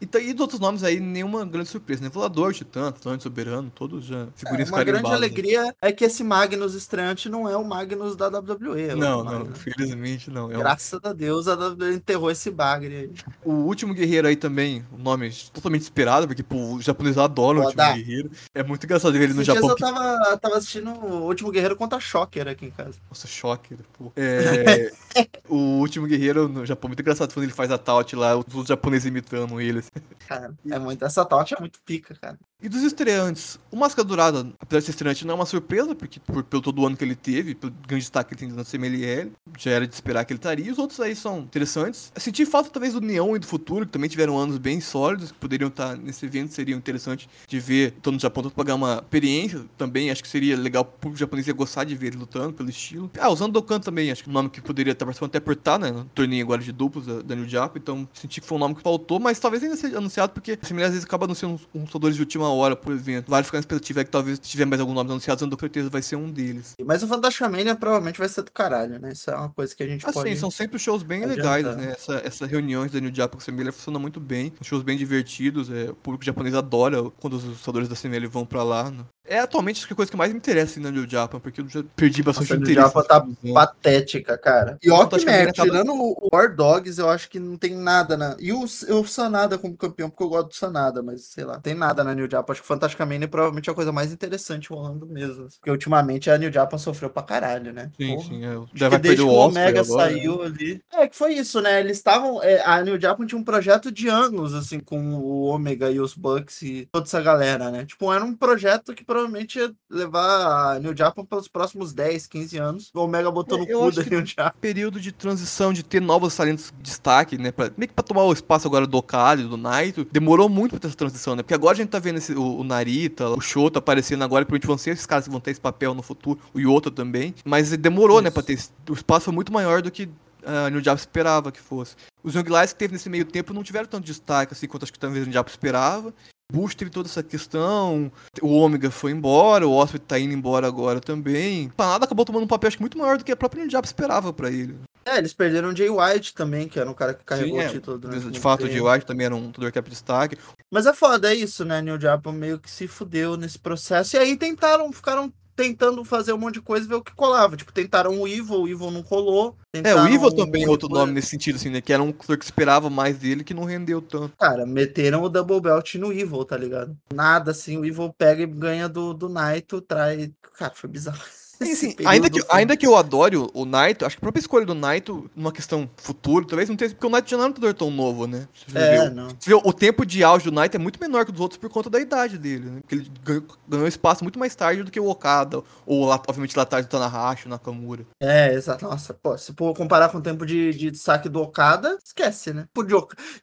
E 0.00 0.32
dos 0.32 0.40
outros 0.40 0.58
nomes 0.60 0.82
aí, 0.82 0.98
nenhuma 0.98 1.44
grande 1.44 1.68
surpresa, 1.68 2.02
né? 2.02 2.08
Volador, 2.08 2.54
Titã, 2.54 2.88
Atlante, 2.88 3.22
Soberano, 3.22 3.70
todos 3.74 4.04
já 4.06 4.20
É, 4.22 4.26
figurinhas 4.34 4.70
uma 4.70 4.82
grande 4.82 5.10
alegria 5.12 5.74
é 5.82 5.92
que 5.92 6.04
esse 6.04 6.24
Magnus 6.24 6.74
estreante 6.74 7.28
não 7.28 7.46
é 7.48 7.54
o 7.56 7.64
Magnus 7.64 8.16
da 8.16 8.28
WWE. 8.28 8.82
é 8.90 8.94
Não, 8.94 9.22
não, 9.22 9.40
Magnus. 9.40 9.58
felizmente 9.58 10.30
não. 10.30 10.50
É 10.50 10.56
um- 10.56 10.60
Graças 10.60 10.98
a 11.02 11.12
Deus 11.12 11.46
a 11.48 11.54
WWE 11.54 11.94
enterrou 11.94 12.30
esse 12.30 12.50
bagre 12.50 12.96
aí. 12.96 13.10
O 13.44 13.52
último 13.52 13.92
guerreiro 13.92 14.26
aí 14.26 14.36
também, 14.36 14.84
o 14.90 14.96
nome 14.96 15.30
totalmente 15.52 15.82
esperado, 15.82 16.26
porque 16.26 16.42
pô, 16.42 16.74
os 16.76 16.84
japoneses 16.84 17.18
adoram 17.18 17.60
o 17.60 17.64
último 17.66 17.82
guerreiro. 17.94 18.30
É 18.54 18.62
muito 18.62 18.84
engraçado 18.84 19.12
ver 19.12 19.24
ele 19.24 19.34
no 19.34 19.44
Japão. 19.44 19.68
eu 19.68 19.76
tava, 19.76 20.36
tava 20.38 20.56
assistindo 20.56 20.90
o 20.92 21.26
Último 21.26 21.50
Guerreiro 21.50 21.76
contra 21.76 22.00
Shocker 22.00 22.48
aqui 22.48 22.64
em 22.66 22.70
casa. 22.70 22.94
Nossa, 23.08 23.26
choque. 23.28 23.76
Pô. 23.98 24.10
É, 24.16 24.90
o 25.48 25.56
último 25.78 26.06
guerreiro 26.06 26.48
no 26.48 26.64
Japão, 26.64 26.88
muito 26.88 27.00
engraçado 27.00 27.32
quando 27.34 27.44
ele 27.44 27.52
faz 27.52 27.70
a 27.70 27.76
taut 27.78 28.16
lá, 28.16 28.36
os 28.38 28.66
japoneses 28.66 29.06
imitando 29.06 29.60
ele. 29.60 29.80
assim. 29.80 29.89
Cara, 30.18 30.56
é 30.70 30.78
muito, 30.78 31.04
essa 31.04 31.24
taut 31.24 31.54
é 31.54 31.58
muito 31.60 31.82
pica, 31.82 32.14
cara. 32.14 32.38
E 32.62 32.68
dos 32.68 32.82
estreantes, 32.82 33.58
o 33.70 33.76
Máscara 33.76 34.06
Dourada, 34.06 34.46
apesar 34.60 34.80
de 34.80 34.84
ser 34.84 34.90
estreante, 34.90 35.26
não 35.26 35.32
é 35.32 35.34
uma 35.36 35.46
surpresa, 35.46 35.94
porque 35.94 36.20
por, 36.20 36.42
pelo 36.42 36.60
todo 36.60 36.82
o 36.82 36.86
ano 36.86 36.94
que 36.94 37.02
ele 37.02 37.14
teve, 37.14 37.54
pelo 37.54 37.72
grande 37.88 38.02
destaque 38.02 38.34
que 38.34 38.44
ele 38.44 38.52
tem 38.52 38.56
na 38.56 38.64
CMLL, 38.64 39.32
já 39.58 39.70
era 39.70 39.86
de 39.86 39.94
esperar 39.94 40.26
que 40.26 40.32
ele 40.32 40.38
estaria. 40.38 40.66
E 40.66 40.70
os 40.70 40.78
outros 40.78 41.00
aí 41.00 41.16
são 41.16 41.38
interessantes. 41.38 42.12
Eu 42.14 42.20
senti 42.20 42.44
falta 42.44 42.68
talvez 42.68 42.92
do 42.92 43.00
Neon 43.00 43.36
e 43.36 43.38
do 43.38 43.46
Futuro, 43.46 43.86
que 43.86 43.92
também 43.92 44.10
tiveram 44.10 44.38
anos 44.38 44.58
bem 44.58 44.78
sólidos, 44.80 45.32
que 45.32 45.38
poderiam 45.38 45.68
estar 45.68 45.96
nesse 45.96 46.26
evento, 46.26 46.52
seriam 46.52 46.76
interessantes 46.76 47.28
de 47.48 47.58
ver, 47.58 47.92
tanto 48.02 48.12
no 48.12 48.20
Japão, 48.20 48.42
tanto 48.42 48.54
pra 48.54 48.64
ganhar 48.64 48.76
uma 48.76 48.96
experiência 48.96 49.64
também. 49.78 50.10
Acho 50.10 50.22
que 50.22 50.28
seria 50.28 50.54
legal 50.54 50.84
pro 50.84 51.16
japonês 51.16 51.46
ia 51.46 51.54
gostar 51.54 51.84
de 51.84 51.94
ver 51.94 52.08
ele 52.08 52.18
lutando 52.18 52.52
pelo 52.52 52.68
estilo. 52.68 53.10
Ah, 53.18 53.30
usando 53.30 53.52
Dokkan 53.52 53.80
também, 53.80 54.10
acho 54.10 54.22
que 54.22 54.28
um 54.28 54.32
nome 54.34 54.50
que 54.50 54.60
poderia 54.60 54.92
estar 54.92 55.06
participando 55.06 55.30
até 55.30 55.40
por 55.40 55.54
estar, 55.54 55.78
né, 55.78 55.90
no 55.90 56.04
torneio 56.04 56.44
agora 56.44 56.60
de 56.60 56.72
duplos 56.72 57.06
da, 57.06 57.22
da 57.22 57.34
New 57.34 57.48
Japan, 57.48 57.78
então 57.78 58.08
senti 58.12 58.40
que 58.40 58.46
foi 58.46 58.56
um 58.56 58.60
nome 58.60 58.74
que 58.74 58.82
faltou, 58.82 59.18
mas 59.18 59.38
talvez 59.38 59.62
ainda 59.62 59.76
seja 59.76 59.96
anunciado, 59.96 60.32
porque 60.32 60.52
a 60.52 60.56
CMLL 60.56 60.84
às 60.84 60.90
vezes 60.90 61.04
acaba 61.04 61.24
anunciando 61.24 61.60
uns 61.74 61.82
lutadores 61.82 62.16
de 62.16 62.22
última 62.22 62.49
hora 62.52 62.74
pro 62.76 62.92
evento. 62.94 63.30
Vale 63.30 63.44
ficar 63.44 63.58
na 63.58 63.60
expectativa 63.60 64.00
é 64.00 64.04
que 64.04 64.10
talvez 64.10 64.38
tiver 64.38 64.64
mais 64.64 64.80
algum 64.80 64.92
nome 64.94 65.10
anunciado, 65.10 65.44
eu 65.44 65.50
com 65.50 65.58
certeza 65.60 65.88
vai 65.90 66.02
ser 66.02 66.16
um 66.16 66.30
deles. 66.30 66.74
Mas 66.84 67.02
o 67.02 67.08
Fantastic 67.08 67.42
Mania 67.48 67.74
provavelmente 67.74 68.18
vai 68.18 68.28
ser 68.28 68.42
do 68.42 68.50
caralho, 68.52 68.98
né? 68.98 69.12
Isso 69.12 69.30
é 69.30 69.34
uma 69.36 69.48
coisa 69.50 69.74
que 69.74 69.82
a 69.82 69.86
gente 69.86 70.04
Assim, 70.06 70.12
pode... 70.20 70.36
são 70.36 70.50
sempre 70.50 70.78
shows 70.78 71.02
bem 71.02 71.24
adiantar. 71.24 71.56
legais, 71.56 71.76
né? 71.76 71.92
Essa, 71.92 72.14
essa 72.24 72.46
reuniões 72.46 72.90
da 72.92 73.00
New 73.00 73.14
Japan 73.14 73.36
com 73.38 73.42
a 73.42 73.44
CML 73.44 73.72
funciona 73.72 73.98
muito 73.98 74.20
bem. 74.20 74.52
Shows 74.62 74.82
bem 74.82 74.96
divertidos. 74.96 75.70
É, 75.70 75.90
o 75.90 75.94
público 75.94 76.24
japonês 76.24 76.54
adora 76.54 77.02
quando 77.20 77.34
os 77.34 77.44
lutadores 77.44 77.88
da 77.88 77.96
CML 77.96 78.26
vão 78.28 78.44
pra 78.44 78.62
lá. 78.62 78.90
né? 78.90 79.04
É 79.30 79.38
atualmente 79.38 79.78
acho 79.78 79.86
que 79.86 79.92
a 79.92 79.96
coisa 79.96 80.10
que 80.10 80.16
mais 80.16 80.32
me 80.32 80.38
interessa 80.38 80.80
na 80.80 80.90
New 80.90 81.08
Japan, 81.08 81.38
porque 81.38 81.60
eu 81.60 81.68
já 81.68 81.84
perdi 81.94 82.20
bastante 82.20 82.50
Nossa, 82.50 82.54
a 82.54 82.56
New 82.56 82.64
interesse. 82.70 82.88
Japan 82.88 83.02
tá 83.04 83.26
patética, 83.54 84.36
cara. 84.36 84.76
E 84.82 84.90
ó 84.90 85.06
que 85.06 85.24
merda, 85.24 85.50
acaba- 85.50 85.68
tirando 85.70 85.92
o 85.94 86.28
War 86.32 86.54
Dogs, 86.54 86.98
eu 86.98 87.08
acho 87.08 87.30
que 87.30 87.38
não 87.38 87.56
tem 87.56 87.74
nada 87.74 88.16
na... 88.16 88.36
E 88.40 88.52
o, 88.52 88.62
o 88.64 89.06
Sanada 89.06 89.56
como 89.56 89.76
campeão, 89.76 90.10
porque 90.10 90.24
eu 90.24 90.28
gosto 90.28 90.48
do 90.48 90.54
Sanada, 90.54 91.00
mas 91.02 91.26
sei 91.26 91.44
lá, 91.44 91.60
tem 91.60 91.74
nada 91.74 92.02
na 92.02 92.12
New 92.12 92.28
Japan. 92.28 92.52
Acho 92.52 92.60
que 92.60 92.64
o 92.64 92.68
Fantastic 92.68 92.98
Mania 93.06 93.28
provavelmente 93.28 93.68
é 93.68 93.72
a 93.72 93.74
coisa 93.76 93.92
mais 93.92 94.12
interessante 94.12 94.68
rolando 94.70 95.06
mesmo. 95.06 95.46
Porque 95.60 95.70
ultimamente 95.70 96.28
a 96.28 96.36
New 96.36 96.52
Japan 96.52 96.76
sofreu 96.76 97.08
pra 97.08 97.22
caralho, 97.22 97.72
né? 97.72 97.90
Sim, 97.96 98.14
Porra. 98.16 98.28
sim. 98.28 98.44
É, 98.44 98.60
já 98.74 98.88
vai 98.88 98.98
desde 98.98 99.22
que 99.22 99.28
o 99.28 99.32
Omega 99.32 99.80
agora, 99.80 100.10
né? 100.10 100.16
saiu 100.18 100.42
ali. 100.42 100.82
É 100.92 101.06
que 101.06 101.16
foi 101.16 101.34
isso, 101.34 101.60
né? 101.60 101.78
Eles 101.78 101.98
estavam. 101.98 102.42
é, 102.42 102.62
a 102.66 102.82
New 102.82 103.00
Japan 103.00 103.24
tinha 103.26 103.38
um 103.40 103.44
projeto 103.44 103.92
de 103.92 104.08
anos, 104.08 104.54
assim, 104.54 104.80
com 104.80 105.14
o 105.14 105.44
Omega 105.44 105.88
e 105.88 106.00
os 106.00 106.14
Bucks 106.14 106.62
e 106.62 106.88
toda 106.90 107.06
essa 107.06 107.20
galera, 107.20 107.70
né? 107.70 107.84
Tipo, 107.84 108.12
era 108.12 108.24
um 108.24 108.34
projeto 108.34 108.92
que 108.92 109.04
provavelmente 109.20 109.58
ia 109.58 109.72
levar 109.90 110.74
a 110.76 110.78
New 110.78 110.96
Japan 110.96 111.24
pelos 111.24 111.48
próximos 111.48 111.92
10, 111.92 112.26
15 112.26 112.56
anos. 112.58 112.90
O 112.94 113.00
Omega 113.00 113.30
botou 113.30 113.58
É, 113.58 113.60
no 113.60 113.66
cu 113.66 113.92
da 113.92 114.02
New 114.04 114.24
Japan. 114.26 114.52
período 114.60 115.00
de 115.00 115.12
transição, 115.12 115.72
de 115.72 115.82
ter 115.82 116.00
novos 116.00 116.34
talentos 116.34 116.72
de 116.76 116.82
destaque, 116.82 117.36
né? 117.38 117.52
Pra, 117.52 117.70
meio 117.76 117.88
que 117.88 117.94
pra 117.94 118.02
tomar 118.02 118.24
o 118.24 118.32
espaço 118.32 118.66
agora 118.66 118.86
do 118.86 118.96
Okada, 118.96 119.42
do 119.42 119.56
Naito. 119.56 120.04
Demorou 120.10 120.48
muito 120.48 120.72
pra 120.72 120.78
ter 120.80 120.86
essa 120.88 120.96
transição, 120.96 121.36
né? 121.36 121.42
Porque 121.42 121.54
agora 121.54 121.74
a 121.74 121.76
gente 121.76 121.88
tá 121.90 121.98
vendo 121.98 122.18
esse- 122.18 122.34
o, 122.34 122.58
o 122.60 122.64
Narita, 122.64 123.28
o 123.28 123.40
Shota 123.40 123.78
aparecendo 123.78 124.22
agora, 124.24 124.44
provavelmente 124.44 124.66
vão 124.66 124.78
ser 124.78 124.90
esses 124.90 125.06
caras 125.06 125.24
que 125.24 125.30
vão 125.30 125.40
ter 125.40 125.50
esse 125.52 125.60
papel 125.60 125.94
no 125.94 126.02
futuro, 126.02 126.38
o 126.54 126.58
Yota 126.60 126.90
também. 126.90 127.34
Mas 127.44 127.70
demorou, 127.76 128.20
né, 128.20 128.28
Isso. 128.28 128.34
pra 128.34 128.42
ter. 128.42 128.58
O 128.88 128.94
espaço 128.94 129.26
foi 129.26 129.34
muito 129.34 129.52
maior 129.52 129.82
do 129.82 129.90
que 129.90 130.08
a 130.44 130.70
New 130.70 130.82
Japan 130.82 130.98
esperava 131.00 131.52
que 131.52 131.60
fosse. 131.60 131.94
Os 132.22 132.34
Young 132.34 132.48
Lions 132.48 132.72
que 132.72 132.78
teve 132.78 132.92
nesse 132.94 133.08
meio 133.10 133.24
tempo 133.24 133.52
não 133.52 133.62
tiveram 133.62 133.86
tanto 133.86 134.04
destaque 134.04 134.52
assim 134.54 134.66
quanto 134.66 134.84
acho 134.84 134.92
que 134.92 134.98
talvez 134.98 135.22
a 135.22 135.26
New 135.26 135.32
Japan 135.34 135.50
esperava. 135.50 136.14
Bush 136.50 136.74
toda 136.90 137.08
essa 137.08 137.22
questão, 137.22 138.10
o 138.40 138.48
Ômega 138.48 138.90
foi 138.90 139.12
embora, 139.12 139.66
o 139.66 139.72
Osprey 139.72 140.00
tá 140.00 140.18
indo 140.18 140.34
embora 140.34 140.66
agora 140.66 141.00
também. 141.00 141.68
Panada 141.70 142.04
acabou 142.04 142.24
tomando 142.24 142.44
um 142.44 142.48
papel 142.48 142.68
acho 142.68 142.76
que 142.76 142.82
muito 142.82 142.98
maior 142.98 143.18
do 143.18 143.24
que 143.24 143.32
a 143.32 143.36
própria 143.36 143.62
New 143.62 143.70
Japan 143.70 143.86
esperava 143.86 144.32
pra 144.32 144.50
ele. 144.50 144.78
É, 145.04 145.18
eles 145.18 145.32
perderam 145.32 145.70
o 145.70 145.76
Jay 145.76 145.88
White 145.88 146.34
também, 146.34 146.68
que 146.68 146.78
era 146.78 146.88
um 146.88 146.94
cara 146.94 147.14
que 147.14 147.24
carregou 147.24 147.58
Sim, 147.58 147.64
é. 147.64 147.68
o 147.68 147.72
título 147.72 147.98
durante 147.98 148.30
De, 148.30 148.40
fato, 148.40 148.64
o. 148.64 148.68
Jay 148.68 148.80
White 148.80 149.06
também 149.06 149.26
era 149.26 149.34
um 149.34 149.46
lutador 149.46 149.72
que 149.72 149.78
era 149.78 149.88
destaque. 149.88 150.36
Mas 150.70 150.86
é 150.86 150.92
foda, 150.92 151.32
é 151.32 151.34
isso, 151.34 151.64
né? 151.64 151.80
New 151.80 151.98
Japan 151.98 152.32
meio 152.32 152.58
que 152.58 152.70
se 152.70 152.86
fudeu 152.86 153.36
nesse 153.36 153.58
processo. 153.58 154.16
E 154.16 154.18
aí 154.18 154.36
tentaram, 154.36 154.92
ficaram 154.92 155.32
tentando 155.60 156.02
fazer 156.06 156.32
um 156.32 156.38
monte 156.38 156.54
de 156.54 156.62
coisa 156.62 156.86
e 156.86 156.88
ver 156.88 156.94
o 156.94 157.02
que 157.02 157.14
colava. 157.14 157.54
Tipo, 157.54 157.70
tentaram 157.70 158.18
o 158.18 158.26
Evil, 158.26 158.62
o 158.62 158.68
Evil 158.68 158.90
não 158.90 159.02
colou. 159.02 159.58
É, 159.74 159.94
o 159.94 160.08
Evil 160.08 160.34
também 160.34 160.64
é 160.64 160.68
outro 160.68 160.88
coisa. 160.88 161.02
nome 161.02 161.12
nesse 161.12 161.28
sentido, 161.28 161.56
assim, 161.56 161.68
né? 161.68 161.82
Que 161.82 161.92
era 161.92 162.02
um 162.02 162.10
que 162.10 162.32
esperava 162.42 162.88
mais 162.88 163.18
dele 163.18 163.44
que 163.44 163.52
não 163.52 163.64
rendeu 163.64 164.00
tanto. 164.00 164.34
Cara, 164.38 164.64
meteram 164.64 165.22
o 165.22 165.28
Double 165.28 165.60
Belt 165.60 165.96
no 165.96 166.10
Evil, 166.10 166.46
tá 166.46 166.56
ligado? 166.56 166.96
Nada 167.12 167.50
assim, 167.50 167.76
o 167.76 167.84
Evil 167.84 168.10
pega 168.16 168.42
e 168.42 168.46
ganha 168.46 168.88
do, 168.88 169.12
do 169.12 169.28
Naito, 169.28 169.82
traz. 169.82 170.30
Cara, 170.56 170.72
foi 170.74 170.88
bizarro. 170.88 171.20
Sim, 171.62 171.74
sim. 171.74 171.96
Ainda, 172.06 172.30
que, 172.30 172.40
ainda 172.48 172.76
que 172.76 172.86
eu 172.86 172.96
adore 172.96 173.36
o, 173.36 173.50
o 173.52 173.64
Naito, 173.66 174.06
acho 174.06 174.16
que 174.16 174.20
a 174.20 174.24
própria 174.24 174.40
escolha 174.40 174.64
do 174.64 174.74
Naito, 174.74 175.30
numa 175.36 175.52
questão 175.52 175.88
futuro, 175.96 176.46
talvez 176.46 176.68
não 176.68 176.76
tenha. 176.76 176.90
Porque 176.90 177.06
o 177.06 177.10
Naito 177.10 177.28
já 177.28 177.36
não 177.36 177.44
é 177.44 177.46
um 177.46 177.50
lutador 177.50 177.74
tão 177.74 177.90
novo, 177.90 178.26
né? 178.26 178.48
Você 178.66 178.78
É, 178.78 178.90
viu? 179.02 179.10
não. 179.10 179.28
Você 179.28 179.50
vê, 179.50 179.54
o 179.54 179.72
tempo 179.72 180.06
de 180.06 180.24
auge 180.24 180.46
do 180.46 180.52
Naito 180.52 180.76
é 180.76 180.80
muito 180.80 180.98
menor 180.98 181.24
que 181.24 181.30
o 181.30 181.32
dos 181.32 181.40
outros 181.42 181.58
por 181.58 181.68
conta 181.68 181.90
da 181.90 182.00
idade 182.00 182.38
dele, 182.38 182.70
né? 182.70 182.80
Porque 182.80 182.94
ele 182.94 183.12
ganhou, 183.22 183.44
ganhou 183.68 183.86
espaço 183.86 184.24
muito 184.24 184.38
mais 184.38 184.54
tarde 184.54 184.82
do 184.82 184.90
que 184.90 184.98
o 184.98 185.08
Okada, 185.08 185.62
ou 185.84 186.06
lá, 186.06 186.14
obviamente 186.26 186.56
lá 186.56 186.62
atrás 186.62 186.86
do 186.86 186.88
Tanahashi, 186.88 187.46
o 187.46 187.50
Nakamura. 187.50 188.06
É, 188.20 188.54
exato. 188.54 188.84
Nossa, 188.86 189.12
pô, 189.12 189.36
se 189.36 189.52
for 189.52 189.74
comparar 189.74 190.08
com 190.08 190.18
o 190.18 190.22
tempo 190.22 190.46
de, 190.46 190.72
de 190.72 190.90
destaque 190.90 191.28
do 191.28 191.42
Okada, 191.42 191.98
esquece, 192.02 192.54
né? 192.54 192.66
De, 192.74 192.94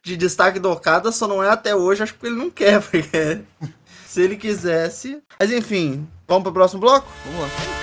de 0.02 0.16
destaque 0.16 0.58
do 0.58 0.70
Okada 0.70 1.12
só 1.12 1.28
não 1.28 1.42
é 1.42 1.48
até 1.48 1.74
hoje, 1.74 2.02
acho 2.02 2.14
que 2.14 2.26
ele 2.26 2.36
não 2.36 2.50
quer, 2.50 2.80
porque 2.82 3.40
se 4.06 4.22
ele 4.22 4.36
quisesse. 4.36 5.22
Mas 5.38 5.52
enfim, 5.52 6.08
vamos 6.26 6.42
pro 6.42 6.52
próximo 6.52 6.80
bloco? 6.80 7.06
Vamos 7.24 7.42
lá. 7.42 7.77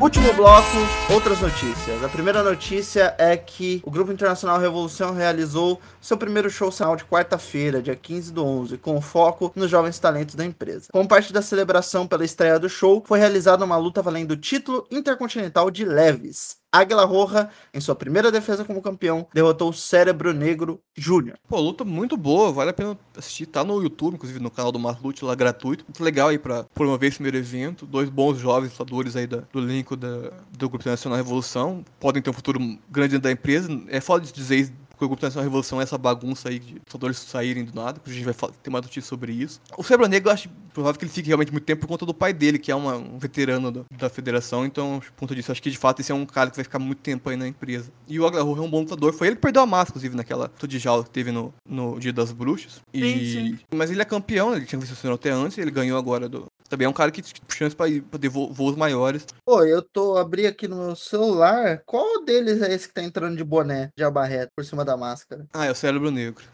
Último 0.00 0.32
bloco, 0.32 0.64
outras 1.12 1.42
notícias. 1.42 2.02
A 2.02 2.08
primeira 2.08 2.42
notícia 2.42 3.14
é 3.18 3.36
que 3.36 3.82
o 3.84 3.90
Grupo 3.90 4.10
Internacional 4.10 4.58
Revolução 4.58 5.12
realizou 5.12 5.78
seu 6.00 6.16
primeiro 6.16 6.48
show 6.48 6.72
semanal 6.72 6.96
de 6.96 7.04
quarta-feira, 7.04 7.82
dia 7.82 7.94
15 7.94 8.32
do 8.32 8.42
11, 8.42 8.78
com 8.78 8.98
foco 9.02 9.52
nos 9.54 9.70
jovens 9.70 9.98
talentos 9.98 10.34
da 10.34 10.42
empresa. 10.42 10.86
Como 10.90 11.06
parte 11.06 11.34
da 11.34 11.42
celebração 11.42 12.06
pela 12.06 12.24
estreia 12.24 12.58
do 12.58 12.66
show, 12.66 13.04
foi 13.06 13.18
realizada 13.18 13.62
uma 13.62 13.76
luta 13.76 14.00
valendo 14.00 14.30
o 14.30 14.36
título 14.38 14.86
intercontinental 14.90 15.70
de 15.70 15.84
leves. 15.84 16.59
Águila 16.72 17.04
Roja, 17.04 17.48
em 17.74 17.80
sua 17.80 17.94
primeira 17.94 18.30
defesa 18.30 18.64
como 18.64 18.80
campeão, 18.80 19.26
derrotou 19.34 19.70
o 19.70 19.72
Cérebro 19.72 20.32
Negro 20.32 20.80
Júnior. 20.96 21.36
Pô, 21.48 21.58
luta 21.60 21.84
muito 21.84 22.16
boa, 22.16 22.52
vale 22.52 22.70
a 22.70 22.72
pena 22.72 22.96
assistir. 23.16 23.46
Tá 23.46 23.64
no 23.64 23.82
YouTube, 23.82 24.14
inclusive 24.14 24.38
no 24.38 24.50
canal 24.50 24.70
do 24.70 24.78
Marlute 24.78 25.24
lá 25.24 25.34
gratuito. 25.34 25.84
Muito 25.84 26.02
legal 26.04 26.28
aí 26.28 26.38
pra 26.38 26.64
promover 26.74 27.08
esse 27.08 27.16
primeiro 27.16 27.38
evento. 27.38 27.84
Dois 27.86 28.08
bons 28.08 28.38
jovens 28.38 28.70
lutadores 28.70 29.16
aí 29.16 29.26
da- 29.26 29.42
do 29.52 29.58
elenco 29.58 29.96
da, 29.96 30.30
do 30.56 30.68
Grupo 30.68 30.88
Nacional 30.88 31.16
Revolução. 31.16 31.84
Podem 31.98 32.22
ter 32.22 32.30
um 32.30 32.34
futuro 32.34 32.58
grande 32.88 33.12
dentro 33.12 33.24
da 33.24 33.32
empresa. 33.32 33.68
É 33.88 34.00
foda 34.00 34.24
de 34.24 34.32
dizer. 34.32 34.72
Porque 35.00 35.06
o 35.06 35.08
Grupo 35.08 35.24
Nacional 35.24 35.44
Revolução 35.44 35.80
é 35.80 35.82
essa 35.82 35.96
bagunça 35.96 36.50
aí 36.50 36.58
de 36.58 36.74
lutadores 36.74 37.16
saírem 37.16 37.64
do 37.64 37.74
nada, 37.74 37.98
que 37.98 38.10
a 38.10 38.12
gente 38.12 38.22
vai 38.22 38.34
ter 38.62 38.68
uma 38.68 38.82
notícia 38.82 39.08
sobre 39.08 39.32
isso. 39.32 39.58
O 39.78 39.82
Cebra 39.82 40.06
Negro, 40.06 40.28
eu 40.28 40.34
acho 40.34 40.50
provável 40.74 40.98
que 40.98 41.06
ele 41.06 41.10
fique 41.12 41.28
realmente 41.28 41.50
muito 41.50 41.64
tempo 41.64 41.80
por 41.80 41.88
conta 41.88 42.04
do 42.04 42.12
pai 42.12 42.34
dele, 42.34 42.58
que 42.58 42.70
é 42.70 42.74
uma- 42.74 42.96
um 42.98 43.18
veterano 43.18 43.70
do- 43.72 43.86
da 43.96 44.10
federação. 44.10 44.66
Então, 44.66 45.00
por 45.00 45.20
conta 45.20 45.34
disso, 45.34 45.50
acho 45.50 45.62
que 45.62 45.70
de 45.70 45.78
fato 45.78 46.00
esse 46.00 46.12
é 46.12 46.14
um 46.14 46.26
cara 46.26 46.50
que 46.50 46.56
vai 46.56 46.64
ficar 46.64 46.78
muito 46.78 46.98
tempo 46.98 47.30
aí 47.30 47.36
na 47.36 47.48
empresa. 47.48 47.90
E 48.06 48.20
o 48.20 48.26
Agarro 48.26 48.54
é 48.58 48.60
um 48.60 48.68
bom 48.68 48.80
lutador. 48.80 49.14
Foi 49.14 49.28
ele 49.28 49.36
que 49.36 49.42
perdeu 49.42 49.62
a 49.62 49.66
máscara, 49.66 49.92
inclusive, 49.92 50.14
naquela 50.14 50.52
de 50.68 50.78
jaula 50.78 51.02
que 51.02 51.08
teve 51.10 51.32
no, 51.32 51.54
no 51.66 51.98
Dia 51.98 52.12
das 52.12 52.30
Bruxas. 52.30 52.82
E... 52.92 53.00
Sim, 53.00 53.24
sim. 53.56 53.58
Mas 53.74 53.90
ele 53.90 54.02
é 54.02 54.04
campeão, 54.04 54.54
ele 54.54 54.66
tinha 54.66 54.78
vencido 54.78 55.12
até 55.14 55.30
antes, 55.30 55.56
ele 55.56 55.70
ganhou 55.70 55.98
agora 55.98 56.28
do. 56.28 56.44
Também 56.70 56.86
é 56.86 56.88
um 56.88 56.92
cara 56.92 57.10
que 57.10 57.20
tem 57.20 57.32
chance 57.52 57.74
pra 57.74 57.88
ir 57.88 58.00
pra 58.02 58.16
ter 58.18 58.28
vo- 58.28 58.52
voos 58.52 58.76
maiores. 58.76 59.26
Pô, 59.44 59.64
eu 59.64 59.82
tô 59.82 60.16
abri 60.16 60.46
aqui 60.46 60.68
no 60.68 60.76
meu 60.76 60.94
celular. 60.96 61.82
Qual 61.84 62.24
deles 62.24 62.62
é 62.62 62.72
esse 62.72 62.86
que 62.86 62.94
tá 62.94 63.02
entrando 63.02 63.36
de 63.36 63.42
boné, 63.42 63.90
de 63.96 64.04
abarreta, 64.04 64.52
por 64.56 64.64
cima 64.64 64.84
da 64.84 64.96
máscara? 64.96 65.46
Ah, 65.52 65.66
é 65.66 65.72
o 65.72 65.74
cérebro 65.74 66.12
negro. 66.12 66.44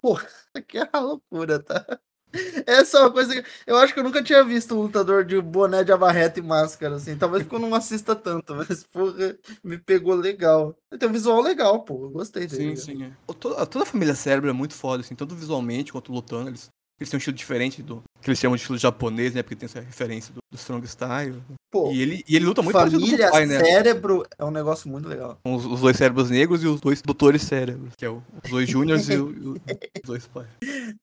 Aqui 0.55 0.79
é 0.81 0.88
uma 0.94 1.00
loucura, 1.00 1.62
tá? 1.62 1.85
Essa 2.66 2.98
é 2.98 3.00
uma 3.02 3.12
coisa 3.12 3.40
que 3.42 3.48
eu 3.66 3.76
acho 3.76 3.94
que 3.94 4.00
eu 4.00 4.05
nunca 4.05 4.22
tinha 4.22 4.42
visto 4.44 4.74
um 4.74 4.83
lutador 4.83 5.24
de 5.24 5.40
boné 5.40 5.85
de 5.85 5.92
abarreta 5.92 6.38
e 6.38 6.42
máscara, 6.42 6.96
assim. 6.96 7.16
Talvez 7.16 7.42
porque 7.42 7.55
eu 7.57 7.61
não 7.61 7.74
assista 7.74 8.14
tanto, 8.16 8.55
mas, 8.57 8.85
porra, 8.85 9.37
me 9.62 9.79
pegou 9.79 10.14
legal. 10.14 10.74
Tem 10.98 11.09
um 11.09 11.12
visual 11.12 11.40
legal, 11.40 11.83
pô. 11.85 12.05
Eu 12.07 12.11
gostei 12.11 12.46
dele. 12.46 12.76
Sim, 12.76 12.94
sim. 12.98 13.05
É. 13.05 13.33
Toda, 13.35 13.66
toda 13.66 13.85
a 13.85 13.87
família 13.87 14.14
cérebro 14.14 14.50
é 14.50 14.52
muito 14.52 14.74
foda, 14.74 15.02
assim, 15.02 15.14
tanto 15.14 15.35
visualmente 15.35 15.92
quanto 15.92 16.12
lutando. 16.12 16.50
Eles, 16.50 16.68
eles 16.98 17.11
têm 17.11 17.16
um 17.16 17.18
estilo 17.18 17.37
diferente 17.37 17.82
do 17.82 18.02
que 18.22 18.30
eles 18.30 18.38
chamam 18.38 18.56
de 18.56 18.62
estilo 18.62 18.78
japonês, 18.78 19.35
né? 19.35 19.42
Porque 19.42 19.56
tem 19.56 19.66
essa 19.66 19.80
referência 19.80 20.32
do, 20.32 20.40
do 20.50 20.56
Strong 20.56 20.87
Style. 20.87 21.42
Pô, 21.84 21.92
E 21.92 22.00
ele, 22.02 22.24
e 22.28 22.36
ele 22.36 22.44
luta 22.44 22.62
muito 22.62 22.74
parecido 22.74 23.00
com 23.00 23.06
família 23.06 23.28
o 23.28 23.30
pai, 23.32 23.46
né? 23.46 23.60
cérebro 23.60 24.24
é 24.38 24.44
um 24.44 24.50
negócio 24.50 24.88
muito 24.88 25.08
legal. 25.08 25.38
Com 25.44 25.54
os, 25.54 25.64
os 25.66 25.80
dois 25.80 25.96
cérebros 25.96 26.30
negros 26.30 26.62
e 26.62 26.66
os 26.66 26.80
dois 26.80 27.02
doutores 27.02 27.42
cérebros. 27.42 27.92
Que 27.96 28.04
é 28.04 28.10
o- 28.10 28.22
os 28.44 28.50
dois 28.50 28.68
júniors 28.68 29.08
e, 29.08 29.16
o- 29.16 29.30
e 29.68 30.00
os 30.02 30.06
dois 30.06 30.26
pais. 30.26 30.48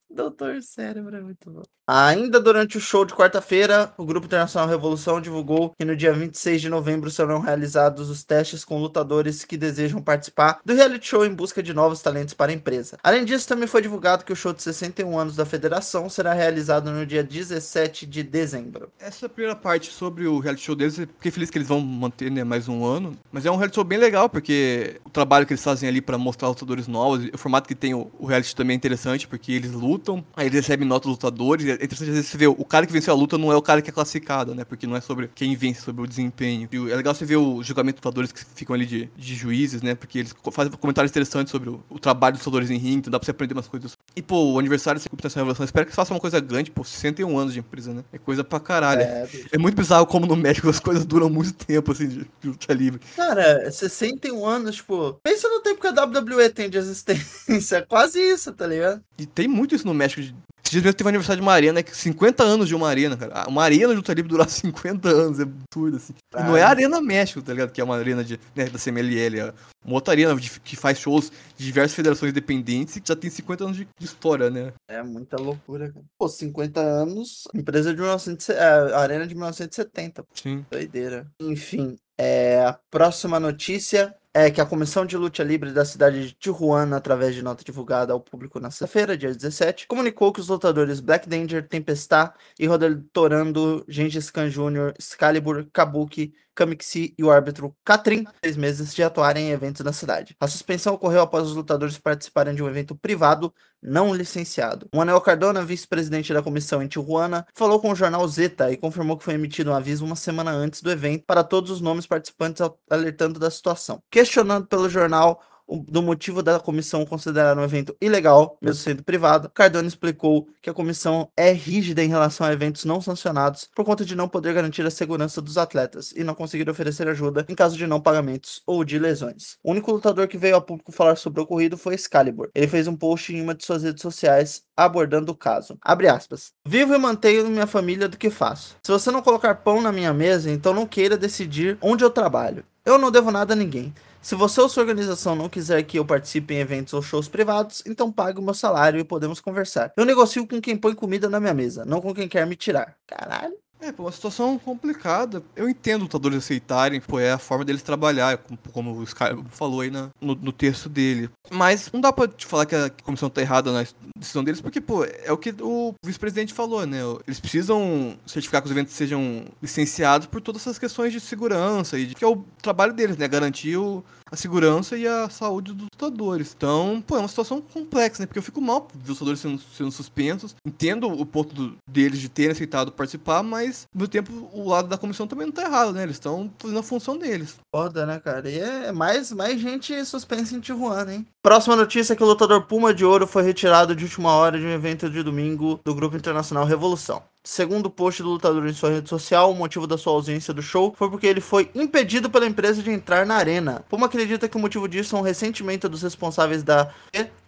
Doutor 0.09 0.61
Cérebro 0.61 1.15
é 1.15 1.21
muito 1.21 1.49
bom. 1.49 1.63
Ainda 1.87 2.39
durante 2.39 2.77
o 2.77 2.79
show 2.79 3.03
de 3.03 3.13
quarta-feira, 3.15 3.91
o 3.97 4.05
Grupo 4.05 4.27
Internacional 4.27 4.69
Revolução 4.69 5.19
divulgou 5.19 5.73
que 5.77 5.83
no 5.83 5.95
dia 5.95 6.13
26 6.13 6.61
de 6.61 6.69
novembro 6.69 7.09
serão 7.09 7.39
realizados 7.39 8.09
os 8.11 8.23
testes 8.23 8.63
com 8.63 8.79
lutadores 8.79 9.43
que 9.43 9.57
desejam 9.57 9.99
participar 10.01 10.59
do 10.63 10.73
reality 10.75 11.07
show 11.07 11.25
em 11.25 11.33
busca 11.33 11.63
de 11.63 11.73
novos 11.73 11.99
talentos 12.01 12.35
para 12.35 12.51
a 12.51 12.55
empresa. 12.55 12.97
Além 13.03 13.25
disso, 13.25 13.47
também 13.47 13.67
foi 13.67 13.81
divulgado 13.81 14.23
que 14.23 14.31
o 14.31 14.35
show 14.35 14.53
de 14.53 14.61
61 14.61 15.17
anos 15.17 15.35
da 15.35 15.45
federação 15.47 16.07
será 16.09 16.31
realizado 16.31 16.91
no 16.91 17.05
dia 17.07 17.23
17 17.23 18.05
de 18.05 18.21
dezembro. 18.21 18.89
Essa 18.99 19.27
primeira 19.27 19.55
parte 19.55 19.91
sobre 19.91 20.27
o 20.27 20.37
reality 20.39 20.62
show 20.65 20.75
deles, 20.75 20.95
fiquei 20.95 21.31
feliz 21.31 21.49
que 21.49 21.57
eles 21.57 21.67
vão 21.67 21.81
manter 21.81 22.31
né, 22.31 22.43
mais 22.43 22.67
um 22.67 22.85
ano. 22.85 23.15
Mas 23.31 23.45
é 23.45 23.51
um 23.51 23.55
reality 23.55 23.75
show 23.75 23.83
bem 23.83 23.97
legal, 23.97 24.29
porque 24.29 24.99
o 25.05 25.09
trabalho 25.09 25.45
que 25.45 25.53
eles 25.53 25.63
fazem 25.63 25.87
ali 25.87 26.01
pra 26.01 26.17
mostrar 26.17 26.47
lutadores 26.47 26.87
novos, 26.87 27.29
o 27.33 27.37
formato 27.37 27.67
que 27.67 27.75
tem 27.75 27.93
o, 27.93 28.11
o 28.19 28.25
reality 28.25 28.55
também 28.55 28.75
é 28.75 28.77
interessante, 28.77 29.27
porque 29.27 29.51
eles 29.51 29.71
lutam, 29.71 30.23
aí 30.35 30.47
eles 30.47 30.61
recebem 30.61 30.87
nota 30.87 31.07
dos 31.07 31.17
lutadores. 31.17 31.65
É 31.65 31.73
interessante 31.73 32.09
às 32.09 32.15
vezes 32.15 32.29
você 32.29 32.37
ver 32.37 32.47
o 32.47 32.65
cara 32.65 32.85
que 32.85 32.93
venceu 32.93 33.13
a 33.13 33.17
luta 33.17 33.37
não 33.37 33.51
é 33.51 33.55
o 33.55 33.61
cara 33.61 33.81
que 33.81 33.89
é 33.89 33.93
classificado, 33.93 34.55
né? 34.55 34.63
Porque 34.63 34.87
não 34.87 34.95
é 34.95 35.01
sobre 35.01 35.29
quem 35.33 35.55
vence, 35.55 35.79
é 35.79 35.83
sobre 35.83 36.03
o 36.03 36.07
desempenho. 36.07 36.67
E 36.71 36.91
é 36.91 36.95
legal 36.95 37.13
você 37.13 37.25
ver 37.25 37.37
o 37.37 37.61
julgamento 37.63 37.97
dos 37.97 38.05
lutadores 38.05 38.31
que 38.31 38.43
ficam 38.55 38.73
ali 38.73 38.85
de, 38.85 39.09
de 39.15 39.35
juízes, 39.35 39.81
né? 39.81 39.95
Porque 39.95 40.19
eles 40.19 40.35
fazem 40.51 40.71
comentários 40.73 41.11
interessantes 41.11 41.51
sobre 41.51 41.69
o, 41.69 41.83
o 41.89 41.99
trabalho 41.99 42.35
dos 42.35 42.45
lutadores 42.45 42.69
em 42.69 42.77
ringue, 42.77 42.97
então 42.99 43.11
dá 43.11 43.19
pra 43.19 43.25
você 43.25 43.31
aprender 43.31 43.53
umas 43.53 43.67
coisas. 43.67 43.97
E, 44.15 44.21
pô, 44.21 44.53
o 44.53 44.59
aniversário 44.59 44.99
Grupo 45.01 45.23
Nacional 45.23 45.45
Revolução, 45.45 45.65
espero 45.65 45.85
que 45.85 45.89
eles 45.89 45.95
façam 45.95 46.15
uma 46.15 46.21
coisa 46.21 46.39
grande, 46.39 46.71
pô, 46.71 46.83
61 46.83 47.37
anos 47.37 47.53
de 47.53 47.59
empresa, 47.59 47.93
né? 47.93 48.03
É 48.11 48.17
coisa 48.17 48.43
pra 48.43 48.59
caralho. 48.59 49.01
É. 49.01 49.27
É 49.51 49.57
muito 49.57 49.75
bizarro 49.75 50.05
como 50.05 50.25
no 50.25 50.35
México 50.43 50.69
as 50.69 50.79
coisas 50.79 51.05
duram 51.05 51.29
muito 51.29 51.53
tempo, 51.53 51.93
assim, 51.93 52.07
de, 52.07 52.17
de 52.41 52.47
luta 52.47 52.73
livre. 52.73 52.99
Cara, 53.15 53.71
61 53.71 54.45
anos, 54.45 54.75
tipo, 54.75 55.19
pensa 55.23 55.47
no 55.47 55.61
tempo 55.61 55.79
que 55.79 55.87
a 55.87 56.03
WWE 56.03 56.49
tem 56.49 56.69
de 56.69 56.77
existência. 56.77 57.85
Quase 57.87 58.19
isso, 58.19 58.51
tá 58.51 58.67
ligado? 58.67 59.01
E 59.17 59.25
tem 59.25 59.47
muito 59.47 59.73
isso 59.73 59.87
no 59.87 59.93
México. 59.93 60.21
De... 60.21 60.35
Esses 60.73 60.81
dias 60.81 60.83
mesmo 60.83 60.97
teve 60.97 61.07
o 61.07 61.09
aniversário 61.09 61.41
de 61.41 61.45
uma 61.45 61.53
arena, 61.53 61.73
né? 61.73 61.83
que 61.83 61.95
50 61.95 62.43
anos 62.43 62.67
de 62.67 62.75
uma 62.75 62.87
arena, 62.89 63.15
cara. 63.15 63.47
Uma 63.47 63.63
arena 63.63 63.89
de 63.89 63.95
luta 63.95 64.13
livre 64.13 64.29
durar 64.29 64.49
50 64.49 65.07
anos, 65.09 65.39
é 65.39 65.43
absurdo, 65.43 65.97
assim. 65.97 66.13
E 66.35 66.43
não 66.43 66.57
é 66.57 66.63
a 66.63 66.69
Arena 66.69 66.99
México, 67.01 67.41
tá 67.41 67.51
ligado? 67.53 67.71
Que 67.71 67.79
é 67.79 67.83
uma 67.83 67.95
arena 67.95 68.23
de, 68.23 68.39
né, 68.55 68.65
da 68.65 68.79
CMLL, 68.79 69.39
é 69.39 69.53
uma 69.85 69.95
outra 69.95 70.13
arena 70.13 70.35
de- 70.35 70.59
que 70.61 70.75
faz 70.75 70.97
shows 70.97 71.31
de 71.57 71.65
diversas 71.65 71.93
federações 71.93 72.31
independentes 72.31 72.95
e 72.95 73.01
que 73.01 73.07
já 73.07 73.15
tem 73.15 73.29
50 73.29 73.63
anos 73.65 73.77
de, 73.77 73.87
de 73.99 74.05
história, 74.05 74.49
né? 74.49 74.73
É 74.87 75.03
muita 75.03 75.37
loucura, 75.37 75.91
cara. 75.91 76.05
Pô, 76.17 76.27
50 76.27 76.79
anos, 76.79 77.43
empresa 77.53 77.91
de 77.93 77.99
1970, 77.99 78.53
é, 78.59 78.95
arena 78.95 79.27
de 79.27 79.35
1970. 79.35 80.23
Sim. 80.33 80.65
Doideira. 80.71 81.27
Enfim, 81.39 81.97
é, 82.17 82.63
a 82.65 82.77
próxima 82.89 83.39
notícia 83.39 84.15
é 84.33 84.49
que 84.49 84.59
a 84.59 84.65
Comissão 84.65 85.05
de 85.05 85.15
Luta 85.15 85.43
Livre 85.43 85.71
da 85.71 85.85
cidade 85.85 86.27
de 86.27 86.33
Tijuana, 86.33 86.97
através 86.97 87.35
de 87.35 87.43
nota 87.43 87.63
divulgada 87.63 88.13
ao 88.13 88.19
público 88.19 88.59
na 88.59 88.71
sexta-feira, 88.71 89.15
dia 89.17 89.31
17, 89.33 89.85
comunicou 89.87 90.33
que 90.33 90.39
os 90.39 90.47
lutadores 90.47 90.99
Black 90.99 91.29
Danger, 91.29 91.67
Tempestá 91.67 92.33
e 92.59 92.67
Torando, 93.11 93.85
Gengis 93.87 94.31
Khan 94.31 94.49
Jr., 94.49 94.93
Excalibur, 94.97 95.67
Kabuki, 95.71 96.33
Kamixi 96.55 97.13
e 97.17 97.23
o 97.23 97.31
árbitro 97.31 97.75
Katrin, 97.83 98.25
seis 98.43 98.55
meses 98.55 98.93
de 98.93 99.03
atuarem 99.03 99.47
em 99.49 99.51
eventos 99.51 99.83
na 99.83 99.91
cidade. 99.91 100.35
A 100.39 100.47
suspensão 100.47 100.93
ocorreu 100.93 101.21
após 101.21 101.47
os 101.47 101.55
lutadores 101.55 101.97
participarem 101.97 102.53
de 102.53 102.61
um 102.63 102.67
evento 102.69 102.95
privado 102.95 103.53
não 103.81 104.13
licenciado. 104.13 104.87
O 104.95 105.01
Anel 105.01 105.19
Cardona, 105.19 105.63
vice-presidente 105.65 106.31
da 106.33 106.41
comissão 106.41 106.81
em 106.81 106.87
Tijuana, 106.87 107.45
falou 107.53 107.81
com 107.81 107.91
o 107.91 107.95
jornal 107.95 108.25
Zeta 108.27 108.71
e 108.71 108.77
confirmou 108.77 109.17
que 109.17 109.23
foi 109.25 109.33
emitido 109.33 109.71
um 109.71 109.73
aviso 109.75 110.05
uma 110.05 110.15
semana 110.15 110.51
antes 110.51 110.81
do 110.81 110.89
evento 110.89 111.25
para 111.27 111.43
todos 111.43 111.69
os 111.69 111.81
nomes 111.81 112.05
participantes, 112.07 112.61
al- 112.61 112.79
alertando 112.89 113.39
da 113.39 113.49
situação. 113.51 114.01
Questionando 114.23 114.65
pelo 114.67 114.89
jornal 114.89 115.41
do 115.67 116.01
motivo 116.01 116.41
da 116.41 116.57
comissão 116.57 117.05
considerar 117.05 117.57
um 117.57 117.63
evento 117.63 117.93
ilegal, 117.99 118.57
mesmo 118.61 118.81
sendo 118.81 119.03
privado, 119.03 119.49
Cardona 119.49 119.85
explicou 119.85 120.47
que 120.61 120.69
a 120.69 120.73
comissão 120.73 121.29
é 121.35 121.51
rígida 121.51 122.01
em 122.01 122.07
relação 122.07 122.47
a 122.47 122.53
eventos 122.53 122.85
não 122.85 123.01
sancionados 123.01 123.69
por 123.75 123.83
conta 123.83 124.05
de 124.05 124.15
não 124.15 124.29
poder 124.29 124.53
garantir 124.53 124.85
a 124.85 124.89
segurança 124.89 125.41
dos 125.41 125.57
atletas 125.57 126.13
e 126.15 126.23
não 126.23 126.33
conseguir 126.33 126.69
oferecer 126.69 127.05
ajuda 127.09 127.45
em 127.49 127.53
caso 127.53 127.75
de 127.75 127.85
não 127.85 127.99
pagamentos 127.99 128.61
ou 128.65 128.85
de 128.85 128.97
lesões. 128.97 129.57
O 129.61 129.71
único 129.71 129.91
lutador 129.91 130.29
que 130.29 130.37
veio 130.37 130.55
a 130.55 130.61
público 130.61 130.93
falar 130.93 131.17
sobre 131.17 131.41
o 131.41 131.43
ocorrido 131.43 131.77
foi 131.77 131.95
Excalibur. 131.95 132.49
Ele 132.55 132.67
fez 132.67 132.87
um 132.87 132.95
post 132.95 133.35
em 133.35 133.41
uma 133.41 133.53
de 133.53 133.65
suas 133.65 133.83
redes 133.83 134.01
sociais 134.01 134.63
abordando 134.77 135.33
o 135.33 135.35
caso. 135.35 135.77
Abre 135.81 136.07
aspas. 136.07 136.53
Vivo 136.65 136.95
e 136.95 136.97
mantenho 136.97 137.49
minha 137.49 137.67
família 137.67 138.07
do 138.07 138.17
que 138.17 138.29
faço. 138.29 138.77
Se 138.81 138.91
você 138.91 139.11
não 139.11 139.21
colocar 139.21 139.55
pão 139.55 139.81
na 139.81 139.91
minha 139.91 140.13
mesa, 140.13 140.49
então 140.49 140.73
não 140.73 140.87
queira 140.87 141.17
decidir 141.17 141.77
onde 141.81 142.05
eu 142.05 142.09
trabalho. 142.09 142.63
Eu 142.85 142.97
não 142.97 143.09
devo 143.09 143.31
nada 143.31 143.53
a 143.53 143.55
ninguém. 143.55 143.93
Se 144.23 144.35
você 144.35 144.61
ou 144.61 144.69
sua 144.69 144.83
organização 144.83 145.35
não 145.35 145.49
quiser 145.49 145.83
que 145.83 145.99
eu 145.99 146.05
participe 146.05 146.53
em 146.53 146.59
eventos 146.59 146.93
ou 146.93 147.01
shows 147.01 147.27
privados, 147.27 147.83
então 147.85 148.09
pague 148.09 148.39
o 148.39 148.41
meu 148.41 148.53
salário 148.53 148.97
e 148.97 149.03
podemos 149.03 149.41
conversar. 149.41 149.91
Eu 149.97 150.05
negocio 150.05 150.47
com 150.47 150.61
quem 150.61 150.77
põe 150.77 150.95
comida 150.95 151.29
na 151.29 151.41
minha 151.41 151.53
mesa, 151.53 151.83
não 151.83 151.99
com 151.99 152.13
quem 152.13 152.29
quer 152.29 152.47
me 152.47 152.55
tirar. 152.55 152.95
Caralho. 153.05 153.57
É, 153.83 153.91
pô, 153.91 154.03
uma 154.03 154.11
situação 154.13 154.57
complicada. 154.57 155.43
Eu 155.57 155.67
entendo 155.67 156.03
lutadores 156.03 156.37
aceitarem, 156.37 157.01
pô, 157.01 157.19
é 157.19 157.33
a 157.33 157.37
forma 157.37 157.65
deles 157.65 157.81
trabalhar, 157.81 158.37
como, 158.37 158.57
como 158.71 158.93
o 158.93 159.03
Sky 159.03 159.25
falou 159.49 159.81
aí 159.81 159.91
na- 159.91 160.09
no, 160.21 160.33
no 160.35 160.53
texto 160.53 160.87
dele. 160.87 161.29
Mas 161.51 161.91
não 161.91 161.99
dá 161.99 162.13
pra 162.13 162.25
te 162.27 162.45
falar 162.45 162.65
que 162.65 162.75
a 162.75 162.89
comissão 163.03 163.29
tá 163.29 163.41
errada 163.41 163.73
na 163.73 163.85
decisão 164.17 164.41
deles, 164.41 164.61
porque, 164.61 164.79
pô, 164.79 165.03
é 165.03 165.29
o 165.33 165.37
que 165.37 165.53
o 165.61 165.93
vice-presidente 166.05 166.53
falou, 166.53 166.85
né? 166.85 166.99
Eles 167.27 167.41
precisam 167.41 168.17
certificar 168.25 168.61
que 168.61 168.67
os 168.67 168.71
eventos 168.71 168.93
sejam 168.93 169.43
licenciados 169.61 170.27
por 170.27 170.39
todas 170.39 170.61
essas 170.61 170.79
questões 170.79 171.11
de 171.11 171.19
segurança 171.19 171.99
e 171.99 172.05
de 172.05 172.15
que 172.15 172.23
é 172.23 172.27
o 172.27 172.37
trabalho 172.61 172.93
deles, 172.93 173.17
né? 173.17 173.27
Garantir 173.27 173.75
o, 173.75 174.01
a 174.33 174.35
segurança 174.35 174.97
e 174.97 175.07
a 175.07 175.29
saúde 175.29 175.73
dos 175.73 175.87
lutadores. 175.93 176.53
Então, 176.57 177.03
pô, 177.05 177.15
é 177.15 177.19
uma 177.19 177.27
situação 177.27 177.61
complexa, 177.61 178.21
né? 178.21 178.25
Porque 178.25 178.39
eu 178.39 178.43
fico 178.43 178.59
mal 178.59 178.87
ver 178.93 179.03
os 179.11 179.19
lutadores 179.19 179.39
sendo, 179.39 179.61
sendo 179.77 179.91
suspensos. 179.91 180.55
Entendo 180.65 181.07
o 181.07 181.25
ponto 181.25 181.53
do- 181.53 181.77
deles 181.87 182.19
de 182.19 182.27
terem 182.29 182.51
aceitado 182.51 182.91
participar, 182.91 183.43
mas, 183.43 183.85
mesmo 183.93 184.07
tempo, 184.07 184.49
o 184.51 184.67
lado 184.67 184.87
da 184.87 184.97
comissão 184.97 185.27
também 185.27 185.45
não 185.45 185.53
tá 185.53 185.61
errado, 185.63 185.93
né? 185.93 186.01
Eles 186.03 186.15
estão 186.15 186.51
fazendo 186.57 186.79
a 186.79 186.83
função 186.83 187.17
deles. 187.17 187.55
Foda, 187.73 188.05
né, 188.07 188.19
cara? 188.19 188.49
E 188.49 188.57
é 188.59 188.91
mais, 188.91 189.31
mais 189.31 189.59
gente 189.61 190.03
suspensa 190.05 190.55
em 190.55 190.59
Tijuana, 190.59 191.13
hein? 191.13 191.27
Próxima 191.43 191.75
notícia 191.75 192.13
é 192.13 192.15
que 192.15 192.23
o 192.23 192.27
lutador 192.27 192.63
Puma 192.63 192.93
de 192.93 193.05
Ouro 193.05 193.27
foi 193.27 193.43
retirado 193.43 193.95
de 193.95 194.03
última 194.05 194.31
hora 194.31 194.57
de 194.59 194.65
um 194.65 194.69
evento 194.71 195.09
de 195.09 195.21
domingo 195.21 195.79
do 195.85 195.93
Grupo 195.93 196.17
Internacional 196.17 196.65
Revolução. 196.65 197.21
Segundo 197.45 197.87
o 197.87 197.89
post 197.89 198.23
do 198.23 198.29
lutador 198.29 198.65
em 198.65 198.73
sua 198.73 198.89
rede 198.89 199.09
social, 199.09 199.51
o 199.51 199.55
motivo 199.55 199.85
da 199.85 199.97
sua 199.97 200.13
ausência 200.13 200.53
do 200.53 200.61
show 200.61 200.95
foi 200.97 201.09
porque 201.09 201.27
ele 201.27 201.41
foi 201.41 201.69
impedido 201.75 202.29
pela 202.29 202.45
empresa 202.45 202.81
de 202.81 202.89
entrar 202.89 203.25
na 203.25 203.35
arena. 203.35 203.83
Puma 203.89 204.05
acredita 204.05 204.47
que 204.47 204.55
o 204.55 204.59
motivo 204.61 204.87
disso 204.87 205.17
é 205.17 205.19
um 205.19 205.21
ressentimento 205.21 205.89
dos 205.89 206.01
responsáveis 206.03 206.63
da 206.63 206.89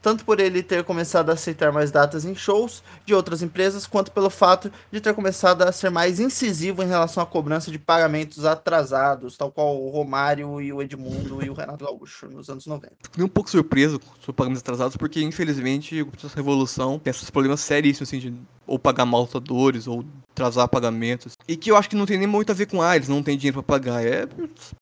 tanto 0.05 0.23
por 0.23 0.39
ele 0.39 0.61
ter 0.61 0.83
começado 0.83 1.31
a 1.31 1.33
aceitar 1.33 1.71
mais 1.71 1.89
datas 1.89 2.25
em 2.25 2.35
shows 2.35 2.83
de 3.07 3.15
outras 3.15 3.41
empresas, 3.41 3.87
quanto 3.87 4.11
pelo 4.11 4.29
fato 4.29 4.71
de 4.91 5.01
ter 5.01 5.15
começado 5.15 5.63
a 5.63 5.71
ser 5.71 5.89
mais 5.89 6.19
incisivo 6.19 6.83
em 6.83 6.85
relação 6.85 7.23
à 7.23 7.25
cobrança 7.25 7.71
de 7.71 7.79
pagamentos 7.79 8.45
atrasados, 8.45 9.35
tal 9.35 9.51
qual 9.51 9.83
o 9.83 9.89
Romário 9.89 10.61
e 10.61 10.71
o 10.71 10.79
Edmundo 10.79 11.43
e 11.43 11.49
o 11.49 11.55
Renato 11.55 11.83
Gaúcho 11.83 12.27
nos 12.27 12.47
anos 12.51 12.67
90. 12.67 12.93
Fiquei 13.01 13.23
um 13.23 13.27
pouco 13.27 13.49
surpreso 13.49 13.99
com 13.99 14.11
os 14.19 14.35
pagamentos 14.35 14.61
atrasados, 14.61 14.95
porque 14.95 15.23
infelizmente 15.23 16.05
processo 16.05 16.35
Revolução 16.35 16.99
tem 16.99 17.09
esses 17.09 17.31
problemas 17.31 17.61
seríssimos, 17.61 18.07
assim, 18.07 18.19
de 18.19 18.31
ou 18.67 18.77
pagar 18.77 19.05
mal 19.05 19.21
lutadores, 19.21 19.87
ou 19.87 20.05
atrasar 20.35 20.67
pagamentos. 20.67 21.33
E 21.47 21.55
que 21.55 21.71
eu 21.71 21.77
acho 21.77 21.89
que 21.89 21.95
não 21.95 22.05
tem 22.05 22.17
nem 22.17 22.27
muito 22.27 22.51
a 22.51 22.55
ver 22.55 22.67
com, 22.67 22.81
ah, 22.81 22.95
eles 22.95 23.07
não 23.07 23.23
têm 23.23 23.37
dinheiro 23.37 23.63
pra 23.63 23.79
pagar. 23.79 24.05
É 24.05 24.27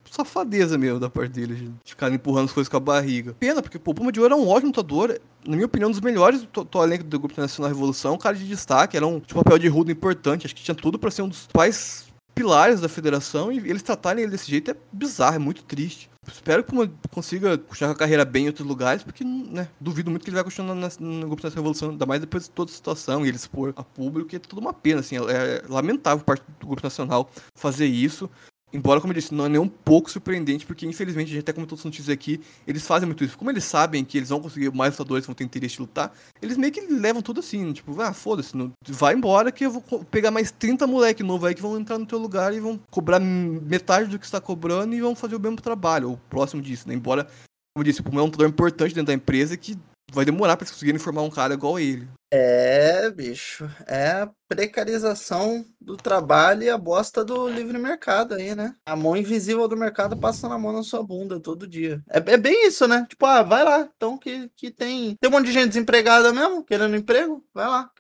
safadeza 0.09 0.77
mesmo 0.77 0.99
da 0.99 1.09
parte 1.09 1.31
deles, 1.31 1.59
de 1.59 1.71
ficar 1.85 2.11
empurrando 2.11 2.45
as 2.45 2.51
coisas 2.51 2.69
com 2.69 2.77
a 2.77 2.79
barriga. 2.79 3.35
Pena, 3.39 3.61
porque 3.61 3.79
pô, 3.79 3.91
o 3.91 3.93
Puma 3.93 4.11
de 4.11 4.19
Ouro 4.19 4.33
é 4.33 4.37
um 4.37 4.47
ótimo 4.47 4.67
lutador. 4.67 5.19
Na 5.45 5.55
minha 5.55 5.65
opinião, 5.65 5.89
um 5.89 5.91
dos 5.91 6.01
melhores 6.01 6.43
do, 6.43 6.63
do 6.63 6.83
elenco 6.83 7.03
do 7.03 7.19
Grupo 7.19 7.39
Nacional 7.39 7.71
Revolução. 7.71 8.15
Um 8.15 8.17
cara 8.17 8.35
de 8.35 8.47
destaque, 8.47 8.97
era 8.97 9.05
um 9.05 9.19
tipo, 9.19 9.43
papel 9.43 9.59
de 9.59 9.67
rudo 9.67 9.91
importante. 9.91 10.45
Acho 10.45 10.55
que 10.55 10.63
tinha 10.63 10.75
tudo 10.75 10.97
pra 10.97 11.11
ser 11.11 11.21
um 11.21 11.29
dos 11.29 11.47
pais 11.47 12.05
pilares 12.33 12.81
da 12.81 12.89
federação 12.89 13.51
e 13.51 13.57
eles 13.57 13.83
tratarem 13.83 14.23
ele 14.23 14.31
desse 14.31 14.49
jeito 14.49 14.71
é 14.71 14.75
bizarro, 14.91 15.35
é 15.35 15.39
muito 15.39 15.63
triste. 15.63 16.09
Espero 16.28 16.63
que 16.63 16.74
consiga 17.09 17.57
continuar 17.57 17.91
a 17.91 17.95
carreira 17.95 18.24
bem 18.24 18.45
em 18.45 18.47
outros 18.47 18.67
lugares, 18.67 19.03
porque 19.03 19.24
né, 19.24 19.67
duvido 19.80 20.09
muito 20.09 20.24
que 20.24 20.30
ele 20.30 20.36
vai 20.36 20.43
continuar 20.43 20.74
na, 20.74 20.89
no 20.99 21.28
grupo 21.28 21.41
dessa 21.41 21.55
revolução, 21.55 21.89
ainda 21.89 22.05
mais 22.05 22.21
depois 22.21 22.45
de 22.45 22.51
toda 22.51 22.71
a 22.71 22.74
situação 22.74 23.26
e 23.26 23.30
ele 23.30 23.38
expor 23.38 23.74
a 23.76 23.84
público, 23.84 24.36
é 24.36 24.39
tudo 24.39 24.59
uma 24.59 24.74
pena, 24.74 25.01
assim, 25.01 25.17
é, 25.17 25.19
é 25.19 25.63
lamentável 25.67 26.24
parte 26.24 26.43
do 26.59 26.67
grupo 26.67 26.84
nacional 26.84 27.30
fazer 27.55 27.86
isso. 27.86 28.30
Embora, 28.74 28.99
como 28.99 29.13
eu 29.13 29.15
disse, 29.15 29.34
não 29.34 29.45
é 29.45 29.49
nem 29.49 29.61
um 29.61 29.67
pouco 29.67 30.09
surpreendente, 30.09 30.65
porque 30.65 30.88
infelizmente, 30.88 31.28
a 31.28 31.34
gente 31.34 31.41
até 31.41 31.53
comentou 31.53 31.78
as 31.78 31.86
notícias 31.86 32.09
aqui, 32.09 32.41
eles 32.65 32.86
fazem 32.88 33.05
muito 33.05 33.24
isso. 33.24 33.38
Como 33.38 33.51
eles 33.51 33.63
sabem 33.63 34.03
que 34.03 34.17
eles 34.17 34.30
vão 34.30 34.41
conseguir 34.41 34.74
mais 34.74 34.93
lutadores, 34.93 35.28
vão 35.28 35.36
ter 35.36 35.43
interesse 35.43 35.76
de 35.76 35.82
lutar, 35.82 36.11
eles 36.41 36.57
meio 36.57 36.74
que 36.74 36.82
levam 36.82 37.21
tudo 37.21 37.39
assim, 37.39 37.71
tipo, 37.71 37.99
ah, 38.01 38.13
foda-se, 38.13 38.53
vai 38.88 39.13
embora 39.13 39.51
que 39.51 39.65
eu 39.65 39.71
vou 39.71 40.03
pegar 40.05 40.32
mais 40.32 40.49
30 40.49 40.88
moleque 40.88 41.21
novo 41.21 41.45
aí 41.45 41.53
que 41.53 41.61
vão 41.61 41.80
entrar 41.80 41.99
no 41.99 42.05
teu 42.05 42.17
lugar 42.17 42.53
e 42.53 42.59
vão 42.59 42.80
cobrar 42.89 43.19
metade 43.19 44.09
do 44.09 44.17
que 44.17 44.26
está 44.26 44.41
cobrando 44.41 44.95
e 44.95 45.01
vão 45.01 45.15
fazer 45.15 45.36
o 45.36 45.39
mesmo 45.39 45.61
trabalho, 45.61 46.09
ou 46.09 46.17
próximo 46.30 46.61
disso, 46.61 46.88
né? 46.88 46.95
Embora, 46.95 47.26
como 47.26 47.80
eu 47.80 47.84
disse, 47.84 48.01
o 48.01 48.19
é 48.19 48.21
um 48.21 48.26
lutador 48.26 48.47
importante 48.47 48.95
dentro 48.95 49.07
da 49.07 49.13
empresa 49.13 49.55
que 49.55 49.78
vai 50.11 50.26
demorar 50.26 50.57
para 50.57 50.63
eles 50.63 50.71
conseguirem 50.71 50.99
formar 50.99 51.21
um 51.21 51.30
cara 51.30 51.53
igual 51.53 51.76
a 51.76 51.82
ele. 51.82 52.07
É, 52.36 53.11
bicho. 53.11 53.69
É 53.86 54.23
a 54.23 54.31
precarização 54.47 55.63
do 55.79 55.95
trabalho 55.95 56.63
e 56.63 56.69
a 56.69 56.77
bosta 56.79 57.23
do 57.23 57.47
livre 57.47 57.77
mercado 57.77 58.34
aí, 58.34 58.55
né? 58.55 58.73
A 58.84 58.95
mão 58.95 59.15
invisível 59.15 59.67
do 59.67 59.77
mercado 59.77 60.17
passa 60.17 60.49
na 60.49 60.57
mão 60.57 60.73
na 60.73 60.81
sua 60.81 61.03
bunda 61.03 61.39
todo 61.39 61.67
dia. 61.67 62.01
É, 62.09 62.17
é 62.34 62.38
bem 62.38 62.65
isso, 62.65 62.88
né? 62.88 63.05
Tipo, 63.07 63.27
ah, 63.27 63.43
vai 63.43 63.63
lá. 63.63 63.88
Então 63.95 64.17
que, 64.17 64.49
que 64.55 64.71
tem. 64.71 65.15
Tem 65.15 65.29
um 65.29 65.31
monte 65.31 65.45
de 65.45 65.51
gente 65.51 65.67
desempregada 65.67 66.34
mesmo, 66.34 66.63
querendo 66.63 66.95
emprego, 66.95 67.45
vai 67.53 67.67
lá. 67.67 67.91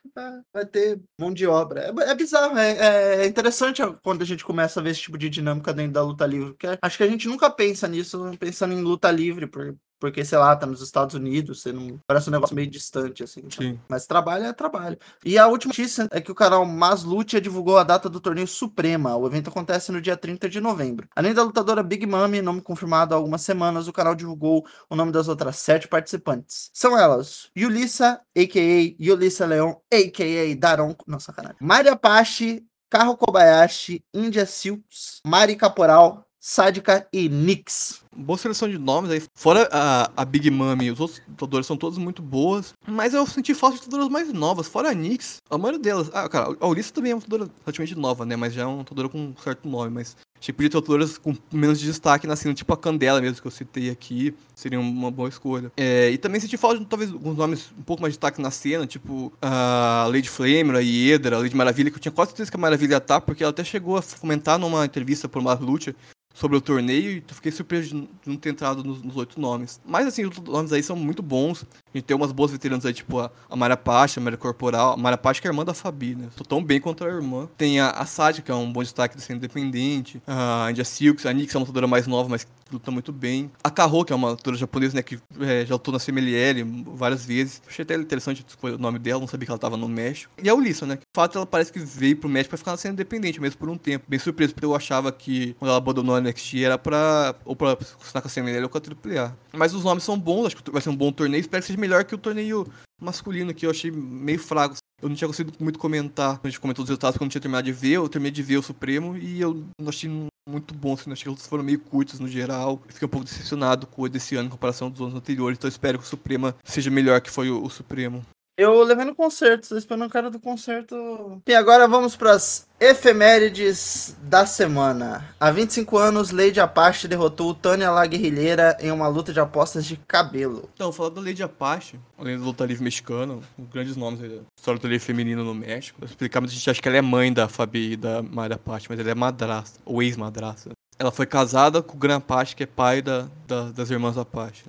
Vai 0.51 0.65
ter 0.65 0.99
mão 1.19 1.31
de 1.31 1.45
obra. 1.45 1.81
É, 1.81 2.09
é 2.09 2.15
bizarro. 2.15 2.57
É, 2.57 3.21
é, 3.21 3.27
interessante 3.27 3.83
quando 4.01 4.23
a 4.23 4.25
gente 4.25 4.43
começa 4.43 4.79
a 4.79 4.83
ver 4.83 4.89
esse 4.89 5.01
tipo 5.01 5.17
de 5.17 5.29
dinâmica 5.29 5.71
dentro 5.71 5.93
da 5.93 6.01
luta 6.01 6.25
livre. 6.25 6.53
Porque 6.53 6.79
acho 6.81 6.97
que 6.97 7.03
a 7.03 7.07
gente 7.07 7.27
nunca 7.27 7.51
pensa 7.51 7.87
nisso, 7.87 8.31
pensando 8.39 8.73
em 8.73 8.81
luta 8.81 9.11
livre, 9.11 9.45
por, 9.45 9.75
porque, 10.03 10.25
sei 10.25 10.37
lá, 10.37 10.53
tá 10.53 10.65
nos 10.65 10.81
Estados 10.81 11.15
Unidos, 11.15 11.61
você 11.61 11.71
não. 11.71 11.97
Parece 12.05 12.27
um 12.27 12.33
negócio 12.33 12.53
meio 12.53 12.69
distante, 12.69 13.23
assim. 13.23 13.39
Então. 13.45 13.79
Mas 13.87 14.05
trabalho 14.05 14.43
é 14.43 14.51
trabalho. 14.51 14.97
E 15.23 15.37
a 15.37 15.47
última 15.47 15.69
notícia 15.69 16.09
é 16.11 16.19
que 16.19 16.29
o 16.29 16.35
canal 16.35 16.65
Maslutia 16.65 17.39
divulgou 17.39 17.77
a 17.77 17.85
data 17.85 18.09
do 18.09 18.19
torneio 18.19 18.45
Suprema. 18.45 19.15
O 19.15 19.25
evento 19.25 19.49
acontece 19.49 19.93
no 19.93 20.01
dia 20.01 20.17
30 20.17 20.49
de 20.49 20.59
novembro. 20.59 21.07
Além 21.15 21.33
da 21.33 21.41
lutadora 21.41 21.81
Big 21.81 22.05
Mami, 22.05 22.41
nome 22.41 22.59
confirmado 22.59 23.13
há 23.13 23.17
algumas 23.17 23.43
semanas, 23.43 23.87
o 23.87 23.93
canal 23.93 24.13
divulgou 24.13 24.67
o 24.89 24.95
nome 24.97 25.13
das 25.13 25.29
outras 25.29 25.55
sete 25.55 25.87
participantes. 25.87 26.69
São 26.73 26.99
elas: 26.99 27.49
Yulissa, 27.57 28.19
a.k.a. 28.37 29.01
Yulissa 29.01 29.45
Leon, 29.45 29.75
a.k.a. 29.89 30.53
Daron. 30.57 30.93
Nossa, 31.07 31.31
caralho. 31.31 31.55
Maria 31.61 31.95
Pache, 31.95 32.61
Carro 32.89 33.15
Kobayashi, 33.15 34.03
India 34.13 34.45
Silks, 34.45 35.21
Mari 35.25 35.55
Caporal, 35.55 36.27
Sádica 36.45 37.07
e 37.13 37.29
Nix. 37.29 38.01
Boa 38.13 38.37
seleção 38.37 38.67
de 38.67 38.77
nomes 38.77 39.09
aí. 39.09 39.23
Fora 39.33 39.69
a, 39.71 40.11
a 40.17 40.25
Big 40.25 40.51
Mami, 40.51 40.91
os 40.91 40.99
outros 40.99 41.21
lutadoras 41.25 41.65
são 41.65 41.77
todas 41.77 41.97
muito 41.97 42.21
boas. 42.21 42.73
Mas 42.85 43.13
eu 43.13 43.25
senti 43.25 43.53
falta 43.53 43.77
de 43.77 43.83
lutadoras 43.85 44.11
mais 44.11 44.33
novas. 44.33 44.67
Fora 44.67 44.89
a 44.89 44.93
Nix, 44.93 45.37
a 45.49 45.57
maioria 45.57 45.79
delas. 45.79 46.11
Ah, 46.13 46.27
cara, 46.27 46.53
a 46.59 46.67
Ulissa 46.67 46.93
também 46.93 47.13
é 47.13 47.15
uma 47.15 47.21
lutadora 47.21 47.49
relativamente 47.61 47.95
nova, 47.97 48.25
né? 48.25 48.35
Mas 48.35 48.53
já 48.53 48.63
é 48.63 48.65
uma 48.65 48.79
lutadora 48.79 49.07
com 49.07 49.17
um 49.17 49.33
certo 49.41 49.69
nome. 49.69 49.89
Mas 49.89 50.17
tipo 50.41 50.61
de 50.61 50.67
lutadoras 50.67 51.17
com 51.17 51.33
menos 51.49 51.79
de 51.79 51.85
destaque 51.85 52.27
na 52.27 52.35
cena, 52.35 52.53
tipo 52.53 52.73
a 52.73 52.77
Candela 52.77 53.21
mesmo, 53.21 53.41
que 53.41 53.47
eu 53.47 53.51
citei 53.51 53.89
aqui. 53.89 54.35
Seria 54.53 54.81
uma 54.81 55.09
boa 55.09 55.29
escolha. 55.29 55.71
É, 55.77 56.09
e 56.09 56.17
também 56.17 56.41
senti 56.41 56.57
falta 56.57 56.77
de 56.77 56.85
talvez 56.85 57.09
alguns 57.09 57.37
nomes 57.37 57.71
um 57.79 57.83
pouco 57.83 58.01
mais 58.01 58.13
de 58.13 58.17
destaque 58.17 58.41
na 58.41 58.51
cena, 58.51 58.85
tipo 58.85 59.31
a 59.41 60.09
Lady 60.11 60.29
Flamer, 60.29 60.75
a 60.75 60.81
Hiedra, 60.81 61.37
a 61.37 61.39
Lady 61.39 61.55
Maravilha, 61.55 61.89
que 61.89 61.95
eu 61.95 62.01
tinha 62.01 62.11
quase 62.11 62.31
certeza 62.31 62.51
que 62.51 62.57
a 62.57 62.59
Maravilha 62.59 62.99
tá, 62.99 63.21
porque 63.21 63.43
ela 63.43 63.51
até 63.51 63.63
chegou 63.63 63.97
a 63.97 64.03
comentar 64.19 64.59
numa 64.59 64.83
entrevista 64.85 65.29
por 65.29 65.39
uma 65.39 65.53
luta 65.53 65.95
sobre 66.33 66.57
o 66.57 66.61
torneio 66.61 67.11
e 67.11 67.33
fiquei 67.33 67.51
surpreso 67.51 67.95
de 67.95 68.09
não 68.25 68.35
ter 68.35 68.49
entrado 68.49 68.83
nos, 68.83 69.15
oito 69.15 69.39
nomes. 69.39 69.79
Mas 69.85 70.07
assim, 70.07 70.25
os 70.25 70.37
nomes 70.39 70.73
aí 70.73 70.81
são 70.81 70.95
muito 70.95 71.21
bons. 71.21 71.63
A 71.93 71.97
gente 71.97 72.05
tem 72.05 72.17
umas 72.17 72.31
boas 72.31 72.51
veteranas 72.51 72.85
aí, 72.85 72.93
tipo 72.93 73.19
a, 73.19 73.31
a 73.49 73.55
Mara 73.55 73.77
Pacha, 73.77 74.19
a 74.19 74.23
Mara 74.23 74.35
Corporal. 74.35 74.93
A 74.93 74.97
Mara 74.97 75.17
Pacha 75.17 75.39
que 75.39 75.47
é 75.47 75.49
a 75.49 75.53
irmã 75.53 75.63
da 75.63 75.73
Fabi, 75.73 76.15
né? 76.15 76.29
Tô 76.35 76.43
tão 76.43 76.63
bem 76.63 76.81
quanto 76.81 77.03
a 77.05 77.07
irmã. 77.07 77.47
Tem 77.55 77.79
a, 77.79 77.91
a 77.91 78.05
Sádia, 78.05 78.41
que 78.41 78.51
é 78.51 78.55
um 78.55 78.71
bom 78.71 78.81
destaque 78.81 79.15
do 79.15 79.21
ser 79.21 79.35
independente. 79.35 80.21
A 80.25 80.67
India 80.71 80.83
Silks, 80.83 81.25
a 81.25 81.33
Nix 81.33 81.53
é 81.53 81.57
uma 81.57 81.61
lutadora 81.61 81.87
mais 81.87 82.07
nova, 82.07 82.27
mas 82.29 82.43
que 82.43 82.51
luta 82.73 82.91
muito 82.91 83.11
bem. 83.11 83.51
A 83.63 83.69
Kaho, 83.69 84.05
que 84.05 84.13
é 84.13 84.15
uma 84.15 84.31
lutadora 84.31 84.57
japonesa, 84.57 84.95
né? 84.95 85.03
Que 85.03 85.19
é, 85.39 85.65
já 85.65 85.75
lutou 85.75 85.93
na 85.93 85.99
CMLL 85.99 86.63
várias 86.95 87.25
vezes. 87.25 87.61
Achei 87.67 87.83
até 87.83 87.95
interessante 87.95 88.45
o 88.61 88.77
nome 88.77 88.99
dela, 88.99 89.19
não 89.19 89.27
sabia 89.27 89.45
que 89.45 89.51
ela 89.51 89.59
tava 89.59 89.77
no 89.77 89.87
México. 89.87 90.31
E 90.41 90.49
a 90.49 90.55
Ulissa, 90.55 90.85
né? 90.85 90.95
De 90.95 91.01
fato, 91.15 91.37
ela 91.37 91.45
parece 91.45 91.71
que 91.71 91.79
veio 91.79 92.17
pro 92.17 92.29
México 92.29 92.49
pra 92.49 92.57
ficar 92.57 92.77
cena 92.77 92.93
independente, 92.93 93.39
mesmo 93.39 93.57
por 93.57 93.69
um 93.69 93.77
tempo. 93.77 94.05
Bem 94.07 94.19
surpreso, 94.19 94.53
porque 94.53 94.65
eu 94.65 94.75
achava 94.75 95.11
que 95.11 95.53
quando 95.59 95.69
ela 95.69 95.77
abandonou 95.77 96.15
a 96.15 96.21
NXT 96.21 96.55
era 96.63 96.77
pra. 96.77 97.35
ou 97.45 97.55
pra 97.55 97.75
funcionar 97.75 98.21
com 98.21 98.27
a 98.27 98.31
CMLL 98.31 98.63
ou 98.63 98.69
com 98.69 98.77
a 98.77 98.81
AAA. 98.81 99.37
Mas 99.53 99.73
os 99.73 99.83
nomes 99.83 100.03
são 100.03 100.17
bons, 100.17 100.47
acho 100.47 100.57
que 100.57 100.71
vai 100.71 100.81
ser 100.81 100.89
um 100.89 100.95
bom 100.95 101.11
torneio. 101.11 101.41
Espero 101.41 101.61
que 101.61 101.67
seja 101.67 101.79
melhor 101.79 102.03
que 102.03 102.15
o 102.15 102.17
torneio 102.17 102.67
masculino, 102.99 103.53
que 103.53 103.65
eu 103.65 103.71
achei 103.71 103.91
meio 103.91 104.39
fraco. 104.39 104.75
Eu 105.01 105.09
não 105.09 105.15
tinha 105.15 105.27
conseguido 105.27 105.57
muito 105.59 105.77
comentar. 105.77 106.39
A 106.41 106.47
gente 106.47 106.59
comentou 106.59 106.83
os 106.83 106.89
resultados 106.89 107.15
porque 107.15 107.23
eu 107.23 107.25
não 107.25 107.29
tinha 107.29 107.41
terminado 107.41 107.65
de 107.65 107.73
ver. 107.73 107.97
Eu 107.97 108.07
terminei 108.07 108.31
de 108.31 108.41
ver 108.41 108.57
o 108.57 108.63
Supremo 108.63 109.17
e 109.17 109.41
eu 109.41 109.65
achei 109.85 110.09
muito 110.47 110.73
bom. 110.73 110.93
Assim, 110.93 111.11
achei 111.11 111.23
que 111.23 111.29
eles 111.29 111.47
foram 111.47 111.63
meio 111.63 111.79
curtos 111.79 112.19
no 112.19 112.27
geral. 112.27 112.81
Fiquei 112.87 113.05
um 113.05 113.09
pouco 113.09 113.25
decepcionado 113.25 113.87
com 113.87 114.01
o 114.01 114.09
desse 114.09 114.35
ano 114.35 114.47
em 114.47 114.51
comparação 114.51 114.89
dos 114.89 115.01
anos 115.01 115.15
anteriores. 115.15 115.57
Então 115.57 115.67
espero 115.67 115.97
que 115.97 116.05
o 116.05 116.07
Suprema 116.07 116.55
seja 116.63 116.91
melhor 116.91 117.21
que 117.21 117.29
foi 117.29 117.49
o, 117.49 117.63
o 117.63 117.69
Supremo. 117.69 118.23
Eu 118.55 118.83
levei 118.83 119.03
no 119.03 119.15
concerto, 119.15 119.69
tô 119.69 119.77
esperando 119.77 120.05
o 120.05 120.09
cara 120.09 120.29
do 120.29 120.39
concerto. 120.39 121.41
E 121.47 121.55
agora 121.55 121.87
vamos 121.87 122.15
para 122.15 122.33
as 122.33 122.67
efemérides 122.79 124.15
da 124.21 124.45
semana. 124.45 125.27
Há 125.39 125.49
25 125.49 125.97
anos, 125.97 126.29
Lady 126.29 126.59
Apache 126.59 127.07
derrotou 127.07 127.55
Tânia 127.55 127.89
La 127.89 128.05
Guerrilheira 128.05 128.77
em 128.79 128.91
uma 128.91 129.07
luta 129.07 129.33
de 129.33 129.39
apostas 129.39 129.85
de 129.85 129.97
cabelo. 129.97 130.69
Então, 130.75 130.93
falando 130.93 131.15
da 131.15 131.21
Lady 131.21 131.41
Apache, 131.41 131.99
além 132.15 132.37
do 132.37 132.43
luta 132.43 132.63
livre 132.63 132.83
mexicano, 132.83 133.41
grandes 133.57 133.95
nomes 133.95 134.19
da 134.19 134.41
história 134.55 134.79
do 134.79 134.87
livre 134.87 135.03
feminino 135.03 135.43
no 135.43 135.55
México. 135.55 135.97
Vou 135.99 136.07
explicar, 136.07 136.39
mas 136.39 136.51
a 136.51 136.53
gente 136.53 136.69
acha 136.69 136.79
que 136.79 136.87
ela 136.87 136.97
é 136.97 137.01
mãe 137.01 137.33
da 137.33 137.47
Fabi 137.47 137.93
e 137.93 137.97
da 137.97 138.21
Maria 138.21 138.55
Apache, 138.55 138.85
mas 138.87 138.99
ela 138.99 139.09
é 139.09 139.15
madrasta, 139.15 139.79
ou 139.83 140.03
ex-madrasta. 140.03 140.69
Ela 140.99 141.11
foi 141.11 141.25
casada 141.25 141.81
com 141.81 141.95
o 141.95 141.99
Gran 141.99 142.17
Apache, 142.17 142.55
que 142.55 142.61
é 142.61 142.67
pai 142.67 143.01
da, 143.01 143.27
da 143.47 143.71
das 143.71 143.89
irmãs 143.89 144.15
Apache. 144.15 144.65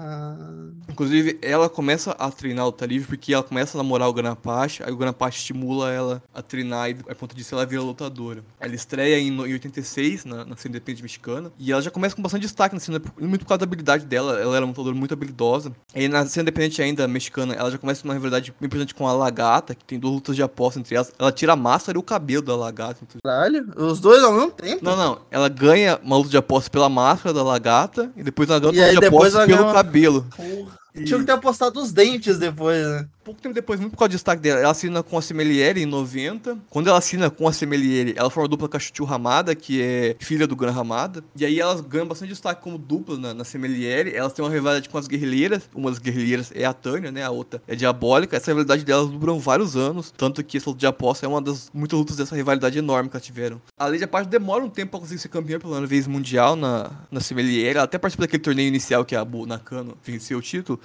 Ah. 0.00 0.36
Inclusive, 0.88 1.38
ela 1.42 1.68
começa 1.68 2.12
a 2.12 2.30
treinar 2.30 2.66
o 2.68 2.74
livre 2.86 3.08
porque 3.08 3.34
ela 3.34 3.42
começa 3.42 3.76
a 3.76 3.82
namorar 3.82 4.08
o 4.08 4.12
Granapache, 4.12 4.82
aí 4.84 4.92
o 4.92 4.96
Granapache 4.96 5.38
estimula 5.38 5.92
ela 5.92 6.22
a 6.32 6.40
treinar 6.40 6.90
e 6.90 6.96
a 7.08 7.14
ponto 7.14 7.34
disso 7.34 7.54
ela 7.54 7.66
vira 7.66 7.82
lutadora. 7.82 8.44
Ela 8.60 8.74
estreia 8.74 9.18
em, 9.18 9.28
em 9.28 9.52
86 9.52 10.24
na, 10.24 10.44
na 10.44 10.56
cena 10.56 10.76
independente 10.76 11.02
mexicana 11.02 11.52
e 11.58 11.72
ela 11.72 11.82
já 11.82 11.90
começa 11.90 12.14
com 12.14 12.22
bastante 12.22 12.42
destaque 12.42 12.74
na 12.74 12.80
cena, 12.80 13.02
muito 13.20 13.40
por 13.40 13.48
causa 13.48 13.58
da 13.58 13.64
habilidade 13.64 14.06
dela, 14.06 14.40
ela 14.40 14.56
era 14.56 14.64
uma 14.64 14.70
lutadora 14.70 14.94
muito 14.94 15.12
habilidosa. 15.12 15.72
E 15.94 16.06
na 16.06 16.24
cena 16.26 16.42
independente 16.42 16.80
ainda 16.80 17.08
mexicana, 17.08 17.54
ela 17.54 17.70
já 17.70 17.78
começa 17.78 18.04
uma 18.04 18.14
rivalidade 18.14 18.54
bem 18.60 18.68
presente 18.68 18.94
com 18.94 19.06
a 19.08 19.12
Lagata, 19.12 19.74
que 19.74 19.84
tem 19.84 19.98
duas 19.98 20.14
lutas 20.14 20.36
de 20.36 20.42
aposta 20.42 20.78
entre 20.78 20.94
elas. 20.94 21.12
Ela 21.18 21.32
tira 21.32 21.54
a 21.54 21.56
máscara 21.56 21.98
e 21.98 22.00
o 22.00 22.02
cabelo 22.04 22.42
da 22.42 22.54
Lagata. 22.54 23.04
Caralho, 23.22 23.72
os 23.76 23.98
dois 23.98 24.22
ao 24.22 24.32
mesmo 24.32 24.50
tempo? 24.52 24.84
Não, 24.84 24.96
não, 24.96 25.18
ela 25.30 25.48
ganha 25.48 25.98
uma 26.02 26.16
luta 26.16 26.30
de 26.30 26.36
aposta 26.36 26.70
pela 26.70 26.88
máscara 26.88 27.34
da 27.34 27.42
Lagata 27.42 28.12
e 28.16 28.22
depois 28.22 28.48
ela 28.48 28.60
ganha 28.60 28.72
uma 28.72 28.86
luta 28.86 29.00
de 29.00 29.06
aposta 29.06 29.46
pelo 29.46 29.72
cabelo 29.72 29.87
cabelo. 29.88 30.24
Porra. 30.36 30.78
E 30.94 31.04
Tinha 31.04 31.18
que 31.18 31.26
ter 31.26 31.32
apostado 31.32 31.80
os 31.80 31.92
dentes 31.92 32.38
depois, 32.38 32.86
né? 32.86 33.08
pouco 33.28 33.42
tempo 33.42 33.54
depois, 33.54 33.78
muito 33.78 33.92
por 33.92 33.98
causa 33.98 34.08
do 34.08 34.12
destaque 34.12 34.40
dela, 34.40 34.60
ela 34.60 34.70
assina 34.70 35.02
com 35.02 35.18
a 35.18 35.20
Semeliere 35.20 35.82
em 35.82 35.86
90. 35.86 36.56
Quando 36.70 36.88
ela 36.88 36.96
assina 36.96 37.28
com 37.28 37.46
a 37.46 37.52
Semeliere, 37.52 38.14
ela 38.16 38.30
forma 38.30 38.46
a 38.46 38.48
dupla 38.48 38.68
com 38.70 38.76
a 38.78 38.80
Chuchu 38.80 39.04
Ramada, 39.04 39.54
que 39.54 39.82
é 39.82 40.16
filha 40.18 40.46
do 40.46 40.56
Gran 40.56 40.70
Ramada. 40.70 41.22
E 41.36 41.44
aí 41.44 41.60
elas 41.60 41.82
ganham 41.82 42.06
bastante 42.06 42.30
destaque 42.30 42.62
como 42.62 42.78
dupla 42.78 43.18
na, 43.18 43.34
na 43.34 43.44
Semeliere. 43.44 44.14
Elas 44.14 44.32
têm 44.32 44.42
uma 44.42 44.50
rivalidade 44.50 44.88
com 44.88 44.96
as 44.96 45.06
guerrilheiras. 45.06 45.68
Uma 45.74 45.90
das 45.90 45.98
guerrilheiras 45.98 46.50
é 46.54 46.64
a 46.64 46.72
Tânia, 46.72 47.12
né? 47.12 47.22
A 47.22 47.30
outra 47.30 47.60
é 47.68 47.76
diabólica. 47.76 48.34
Essa 48.34 48.50
rivalidade 48.50 48.82
delas 48.82 49.10
duram 49.10 49.38
vários 49.38 49.76
anos. 49.76 50.10
Tanto 50.16 50.42
que 50.42 50.56
essa 50.56 50.70
luta 50.70 50.80
de 50.80 50.86
aposta 50.86 51.26
é 51.26 51.28
uma 51.28 51.42
das 51.42 51.70
muitas 51.74 51.98
lutas 51.98 52.16
dessa 52.16 52.34
rivalidade 52.34 52.78
enorme 52.78 53.10
que 53.10 53.16
elas 53.16 53.26
tiveram. 53.26 53.60
A 53.78 53.86
Lady 53.88 54.04
Aparte 54.04 54.30
demora 54.30 54.64
um 54.64 54.70
tempo 54.70 54.92
pra 54.92 55.00
conseguir 55.00 55.20
ser 55.20 55.28
campeã 55.28 55.58
pela 55.58 55.86
vez 55.86 56.06
mundial 56.06 56.56
na, 56.56 56.90
na 57.10 57.20
Semeliere. 57.20 57.76
Ela 57.76 57.84
até 57.84 57.98
participa 57.98 58.22
daquele 58.22 58.42
torneio 58.42 58.68
inicial 58.68 59.04
que 59.04 59.14
a 59.14 59.22
Bu 59.22 59.44
Nakano 59.44 59.98
venceu 60.02 60.38
o 60.38 60.42
título. 60.42 60.80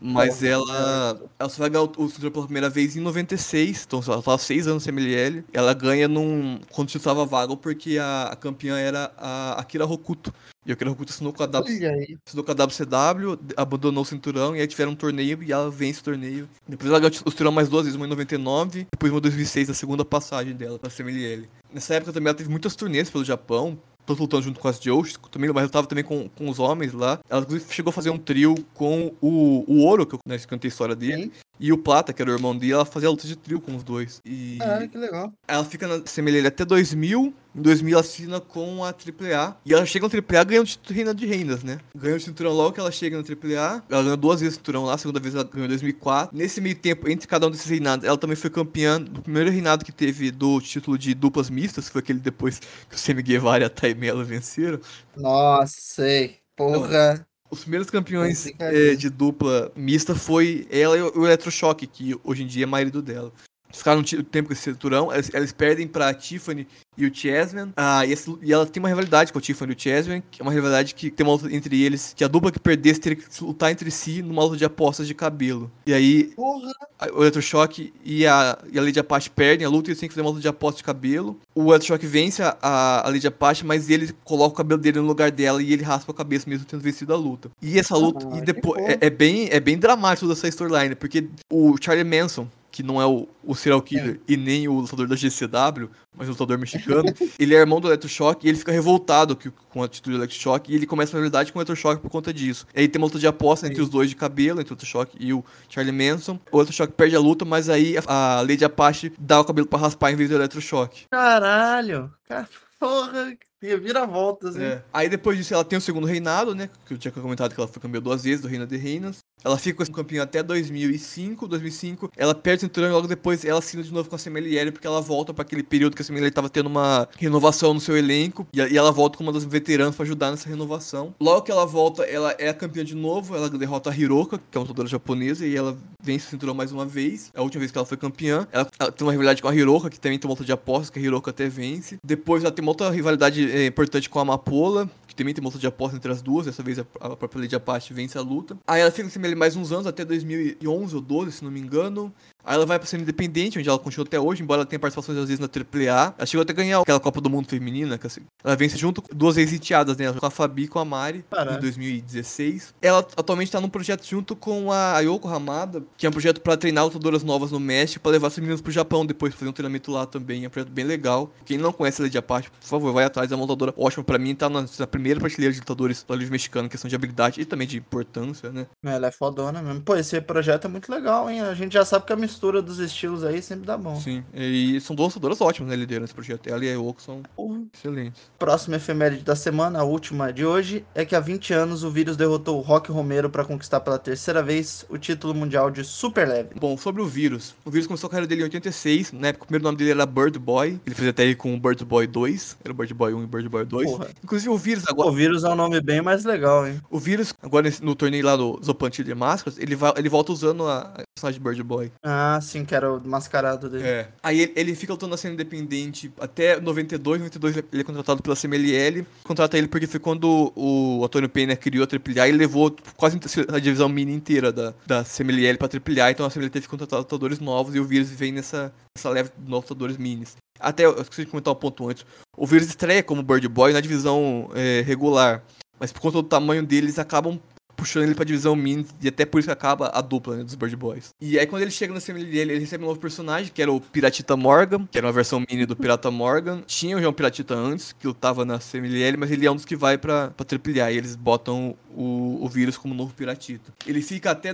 Mas 0.00 0.42
ela, 0.42 1.20
ela 1.38 1.48
só 1.48 1.58
vai 1.58 1.70
ganhar 1.70 1.84
o, 1.84 2.04
o 2.04 2.08
cinturão 2.08 2.30
pela 2.30 2.44
primeira 2.44 2.70
vez 2.70 2.96
em 2.96 3.00
96, 3.00 3.84
então 3.86 4.00
ela 4.06 4.22
tava 4.22 4.38
seis 4.38 4.66
anos 4.66 4.84
sem 4.84 4.92
MLL. 4.92 5.44
Ela 5.52 5.74
ganha 5.74 6.06
num, 6.06 6.60
quando 6.70 6.88
o 6.88 6.90
título 6.90 7.04
tava 7.04 7.26
vago, 7.26 7.56
porque 7.56 7.98
a, 7.98 8.24
a 8.24 8.36
campeã 8.36 8.78
era 8.78 9.12
a 9.16 9.52
Akira 9.54 9.84
Hokuto. 9.84 10.32
E 10.64 10.70
a 10.70 10.74
Akira 10.74 10.90
Hokuto 10.90 11.12
assinou 11.12 11.32
com 11.32 11.42
a, 11.42 11.46
w, 11.46 12.18
assinou 12.26 12.44
com 12.44 12.52
a 12.52 12.54
WCW, 12.54 13.38
abandonou 13.56 14.02
o 14.02 14.06
cinturão, 14.06 14.54
e 14.54 14.60
aí 14.60 14.66
tiveram 14.66 14.92
um 14.92 14.96
torneio 14.96 15.42
e 15.42 15.52
ela 15.52 15.70
vence 15.70 16.00
o 16.00 16.04
torneio. 16.04 16.48
Depois 16.66 16.90
ela 16.90 17.00
ganhou 17.00 17.12
o 17.24 17.30
cinturão 17.30 17.52
mais 17.52 17.68
duas 17.68 17.84
vezes, 17.84 17.96
uma 17.96 18.06
em 18.06 18.10
99, 18.10 18.86
depois 18.92 19.12
uma 19.12 19.18
em 19.18 19.22
2006, 19.22 19.70
a 19.70 19.74
segunda 19.74 20.04
passagem 20.04 20.54
dela 20.54 20.78
pra 20.78 20.90
CMLL. 20.90 21.48
Nessa 21.72 21.94
época 21.94 22.12
também 22.12 22.28
ela 22.28 22.36
teve 22.36 22.50
muitas 22.50 22.76
turnês 22.76 23.10
pelo 23.10 23.24
Japão, 23.24 23.78
tanto 24.08 24.22
lutando 24.22 24.42
junto 24.42 24.58
com 24.58 24.68
as 24.68 24.80
Joes, 24.80 25.16
também, 25.30 25.50
mas 25.52 25.64
lutava 25.64 25.86
também 25.86 26.04
com, 26.04 26.28
com 26.30 26.48
os 26.48 26.58
homens 26.58 26.92
lá. 26.92 27.18
Ela 27.28 27.42
inclusive 27.42 27.72
chegou 27.72 27.90
a 27.90 27.92
fazer 27.92 28.10
um 28.10 28.18
trio 28.18 28.54
com 28.74 29.12
o, 29.20 29.64
o 29.66 29.84
Ouro, 29.84 30.06
que 30.06 30.14
eu 30.14 30.18
né, 30.26 30.38
contei 30.38 30.68
a 30.68 30.72
história 30.72 30.96
dele, 30.96 31.24
Sim. 31.24 31.32
E 31.58 31.72
o 31.72 31.78
Plata, 31.78 32.12
que 32.12 32.22
era 32.22 32.30
o 32.30 32.34
irmão 32.34 32.56
dele, 32.56 32.72
ela 32.72 32.84
fazia 32.84 33.10
luta 33.10 33.26
de 33.26 33.36
trio 33.36 33.60
com 33.60 33.74
os 33.76 33.82
dois. 33.84 34.20
E 34.24 34.58
Ah, 34.60 34.86
que 34.86 34.98
legal. 34.98 35.32
ela 35.46 35.64
fica 35.64 35.86
na 35.86 36.00
CMLL 36.00 36.46
até 36.46 36.64
2000. 36.64 37.34
Em 37.54 37.62
2000 37.62 37.92
ela 37.94 38.00
assina 38.02 38.40
com 38.40 38.84
a 38.84 38.92
AAA. 38.92 39.56
E 39.64 39.72
ela 39.72 39.84
chega 39.84 40.04
no 40.06 40.10
AAA 40.10 40.44
ganhando 40.44 40.64
o 40.64 40.68
título 40.68 40.94
Reina 40.94 41.14
de 41.14 41.26
Reinas, 41.26 41.64
né? 41.64 41.80
Ganha 41.96 42.16
o 42.16 42.20
cinturão 42.20 42.52
logo 42.52 42.72
que 42.72 42.80
ela 42.80 42.92
chega 42.92 43.16
no 43.16 43.24
AAA. 43.24 43.82
Ela 43.88 44.02
ganhou 44.02 44.16
duas 44.16 44.40
vezes 44.40 44.54
o 44.54 44.58
cinturão 44.58 44.84
lá, 44.84 44.94
a 44.94 44.98
segunda 44.98 45.18
vez 45.18 45.34
ela 45.34 45.44
ganhou 45.44 45.64
em 45.64 45.68
2004. 45.68 46.36
Nesse 46.36 46.60
meio 46.60 46.76
tempo, 46.76 47.08
entre 47.08 47.26
cada 47.26 47.46
um 47.46 47.50
desses 47.50 47.66
reinados, 47.66 48.06
ela 48.06 48.16
também 48.18 48.36
foi 48.36 48.50
campeã 48.50 49.00
do 49.00 49.22
primeiro 49.22 49.50
reinado 49.50 49.84
que 49.84 49.92
teve 49.92 50.30
do 50.30 50.60
título 50.60 50.96
de 50.96 51.14
duplas 51.14 51.50
mistas, 51.50 51.86
que 51.86 51.92
foi 51.92 52.00
aquele 52.00 52.20
depois 52.20 52.60
que 52.60 52.94
o 52.94 52.98
Semi 52.98 53.22
Guevara 53.22 53.64
e 53.64 53.66
a 53.66 53.70
Taimela 53.70 54.22
venceram. 54.22 54.78
Nossa, 55.16 55.80
sei. 55.80 56.40
Porra. 56.56 57.26
Os 57.50 57.60
primeiros 57.60 57.88
campeões 57.90 58.52
É 58.58 58.94
de 58.94 59.08
dupla 59.08 59.72
mista 59.74 60.14
foi 60.14 60.66
ela 60.70 60.96
e 60.96 61.02
o 61.02 61.18
o 61.18 61.26
Eletrochoque, 61.26 61.86
que 61.86 62.14
hoje 62.22 62.42
em 62.42 62.46
dia 62.46 62.64
é 62.64 62.66
marido 62.66 63.02
dela. 63.02 63.32
Ficaram 63.72 64.00
um 64.00 64.02
tempo 64.02 64.48
com 64.48 64.52
esse 64.52 64.62
cinturão, 64.62 65.12
eles, 65.12 65.30
eles 65.32 65.52
perdem 65.52 65.86
pra 65.86 66.12
Tiffany 66.14 66.66
e 66.96 67.06
o 67.06 67.14
Chessman. 67.14 67.72
Ah, 67.76 68.04
e, 68.04 68.12
esse- 68.12 68.34
e 68.42 68.52
ela 68.52 68.66
tem 68.66 68.80
uma 68.82 68.88
rivalidade 68.88 69.32
com 69.32 69.38
a 69.38 69.42
Tiffany 69.42 69.72
e 69.72 69.76
o 69.76 69.78
Chessman, 69.80 70.22
que 70.30 70.40
é 70.40 70.44
uma 70.44 70.50
rivalidade 70.52 70.94
que 70.94 71.10
tem 71.10 71.24
uma 71.26 71.34
luta 71.34 71.54
entre 71.54 71.80
eles, 71.82 72.12
que 72.16 72.24
a 72.24 72.28
dupla 72.28 72.50
que 72.50 72.58
perdesse 72.58 72.98
teria 73.00 73.16
que 73.16 73.44
lutar 73.44 73.70
entre 73.70 73.90
si 73.90 74.22
numa 74.22 74.42
luta 74.42 74.56
de 74.56 74.64
apostas 74.64 75.06
de 75.06 75.14
cabelo. 75.14 75.70
E 75.86 75.92
aí 75.92 76.24
Porra. 76.34 76.72
a- 76.98 77.06
o 77.12 77.22
Eletrochoque 77.22 77.92
e 78.04 78.26
a, 78.26 78.58
e 78.72 78.78
a 78.78 78.82
Lady 78.82 78.98
Apache 78.98 79.30
perdem 79.30 79.66
a 79.66 79.70
luta 79.70 79.88
e 79.88 79.92
eles 79.92 80.00
têm 80.00 80.08
que 80.08 80.14
fazer 80.14 80.22
uma 80.22 80.30
luta 80.30 80.42
de 80.42 80.48
aposta 80.48 80.78
de 80.78 80.84
cabelo. 80.84 81.38
O 81.54 81.70
Eletrochoque 81.70 82.06
vence 82.06 82.42
a, 82.42 82.56
a, 82.62 83.06
a 83.06 83.10
Lady 83.10 83.26
Apache, 83.26 83.64
mas 83.64 83.88
ele 83.90 84.12
coloca 84.24 84.54
o 84.54 84.56
cabelo 84.56 84.80
dele 84.80 84.98
no 84.98 85.06
lugar 85.06 85.30
dela 85.30 85.62
e 85.62 85.72
ele 85.72 85.82
raspa 85.82 86.10
a 86.10 86.14
cabeça 86.14 86.48
mesmo 86.48 86.64
tendo 86.64 86.80
vencido 86.80 87.12
a 87.12 87.16
luta. 87.16 87.50
E 87.62 87.78
essa 87.78 87.96
luta, 87.96 88.26
Ah, 88.32 88.38
e 88.38 88.40
depois, 88.40 88.82
é, 88.82 88.98
é 89.02 89.10
bem, 89.10 89.48
é 89.52 89.60
bem 89.60 89.76
dramático 89.78 90.26
toda 90.26 90.32
essa 90.38 90.48
storyline, 90.48 90.94
porque 90.94 91.28
o 91.50 91.76
Charlie 91.80 92.04
Manson, 92.04 92.48
que 92.78 92.82
não 92.84 93.02
é 93.02 93.06
o, 93.06 93.26
o 93.42 93.56
serial 93.56 93.82
killer 93.82 94.20
e 94.28 94.36
nem 94.36 94.68
o 94.68 94.74
lutador 94.74 95.08
da 95.08 95.16
GCW, 95.16 95.90
mas 96.16 96.28
o 96.28 96.30
lutador 96.30 96.56
mexicano, 96.58 97.12
ele 97.36 97.52
é 97.52 97.58
irmão 97.58 97.80
do 97.80 97.88
Electroshock 97.88 98.46
e 98.46 98.48
ele 98.48 98.56
fica 98.56 98.70
revoltado 98.70 99.34
que- 99.34 99.50
com 99.50 99.82
a 99.82 99.86
atitude 99.86 100.14
do 100.16 100.20
Electroshock 100.22 100.70
e 100.70 100.76
ele 100.76 100.86
começa 100.86 101.16
a 101.16 101.18
realidade 101.18 101.52
com 101.52 101.58
o 101.58 101.60
Electroshock 101.62 102.00
por 102.00 102.08
conta 102.08 102.32
disso. 102.32 102.68
E 102.72 102.78
aí 102.78 102.86
tem 102.86 103.00
uma 103.02 103.06
luta 103.08 103.18
de 103.18 103.26
aposta 103.26 103.66
entre 103.66 103.82
os 103.82 103.88
dois 103.88 104.08
de 104.10 104.14
cabelo, 104.14 104.60
entre 104.60 104.72
o 104.72 104.74
Electroshock 104.74 105.16
e 105.18 105.32
o 105.34 105.44
Charlie 105.68 105.92
Manson. 105.92 106.38
O 106.52 106.58
Electroshock 106.58 106.92
perde 106.92 107.16
a 107.16 107.20
luta, 107.20 107.44
mas 107.44 107.68
aí 107.68 107.96
a, 108.06 108.36
a 108.38 108.40
Lady 108.42 108.64
Apache 108.64 109.12
dá 109.18 109.40
o 109.40 109.44
cabelo 109.44 109.66
pra 109.66 109.80
raspar 109.80 110.12
em 110.12 110.16
vez 110.16 110.28
do 110.30 110.36
Electroshock. 110.36 111.06
Caralho. 111.10 112.12
Cara, 112.28 112.48
porra. 112.78 113.36
Reviravoltas, 113.60 114.54
hein? 114.56 114.62
É. 114.62 114.82
Aí 114.92 115.08
depois 115.08 115.36
disso 115.36 115.52
ela 115.52 115.64
tem 115.64 115.76
o 115.76 115.82
segundo 115.82 116.06
reinado, 116.06 116.54
né? 116.54 116.70
Que 116.86 116.94
eu 116.94 116.98
tinha 116.98 117.10
comentado 117.10 117.52
que 117.52 117.60
ela 117.60 117.66
foi 117.68 117.82
campeã 117.82 118.00
duas 118.00 118.22
vezes 118.22 118.40
do 118.40 118.46
Reino 118.46 118.66
de 118.68 118.76
Reinas. 118.76 119.18
Ela 119.44 119.56
fica 119.58 119.76
com 119.76 119.82
esse 119.82 119.92
campeão 119.92 120.22
até 120.22 120.42
2005. 120.42 121.46
2005, 121.46 122.10
ela 122.16 122.34
perde 122.34 122.58
o 122.58 122.60
cinturão 122.66 122.88
e 122.88 122.92
logo 122.92 123.06
depois 123.06 123.44
ela 123.44 123.58
assina 123.58 123.82
de 123.82 123.92
novo 123.92 124.08
com 124.08 124.16
a 124.16 124.18
Semeliere 124.18 124.72
porque 124.72 124.86
ela 124.86 125.00
volta 125.00 125.32
pra 125.32 125.42
aquele 125.42 125.62
período 125.62 125.94
que 125.94 126.02
a 126.02 126.04
Semeliere 126.04 126.32
tava 126.32 126.48
tendo 126.48 126.66
uma 126.66 127.08
renovação 127.16 127.72
no 127.74 127.80
seu 127.80 127.96
elenco. 127.96 128.46
E, 128.52 128.60
ela 128.76 128.92
volta 128.92 129.16
como 129.16 129.30
uma 129.30 129.34
das 129.34 129.44
veteranas 129.44 129.94
pra 129.94 130.04
ajudar 130.04 130.30
nessa 130.30 130.48
renovação. 130.48 131.14
Logo 131.20 131.42
que 131.42 131.50
ela 131.50 131.64
volta, 131.66 132.02
ela 132.04 132.34
é 132.38 132.52
campeã 132.52 132.84
de 132.84 132.94
novo. 132.94 133.36
Ela 133.36 133.48
derrota 133.48 133.90
a 133.90 133.96
Hiroka, 133.96 134.38
que 134.38 134.56
é 134.56 134.58
uma 134.58 134.64
lutadora 134.64 134.88
japonesa, 134.88 135.46
e 135.46 135.56
ela 135.56 135.76
vence 136.02 136.26
o 136.26 136.30
cinturão 136.30 136.54
mais 136.54 136.72
uma 136.72 136.84
vez. 136.84 137.30
É 137.34 137.40
a 137.40 137.42
última 137.42 137.60
vez 137.60 137.70
que 137.70 137.78
ela 137.78 137.86
foi 137.86 137.96
campeã. 137.96 138.46
Ela, 138.52 138.68
ela 138.78 138.92
tem 138.92 139.06
uma 139.06 139.12
rivalidade 139.12 139.42
com 139.42 139.48
a 139.48 139.54
Hiroka, 139.54 139.90
que 139.90 140.00
também 140.00 140.18
tem 140.18 140.28
uma 140.28 140.32
luta 140.32 140.44
de 140.44 140.52
apostas, 140.52 140.90
que 140.90 140.98
a 140.98 141.02
Hiroka 141.02 141.30
até 141.30 141.48
vence. 141.48 141.98
Depois 142.04 142.42
ela 142.42 142.52
tem 142.52 142.62
uma 142.62 142.70
outra 142.70 142.90
rivalidade 142.90 143.50
eh, 143.50 143.66
importante 143.66 144.08
com 144.08 144.18
a 144.18 144.22
Amapola, 144.22 144.88
também 145.18 145.34
tem 145.34 145.42
uma 145.42 145.48
luta 145.48 145.58
de 145.58 145.66
aposta 145.66 145.96
entre 145.96 146.10
as 146.10 146.22
duas. 146.22 146.46
Dessa 146.46 146.62
vez 146.62 146.78
a, 146.78 146.84
própria 146.84 147.42
Lady 147.42 147.56
Apache 147.56 147.92
vence 147.92 148.16
a 148.16 148.20
luta. 148.20 148.56
Aí 148.66 148.80
ela 148.80 148.90
fica 148.90 149.10
com 149.10 149.26
ele 149.26 149.34
mais 149.34 149.56
uns 149.56 149.72
anos, 149.72 149.86
até 149.86 150.04
2011 150.04 150.94
ou 150.94 151.00
12, 151.02 151.32
se 151.32 151.44
não 151.44 151.50
me 151.50 151.60
engano. 151.60 152.12
Aí 152.48 152.54
ela 152.54 152.64
vai 152.64 152.78
pra 152.78 152.88
ser 152.88 152.98
independente, 152.98 153.58
onde 153.58 153.68
ela 153.68 153.78
continua 153.78 154.06
até 154.06 154.18
hoje, 154.18 154.42
embora 154.42 154.62
ela 154.62 154.66
tenha 154.66 154.80
participações 154.80 155.18
às 155.18 155.28
vezes 155.28 155.38
na 155.38 155.46
AAA. 155.46 156.14
Ela 156.16 156.26
chegou 156.26 156.42
até 156.42 156.52
a 156.52 156.56
ganhar 156.56 156.80
aquela 156.80 156.98
Copa 156.98 157.20
do 157.20 157.28
Mundo 157.28 157.46
Feminina, 157.46 157.98
que 157.98 158.06
assim, 158.06 158.22
ela 158.42 158.56
vence 158.56 158.78
junto 158.78 159.02
com 159.02 159.14
duas 159.14 159.36
ex-enteadas, 159.36 159.98
né? 159.98 160.10
Com 160.10 160.24
a 160.24 160.30
Fabi 160.30 160.62
e 160.62 160.68
com 160.68 160.78
a 160.78 160.84
Mari, 160.84 161.22
Caralho. 161.30 161.58
em 161.58 161.60
2016. 161.60 162.74
Ela 162.80 163.00
atualmente 163.00 163.52
tá 163.52 163.60
num 163.60 163.68
projeto 163.68 164.06
junto 164.06 164.34
com 164.34 164.72
a 164.72 164.96
Ayoko 164.96 165.28
Hamada, 165.28 165.82
que 165.98 166.06
é 166.06 166.08
um 166.08 166.12
projeto 166.12 166.40
pra 166.40 166.56
treinar 166.56 166.84
lutadoras 166.84 167.22
novas 167.22 167.50
no 167.52 167.60
México, 167.60 168.02
pra 168.02 168.12
levar 168.12 168.28
as 168.28 168.38
meninas 168.38 168.62
pro 168.62 168.72
Japão 168.72 169.04
depois, 169.04 169.34
fazer 169.34 169.50
um 169.50 169.52
treinamento 169.52 169.92
lá 169.92 170.06
também. 170.06 170.44
É 170.44 170.46
um 170.46 170.50
projeto 170.50 170.72
bem 170.72 170.86
legal. 170.86 171.30
Quem 171.44 171.58
não 171.58 171.70
conhece 171.70 172.00
a 172.00 172.04
Lady 172.04 172.16
Apache, 172.16 172.48
por 172.50 172.66
favor, 172.66 172.94
vai 172.94 173.04
atrás. 173.04 173.30
É 173.30 173.34
uma 173.34 173.42
lutadora 173.44 173.74
ótima 173.76 174.02
pra 174.02 174.18
mim, 174.18 174.34
tá 174.34 174.48
na, 174.48 174.64
na 174.78 174.86
primeira 174.86 175.20
prateleira 175.20 175.52
de 175.52 175.60
lutadores 175.60 176.02
do 176.02 176.14
livro 176.14 176.32
mexicano, 176.32 176.66
questão 176.66 176.88
de 176.88 176.96
habilidade 176.96 177.40
e 177.42 177.44
também 177.44 177.68
de 177.68 177.76
importância, 177.76 178.50
né? 178.50 178.66
Ela 178.82 179.08
é 179.08 179.10
fodona 179.10 179.60
mesmo. 179.60 179.82
Pô, 179.82 179.94
esse 179.96 180.18
projeto 180.22 180.64
é 180.64 180.68
muito 180.68 180.90
legal, 180.90 181.28
hein? 181.28 181.42
A 181.42 181.52
gente 181.52 181.74
já 181.74 181.84
sabe 181.84 182.06
que 182.06 182.12
a 182.12 182.16
mistura 182.38 182.62
dos 182.62 182.78
estilos 182.78 183.24
aí 183.24 183.42
sempre 183.42 183.66
dá 183.66 183.76
bom. 183.76 183.96
Sim, 183.96 184.22
e 184.32 184.80
são 184.80 184.94
duas 184.94 185.08
lutadoras 185.12 185.40
ótimas, 185.40 185.70
né, 185.70 185.74
liderando 185.76 186.04
esse 186.04 186.14
projeto. 186.14 186.46
Ela 186.48 186.64
e 186.64 186.68
a 186.68 186.74
Yoko 186.74 187.02
são 187.02 187.22
Porra. 187.34 187.60
excelentes. 187.74 188.22
Próxima 188.38 188.76
efeméride 188.76 189.24
da 189.24 189.34
semana, 189.34 189.80
a 189.80 189.82
última 189.82 190.32
de 190.32 190.46
hoje, 190.46 190.84
é 190.94 191.04
que 191.04 191.16
há 191.16 191.20
20 191.20 191.52
anos 191.52 191.82
o 191.82 191.90
vírus 191.90 192.16
derrotou 192.16 192.58
o 192.58 192.60
Rock 192.60 192.92
Romero 192.92 193.28
para 193.28 193.44
conquistar 193.44 193.80
pela 193.80 193.98
terceira 193.98 194.40
vez 194.40 194.86
o 194.88 194.96
título 194.96 195.34
mundial 195.34 195.68
de 195.68 195.82
super 195.82 196.28
leve. 196.28 196.50
Bom, 196.54 196.76
sobre 196.78 197.02
o 197.02 197.06
vírus. 197.06 197.54
O 197.64 197.70
vírus 197.72 197.88
começou 197.88 198.06
a 198.06 198.10
carreira 198.10 198.28
dele 198.28 198.42
em 198.42 198.44
86. 198.44 199.12
Na 199.12 199.28
época, 199.28 199.44
o 199.44 199.46
primeiro 199.48 199.64
nome 199.64 199.76
dele 199.76 199.90
era 199.90 200.06
Bird 200.06 200.38
Boy. 200.38 200.80
Ele 200.86 200.94
fez 200.94 201.08
até 201.08 201.24
aí 201.24 201.34
com 201.34 201.52
o 201.54 201.58
Bird 201.58 201.84
Boy 201.84 202.06
2. 202.06 202.58
Era 202.64 202.72
o 202.72 202.76
Bird 202.76 202.94
Boy 202.94 203.14
1 203.14 203.20
e 203.20 203.24
o 203.24 203.26
Bird 203.26 203.48
Boy 203.48 203.64
2. 203.64 203.90
Porra. 203.90 204.08
Inclusive, 204.22 204.48
o 204.50 204.56
vírus 204.56 204.84
O 204.84 204.90
agora. 204.90 205.10
vírus 205.12 205.42
é 205.42 205.48
um 205.48 205.56
nome 205.56 205.80
bem 205.80 206.00
mais 206.00 206.24
legal, 206.24 206.66
hein? 206.68 206.80
O 206.88 206.98
vírus, 207.00 207.34
agora 207.42 207.68
no 207.82 207.96
torneio 207.96 208.24
lá 208.24 208.36
do 208.36 208.60
Zopantil 208.64 209.04
de 209.04 209.14
Máscaras, 209.14 209.58
ele, 209.58 209.74
vai, 209.74 209.92
ele 209.96 210.08
volta 210.08 210.30
usando 210.32 210.64
a, 210.66 210.78
a 210.80 211.02
personagem 211.14 211.40
de 211.40 211.40
Bird 211.40 211.62
Boy. 211.64 211.90
Ah, 212.04 212.27
sim, 212.40 212.64
que 212.64 212.74
era 212.74 212.92
o 212.92 213.00
mascarado 213.06 213.68
dele. 213.68 213.84
É. 213.84 214.08
Aí 214.22 214.40
ele, 214.40 214.52
ele 214.56 214.74
fica 214.74 214.92
lutando 214.92 215.10
na 215.10 215.16
cena 215.16 215.34
independente 215.34 216.12
até 216.20 216.60
92. 216.60 217.20
92 217.20 217.56
ele 217.72 217.82
é 217.82 217.84
contratado 217.84 218.22
pela 218.22 218.36
CMLL. 218.36 219.06
Contrata 219.24 219.56
ele 219.56 219.68
porque 219.68 219.86
foi 219.86 220.00
quando 220.00 220.52
o 220.54 221.04
Antônio 221.04 221.28
Pena 221.28 221.56
criou 221.56 221.84
a 221.84 221.88
AAA 221.88 222.28
e 222.28 222.32
levou 222.32 222.74
quase 222.96 223.18
a 223.52 223.58
divisão 223.58 223.88
mini 223.88 224.12
inteira 224.12 224.52
da, 224.52 224.74
da 224.86 225.04
CMLL 225.04 225.56
pra 225.58 225.68
AAA. 225.68 226.10
Então 226.10 226.26
a 226.26 226.30
CMLL 226.30 226.50
teve 226.50 226.66
que 226.66 226.70
contratar 226.70 226.98
lutadores 226.98 227.38
novos 227.38 227.74
e 227.74 227.80
o 227.80 227.84
vírus 227.84 228.10
vem 228.10 228.32
nessa, 228.32 228.72
nessa 228.96 229.10
leve 229.10 229.30
de 229.36 229.50
novos 229.50 229.70
lutadores 229.70 229.96
minis. 229.96 230.36
Até, 230.60 230.84
eu 230.84 231.00
esqueci 231.00 231.24
de 231.24 231.30
comentar 231.30 231.52
um 231.52 231.56
ponto 231.56 231.88
antes. 231.88 232.04
O 232.36 232.46
vírus 232.46 232.68
estreia 232.68 233.02
como 233.02 233.22
Bird 233.22 233.46
Boy 233.48 233.72
na 233.72 233.80
divisão 233.80 234.50
é, 234.54 234.82
regular. 234.82 235.42
Mas 235.78 235.92
por 235.92 236.00
conta 236.00 236.16
do 236.16 236.28
tamanho 236.28 236.64
dele, 236.64 236.86
eles 236.86 236.98
acabam 236.98 237.40
puxando 237.78 238.02
ele 238.02 238.14
pra 238.14 238.24
divisão 238.24 238.56
mini 238.56 238.84
e 239.00 239.06
até 239.06 239.24
por 239.24 239.38
isso 239.38 239.50
acaba 239.50 239.90
a 239.94 240.00
dupla 240.00 240.36
né, 240.36 240.44
dos 240.44 240.56
Bird 240.56 240.74
Boys. 240.74 241.10
E 241.20 241.38
aí 241.38 241.46
quando 241.46 241.62
ele 241.62 241.70
chega 241.70 241.94
na 241.94 242.00
CMLL, 242.00 242.50
ele 242.50 242.58
recebe 242.58 242.82
um 242.82 242.88
novo 242.88 242.98
personagem, 242.98 243.52
que 243.54 243.62
era 243.62 243.72
o 243.72 243.80
Piratita 243.80 244.36
Morgan, 244.36 244.86
que 244.90 244.98
era 244.98 245.06
uma 245.06 245.12
versão 245.12 245.42
mini 245.48 245.64
do 245.64 245.76
Pirata 245.76 246.10
Morgan. 246.10 246.62
Tinha 246.66 247.00
já 247.00 247.08
um 247.08 247.12
Piratita 247.12 247.54
antes, 247.54 247.92
que 247.92 248.06
lutava 248.06 248.44
na 248.44 248.58
CMLL, 248.58 249.16
mas 249.16 249.30
ele 249.30 249.46
é 249.46 249.50
um 249.50 249.54
dos 249.54 249.64
que 249.64 249.76
vai 249.76 249.96
pra, 249.96 250.32
pra 250.36 250.44
AAA 250.44 250.90
e 250.90 250.96
eles 250.96 251.14
botam 251.14 251.76
o, 251.94 252.44
o 252.44 252.48
vírus 252.48 252.76
como 252.76 252.92
novo 252.92 253.14
Piratita. 253.14 253.72
Ele 253.86 254.02
fica 254.02 254.32
até 254.32 254.52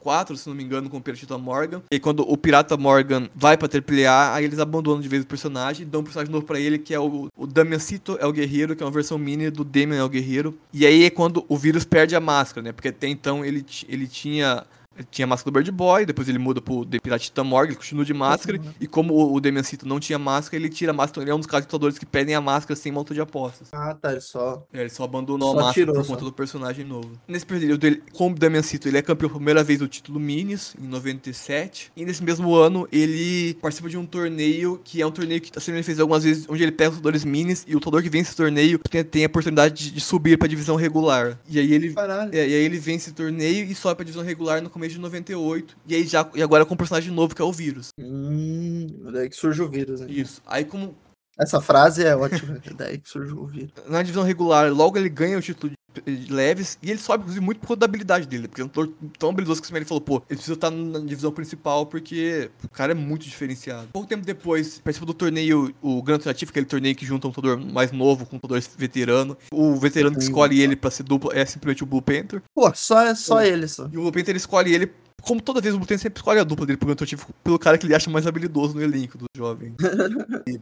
4, 0.00 0.36
se 0.36 0.48
não 0.48 0.56
me 0.56 0.62
engano, 0.62 0.88
com 0.88 0.98
o 0.98 1.00
Pirata 1.00 1.38
Morgan. 1.38 1.82
E 1.90 1.98
quando 1.98 2.20
o 2.20 2.36
Pirata 2.36 2.76
Morgan 2.76 3.28
vai 3.34 3.56
pra 3.56 3.68
AAA, 3.68 4.34
aí 4.34 4.44
eles 4.44 4.58
abandonam 4.58 5.00
de 5.00 5.08
vez 5.08 5.22
o 5.22 5.26
personagem, 5.26 5.86
dão 5.86 6.00
um 6.00 6.04
personagem 6.04 6.32
novo 6.32 6.46
pra 6.46 6.58
ele, 6.58 6.78
que 6.78 6.94
é 6.94 7.00
o, 7.00 7.28
o 7.36 7.46
Damiancito 7.46 8.16
é 8.20 8.26
o 8.26 8.32
Guerreiro, 8.32 8.74
que 8.74 8.82
é 8.82 8.86
uma 8.86 8.92
versão 8.92 9.18
mini 9.18 9.50
do 9.50 9.64
Damian 9.64 9.98
é 9.98 10.04
o 10.04 10.08
Guerreiro. 10.08 10.58
E 10.72 10.86
aí 10.86 11.04
é 11.04 11.10
quando 11.10 11.44
o 11.48 11.56
vírus 11.56 11.84
perde 11.84 12.14
a 12.14 12.20
máscara, 12.20 12.62
né? 12.62 12.72
Porque 12.72 12.88
até 12.88 13.08
então 13.08 13.44
ele, 13.44 13.64
ele 13.88 14.06
tinha 14.06 14.64
tinha 15.10 15.24
a 15.24 15.28
máscara 15.28 15.50
do 15.50 15.54
Bird 15.54 15.70
Boy, 15.70 16.06
depois 16.06 16.28
ele 16.28 16.38
muda 16.38 16.60
pro 16.60 16.84
The 16.84 16.98
Pirate 16.98 17.26
Titan 17.26 17.44
Morgan, 17.44 17.70
ele 17.70 17.76
continua 17.76 18.04
de 18.04 18.14
máscara, 18.14 18.60
e 18.80 18.86
como 18.86 19.14
o, 19.14 19.34
o 19.34 19.40
Damian 19.40 19.62
Cito 19.62 19.86
não 19.86 20.00
tinha 20.00 20.18
máscara, 20.18 20.62
ele 20.62 20.68
tira 20.70 20.92
a 20.92 20.94
máscara, 20.94 21.24
ele 21.24 21.30
é 21.30 21.34
um 21.34 21.40
dos 21.40 21.48
lutadores 21.50 21.98
que 21.98 22.06
pedem 22.06 22.34
a 22.34 22.40
máscara 22.40 22.76
sem 22.76 22.90
monta 22.92 23.14
de 23.14 23.20
apostas. 23.20 23.68
Ah, 23.72 23.94
tá, 23.94 24.12
ele 24.12 24.20
só. 24.20 24.66
É, 24.72 24.80
ele 24.80 24.90
só 24.90 25.04
abandonou 25.04 25.52
Só 25.52 25.58
a 25.58 25.62
máscara 25.62 25.74
tirou, 25.74 25.94
por 25.94 26.04
só. 26.04 26.12
conta 26.12 26.24
do 26.24 26.32
personagem 26.32 26.84
novo. 26.84 27.12
Nesse 27.26 27.46
período, 27.46 27.86
ele, 27.86 28.02
como 28.12 28.34
o 28.34 28.38
Damian 28.38 28.62
Cito, 28.62 28.88
ele 28.88 28.98
é 28.98 29.02
campeão 29.02 29.28
pela 29.28 29.38
primeira 29.38 29.64
vez 29.64 29.78
do 29.78 29.88
título 29.88 30.18
Minis, 30.18 30.74
em 30.80 30.86
97. 30.86 31.92
E 31.96 32.04
nesse 32.04 32.22
mesmo 32.22 32.54
ano, 32.54 32.88
ele 32.90 33.54
participa 33.54 33.88
de 33.88 33.96
um 33.96 34.06
torneio, 34.06 34.80
que 34.82 35.02
é 35.02 35.06
um 35.06 35.10
torneio 35.10 35.40
que 35.40 35.50
assim, 35.56 35.72
ele 35.72 35.82
fez 35.82 36.00
algumas 36.00 36.24
vezes, 36.24 36.46
onde 36.48 36.62
ele 36.62 36.72
pega 36.72 36.90
os 36.90 36.96
lutadores 36.96 37.24
Minis, 37.24 37.64
e 37.66 37.72
o 37.72 37.74
lutador 37.74 38.02
que 38.02 38.08
vence 38.10 38.28
esse 38.30 38.36
torneio 38.36 38.78
tem, 38.78 39.04
tem 39.04 39.24
a 39.24 39.26
oportunidade 39.26 39.74
de, 39.74 39.90
de 39.92 40.00
subir 40.00 40.38
pra 40.38 40.48
divisão 40.48 40.76
regular. 40.76 41.38
E 41.48 41.58
aí 41.58 41.72
ele 41.72 41.94
é, 42.32 42.36
e 42.36 42.54
aí 42.54 42.64
ele 42.64 42.78
vence 42.78 43.10
o 43.10 43.14
torneio 43.14 43.64
e 43.64 43.74
sobe 43.74 43.96
pra 43.96 44.04
divisão 44.04 44.24
regular 44.24 44.62
no 44.62 44.70
começo 44.70 44.87
de 44.92 44.98
98. 44.98 45.76
E 45.86 45.94
aí 45.94 46.06
já 46.06 46.28
e 46.34 46.42
agora 46.42 46.64
com 46.64 46.74
um 46.74 46.76
personagem 46.76 47.12
novo 47.12 47.34
que 47.34 47.42
é 47.42 47.44
o 47.44 47.52
vírus. 47.52 47.90
Hum, 47.98 48.86
daí 49.12 49.28
que 49.28 49.36
surge 49.36 49.62
o 49.62 49.68
vírus, 49.68 50.00
né? 50.00 50.06
Isso. 50.10 50.42
Aí 50.46 50.64
como 50.64 50.96
Essa 51.38 51.60
frase 51.60 52.04
é 52.04 52.16
ótima. 52.16 52.60
daí 52.76 52.98
que 52.98 53.08
surge 53.08 53.32
o 53.32 53.46
vírus. 53.46 53.72
na 53.88 54.02
divisão 54.02 54.24
regular, 54.24 54.72
logo 54.72 54.98
ele 54.98 55.08
ganha 55.08 55.38
o 55.38 55.42
título 55.42 55.72
leves 56.06 56.78
e 56.82 56.90
ele 56.90 56.98
sobe 56.98 57.22
inclusive 57.22 57.44
muito 57.44 57.60
por 57.60 57.68
conta 57.68 57.80
da 57.80 57.86
habilidade 57.86 58.26
dele, 58.26 58.48
porque 58.48 58.60
é 58.60 58.64
um 58.64 58.68
lutador 58.68 58.92
tão 59.18 59.30
habilidoso 59.30 59.62
que 59.62 59.72
o 59.72 59.76
ele 59.76 59.84
falou, 59.84 60.00
pô, 60.00 60.16
ele 60.28 60.36
precisa 60.36 60.54
estar 60.54 60.70
na 60.70 60.98
divisão 61.00 61.32
principal 61.32 61.86
porque 61.86 62.50
o 62.64 62.68
cara 62.68 62.92
é 62.92 62.94
muito 62.94 63.24
diferenciado. 63.24 63.88
Pouco 63.92 64.08
tempo 64.08 64.24
depois, 64.24 64.78
participa 64.78 65.06
do 65.06 65.14
torneio, 65.14 65.74
o 65.80 66.02
Grand 66.02 66.16
Alternativo, 66.16 66.50
aquele 66.50 66.66
torneio 66.66 66.94
que 66.94 67.06
junta 67.06 67.26
um 67.26 67.30
lutador 67.30 67.58
mais 67.58 67.92
novo 67.92 68.26
com 68.26 68.36
um 68.36 68.40
lutador 68.42 68.62
veterano. 68.76 69.36
O 69.52 69.76
veterano 69.76 70.16
que 70.16 70.22
escolhe 70.22 70.60
ele 70.60 70.76
pra 70.76 70.90
ser 70.90 71.02
dupla 71.02 71.32
é 71.34 71.44
simplesmente 71.44 71.82
o 71.82 71.86
Blue 71.86 72.02
Panther. 72.02 72.42
Pô, 72.54 72.72
só 72.74 73.02
é 73.02 73.14
só 73.14 73.42
ele 73.42 73.68
só. 73.68 73.84
E 73.84 73.96
o 73.96 74.02
Blue 74.02 74.12
Panther 74.12 74.30
ele 74.30 74.38
escolhe 74.38 74.74
ele, 74.74 74.92
como 75.22 75.40
toda 75.40 75.60
vez 75.60 75.74
o 75.74 75.78
Blue 75.78 75.86
Panther 75.86 75.98
sempre 75.98 76.18
escolhe 76.18 76.40
a 76.40 76.44
dupla 76.44 76.66
dele 76.66 76.76
pro 76.78 76.88
Alternativo, 76.88 77.26
pelo 77.42 77.58
cara 77.58 77.76
que 77.76 77.86
ele 77.86 77.94
acha 77.94 78.08
mais 78.10 78.26
habilidoso 78.26 78.74
no 78.74 78.82
elenco 78.82 79.18
dos 79.18 79.28
jovens. 79.36 79.74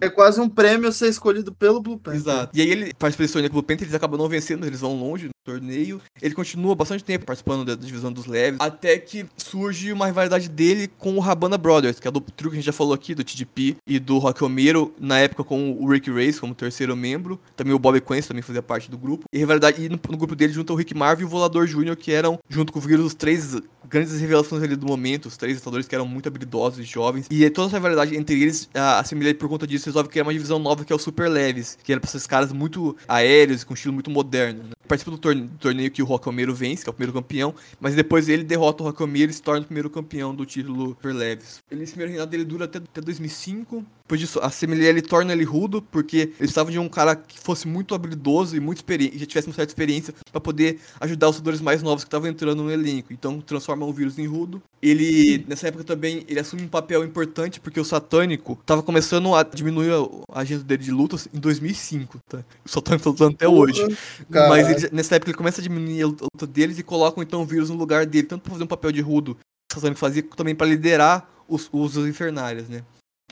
É 0.01 0.09
quase 0.11 0.41
um 0.41 0.49
prêmio 0.49 0.93
ser 0.93 1.09
escolhido 1.09 1.53
pelo 1.53 1.81
Blue 1.81 1.99
Panther. 1.99 2.21
Exato. 2.21 2.57
E 2.57 2.61
aí 2.61 2.69
ele 2.69 2.93
desse 3.17 3.33
torneio 3.33 3.51
com 3.51 3.59
o 3.59 3.63
Blue 3.63 3.63
Panther, 3.63 3.85
eles 3.85 3.95
acabam 3.95 4.19
não 4.19 4.29
vencendo, 4.29 4.67
eles 4.67 4.81
vão 4.81 4.99
longe 4.99 5.27
no 5.27 5.31
torneio. 5.45 6.01
Ele 6.21 6.35
continua 6.35 6.75
bastante 6.75 7.05
tempo 7.05 7.25
participando 7.25 7.65
da 7.65 7.75
divisão 7.75 8.13
dos 8.13 8.27
leves, 8.27 8.61
até 8.61 8.99
que 8.99 9.27
surge 9.37 9.93
uma 9.93 10.07
rivalidade 10.07 10.49
dele 10.49 10.89
com 10.99 11.17
o 11.17 11.21
Rabana 11.21 11.57
Brothers, 11.57 12.01
que 12.01 12.09
é 12.09 12.11
do 12.11 12.21
trio 12.21 12.51
que 12.51 12.57
a 12.57 12.59
gente 12.59 12.67
já 12.67 12.73
falou 12.73 12.93
aqui, 12.93 13.15
do 13.15 13.25
TDP 13.25 13.77
e 13.87 13.99
do 13.99 14.19
Rock 14.19 14.41
Romero, 14.41 14.95
na 14.99 15.19
época 15.19 15.45
com 15.45 15.73
o 15.73 15.91
Rick 15.91 16.11
Race 16.11 16.41
como 16.41 16.55
terceiro 16.55 16.97
membro. 16.97 17.41
Também 17.57 17.73
o 17.73 17.79
Bobby 17.79 18.01
Quince 18.01 18.29
também 18.29 18.43
fazia 18.43 18.63
parte 18.63 18.91
do 18.91 18.99
grupo. 18.99 19.25
E 19.33 19.39
rivalidade 19.39 19.83
e 19.83 19.89
no, 19.89 19.99
no 20.11 20.17
grupo 20.17 20.35
dele 20.35 20.53
junto 20.53 20.73
o 20.73 20.77
Rick 20.77 20.95
Marvel 20.95 21.25
e 21.25 21.27
o 21.27 21.31
Volador 21.31 21.67
Jr., 21.67 21.97
que 21.97 22.13
eram, 22.13 22.39
junto 22.49 22.73
com 22.73 22.79
o 22.79 22.83
Vírus, 22.83 23.07
os 23.07 23.15
três 23.15 23.57
grandes 23.89 24.19
revelações 24.19 24.46
ali 24.55 24.77
do 24.77 24.87
momento, 24.87 25.27
os 25.27 25.37
três 25.37 25.59
lutadores 25.59 25.89
que 25.89 25.95
eram 25.95 26.07
muito 26.07 26.29
habilidosos 26.29 26.79
e 26.79 26.83
jovens. 26.85 27.27
E 27.31 27.49
toda 27.51 27.69
essa 27.69 27.77
rivalidade 27.77 28.17
entre 28.17 28.41
eles, 28.41 28.69
a 28.75 29.01
Assembleia, 29.01 29.35
por 29.35 29.49
conta 29.49 29.67
disso, 29.67 29.87
resolve 29.87 30.09
criar 30.09 30.23
uma 30.23 30.33
divisão 30.33 30.59
nova 30.59 30.85
que 30.85 30.93
é 30.93 30.97
o 30.97 30.99
Super 30.99 31.29
Leves, 31.29 31.79
que 31.83 31.93
era 31.93 32.01
pra 32.01 32.09
esses 32.09 32.27
caras 32.27 32.53
muito 32.53 32.97
aéreos, 33.09 33.65
com 33.65 33.75
estilo 33.75 33.95
muito 33.95 34.11
moderno. 34.11 34.65
Né? 34.65 34.71
Participa 34.87 35.11
do, 35.11 35.19
torne- 35.19 35.43
do 35.43 35.59
torneio 35.59 35.91
que 35.91 36.03
o 36.03 36.07
Rock 36.07 36.27
Romero 36.27 36.55
vence, 36.55 36.83
que 36.83 36.89
é 36.89 36.91
o 36.91 36.95
primeiro 36.95 37.13
campeão, 37.13 37.55
mas 37.81 37.95
depois 37.95 38.29
ele 38.29 38.45
derrota 38.45 38.83
o 38.83 38.87
Rock 38.87 39.01
Romero 39.01 39.31
e 39.31 39.35
se 39.35 39.43
torna 39.43 39.63
o 39.63 39.65
primeiro 39.65 39.91
campeão 39.91 40.35
do 40.35 40.45
título 40.47 40.89
Super 40.91 41.15
Leves. 41.15 41.63
Ele, 41.71 41.83
esse 41.83 41.93
primeiro 41.93 42.13
reinado 42.13 42.31
dele 42.31 42.45
dura 42.45 42.65
até, 42.65 42.79
até 42.79 43.01
2005. 43.01 43.85
Depois 44.07 44.21
disso, 44.21 44.39
a 44.41 44.51
ele 44.85 45.03
torna 45.03 45.33
ele 45.33 45.43
rudo, 45.43 45.83
porque 45.83 46.17
eles 46.17 46.37
precisavam 46.37 46.71
de 46.71 46.79
um 46.79 46.89
cara 46.89 47.17
que 47.17 47.41
fosse 47.41 47.67
muito 47.67 47.93
habilidoso 47.93 48.57
e 48.57 48.61
muito 48.61 48.79
experiente, 48.79 49.19
já 49.19 49.27
tivesse 49.27 49.49
uma 49.49 49.55
certa 49.55 49.73
experiência 49.73 50.15
pra 50.31 50.41
poder 50.41 50.79
ajudar 51.01 51.29
os 51.29 51.37
lutadores 51.37 51.61
mais 51.61 51.83
novos 51.83 52.05
que 52.05 52.09
estavam 52.09 52.29
entrando 52.29 52.63
no 52.63 52.71
elenco. 52.71 53.13
Então 53.13 53.41
transforma 53.41 53.85
o 53.85 53.93
vírus 53.93 54.17
em 54.17 54.27
rudo. 54.27 54.63
Ele, 54.81 55.45
nessa 55.49 55.67
época 55.67 55.83
também, 55.83 56.25
ele 56.29 56.39
assume 56.39 56.63
um 56.63 56.69
papel 56.69 57.05
importante 57.05 57.59
porque 57.59 57.81
o 57.81 57.85
Satânico 57.85 58.57
tava 58.65 58.81
começando 58.81 59.35
a 59.35 59.43
diminuir 59.43 59.91
a, 60.33 60.41
agenda 60.41 60.63
dele 60.63 60.85
de 60.85 60.93
lutas 60.93 61.29
em 61.35 61.41
2005, 61.41 62.21
tá? 62.29 62.45
O 62.65 62.69
Satânico 62.69 63.05
tá 63.05 63.11
lutando 63.11 63.35
até 63.35 63.49
hoje. 63.49 63.85
Caralho. 64.31 64.51
Mas 64.51 64.69
ele 64.69 64.76
já- 64.79 64.89
nessa 64.93 65.17
época 65.17 65.31
ele 65.31 65.39
começa 65.39 65.61
a 65.61 65.63
diminuir 65.63 66.03
a 66.03 66.07
luta 66.07 66.47
deles 66.47 66.79
e 66.79 66.83
colocam 66.83 67.23
então 67.23 67.43
o 67.43 67.45
vírus 67.47 67.71
no 67.71 67.77
lugar 67.77 68.07
dele, 68.07 68.27
tanto 68.27 68.43
pra 68.43 68.53
fazer 68.53 68.65
um 68.65 68.69
papel 68.69 68.93
de 68.93 69.01
rudo 69.01 69.37
que 69.69 69.95
fazia, 69.95 70.23
também 70.23 70.55
pra 70.55 70.67
liderar 70.67 71.29
os, 71.49 71.69
os 71.73 71.97
Infernários, 71.97 72.69
né? 72.69 72.83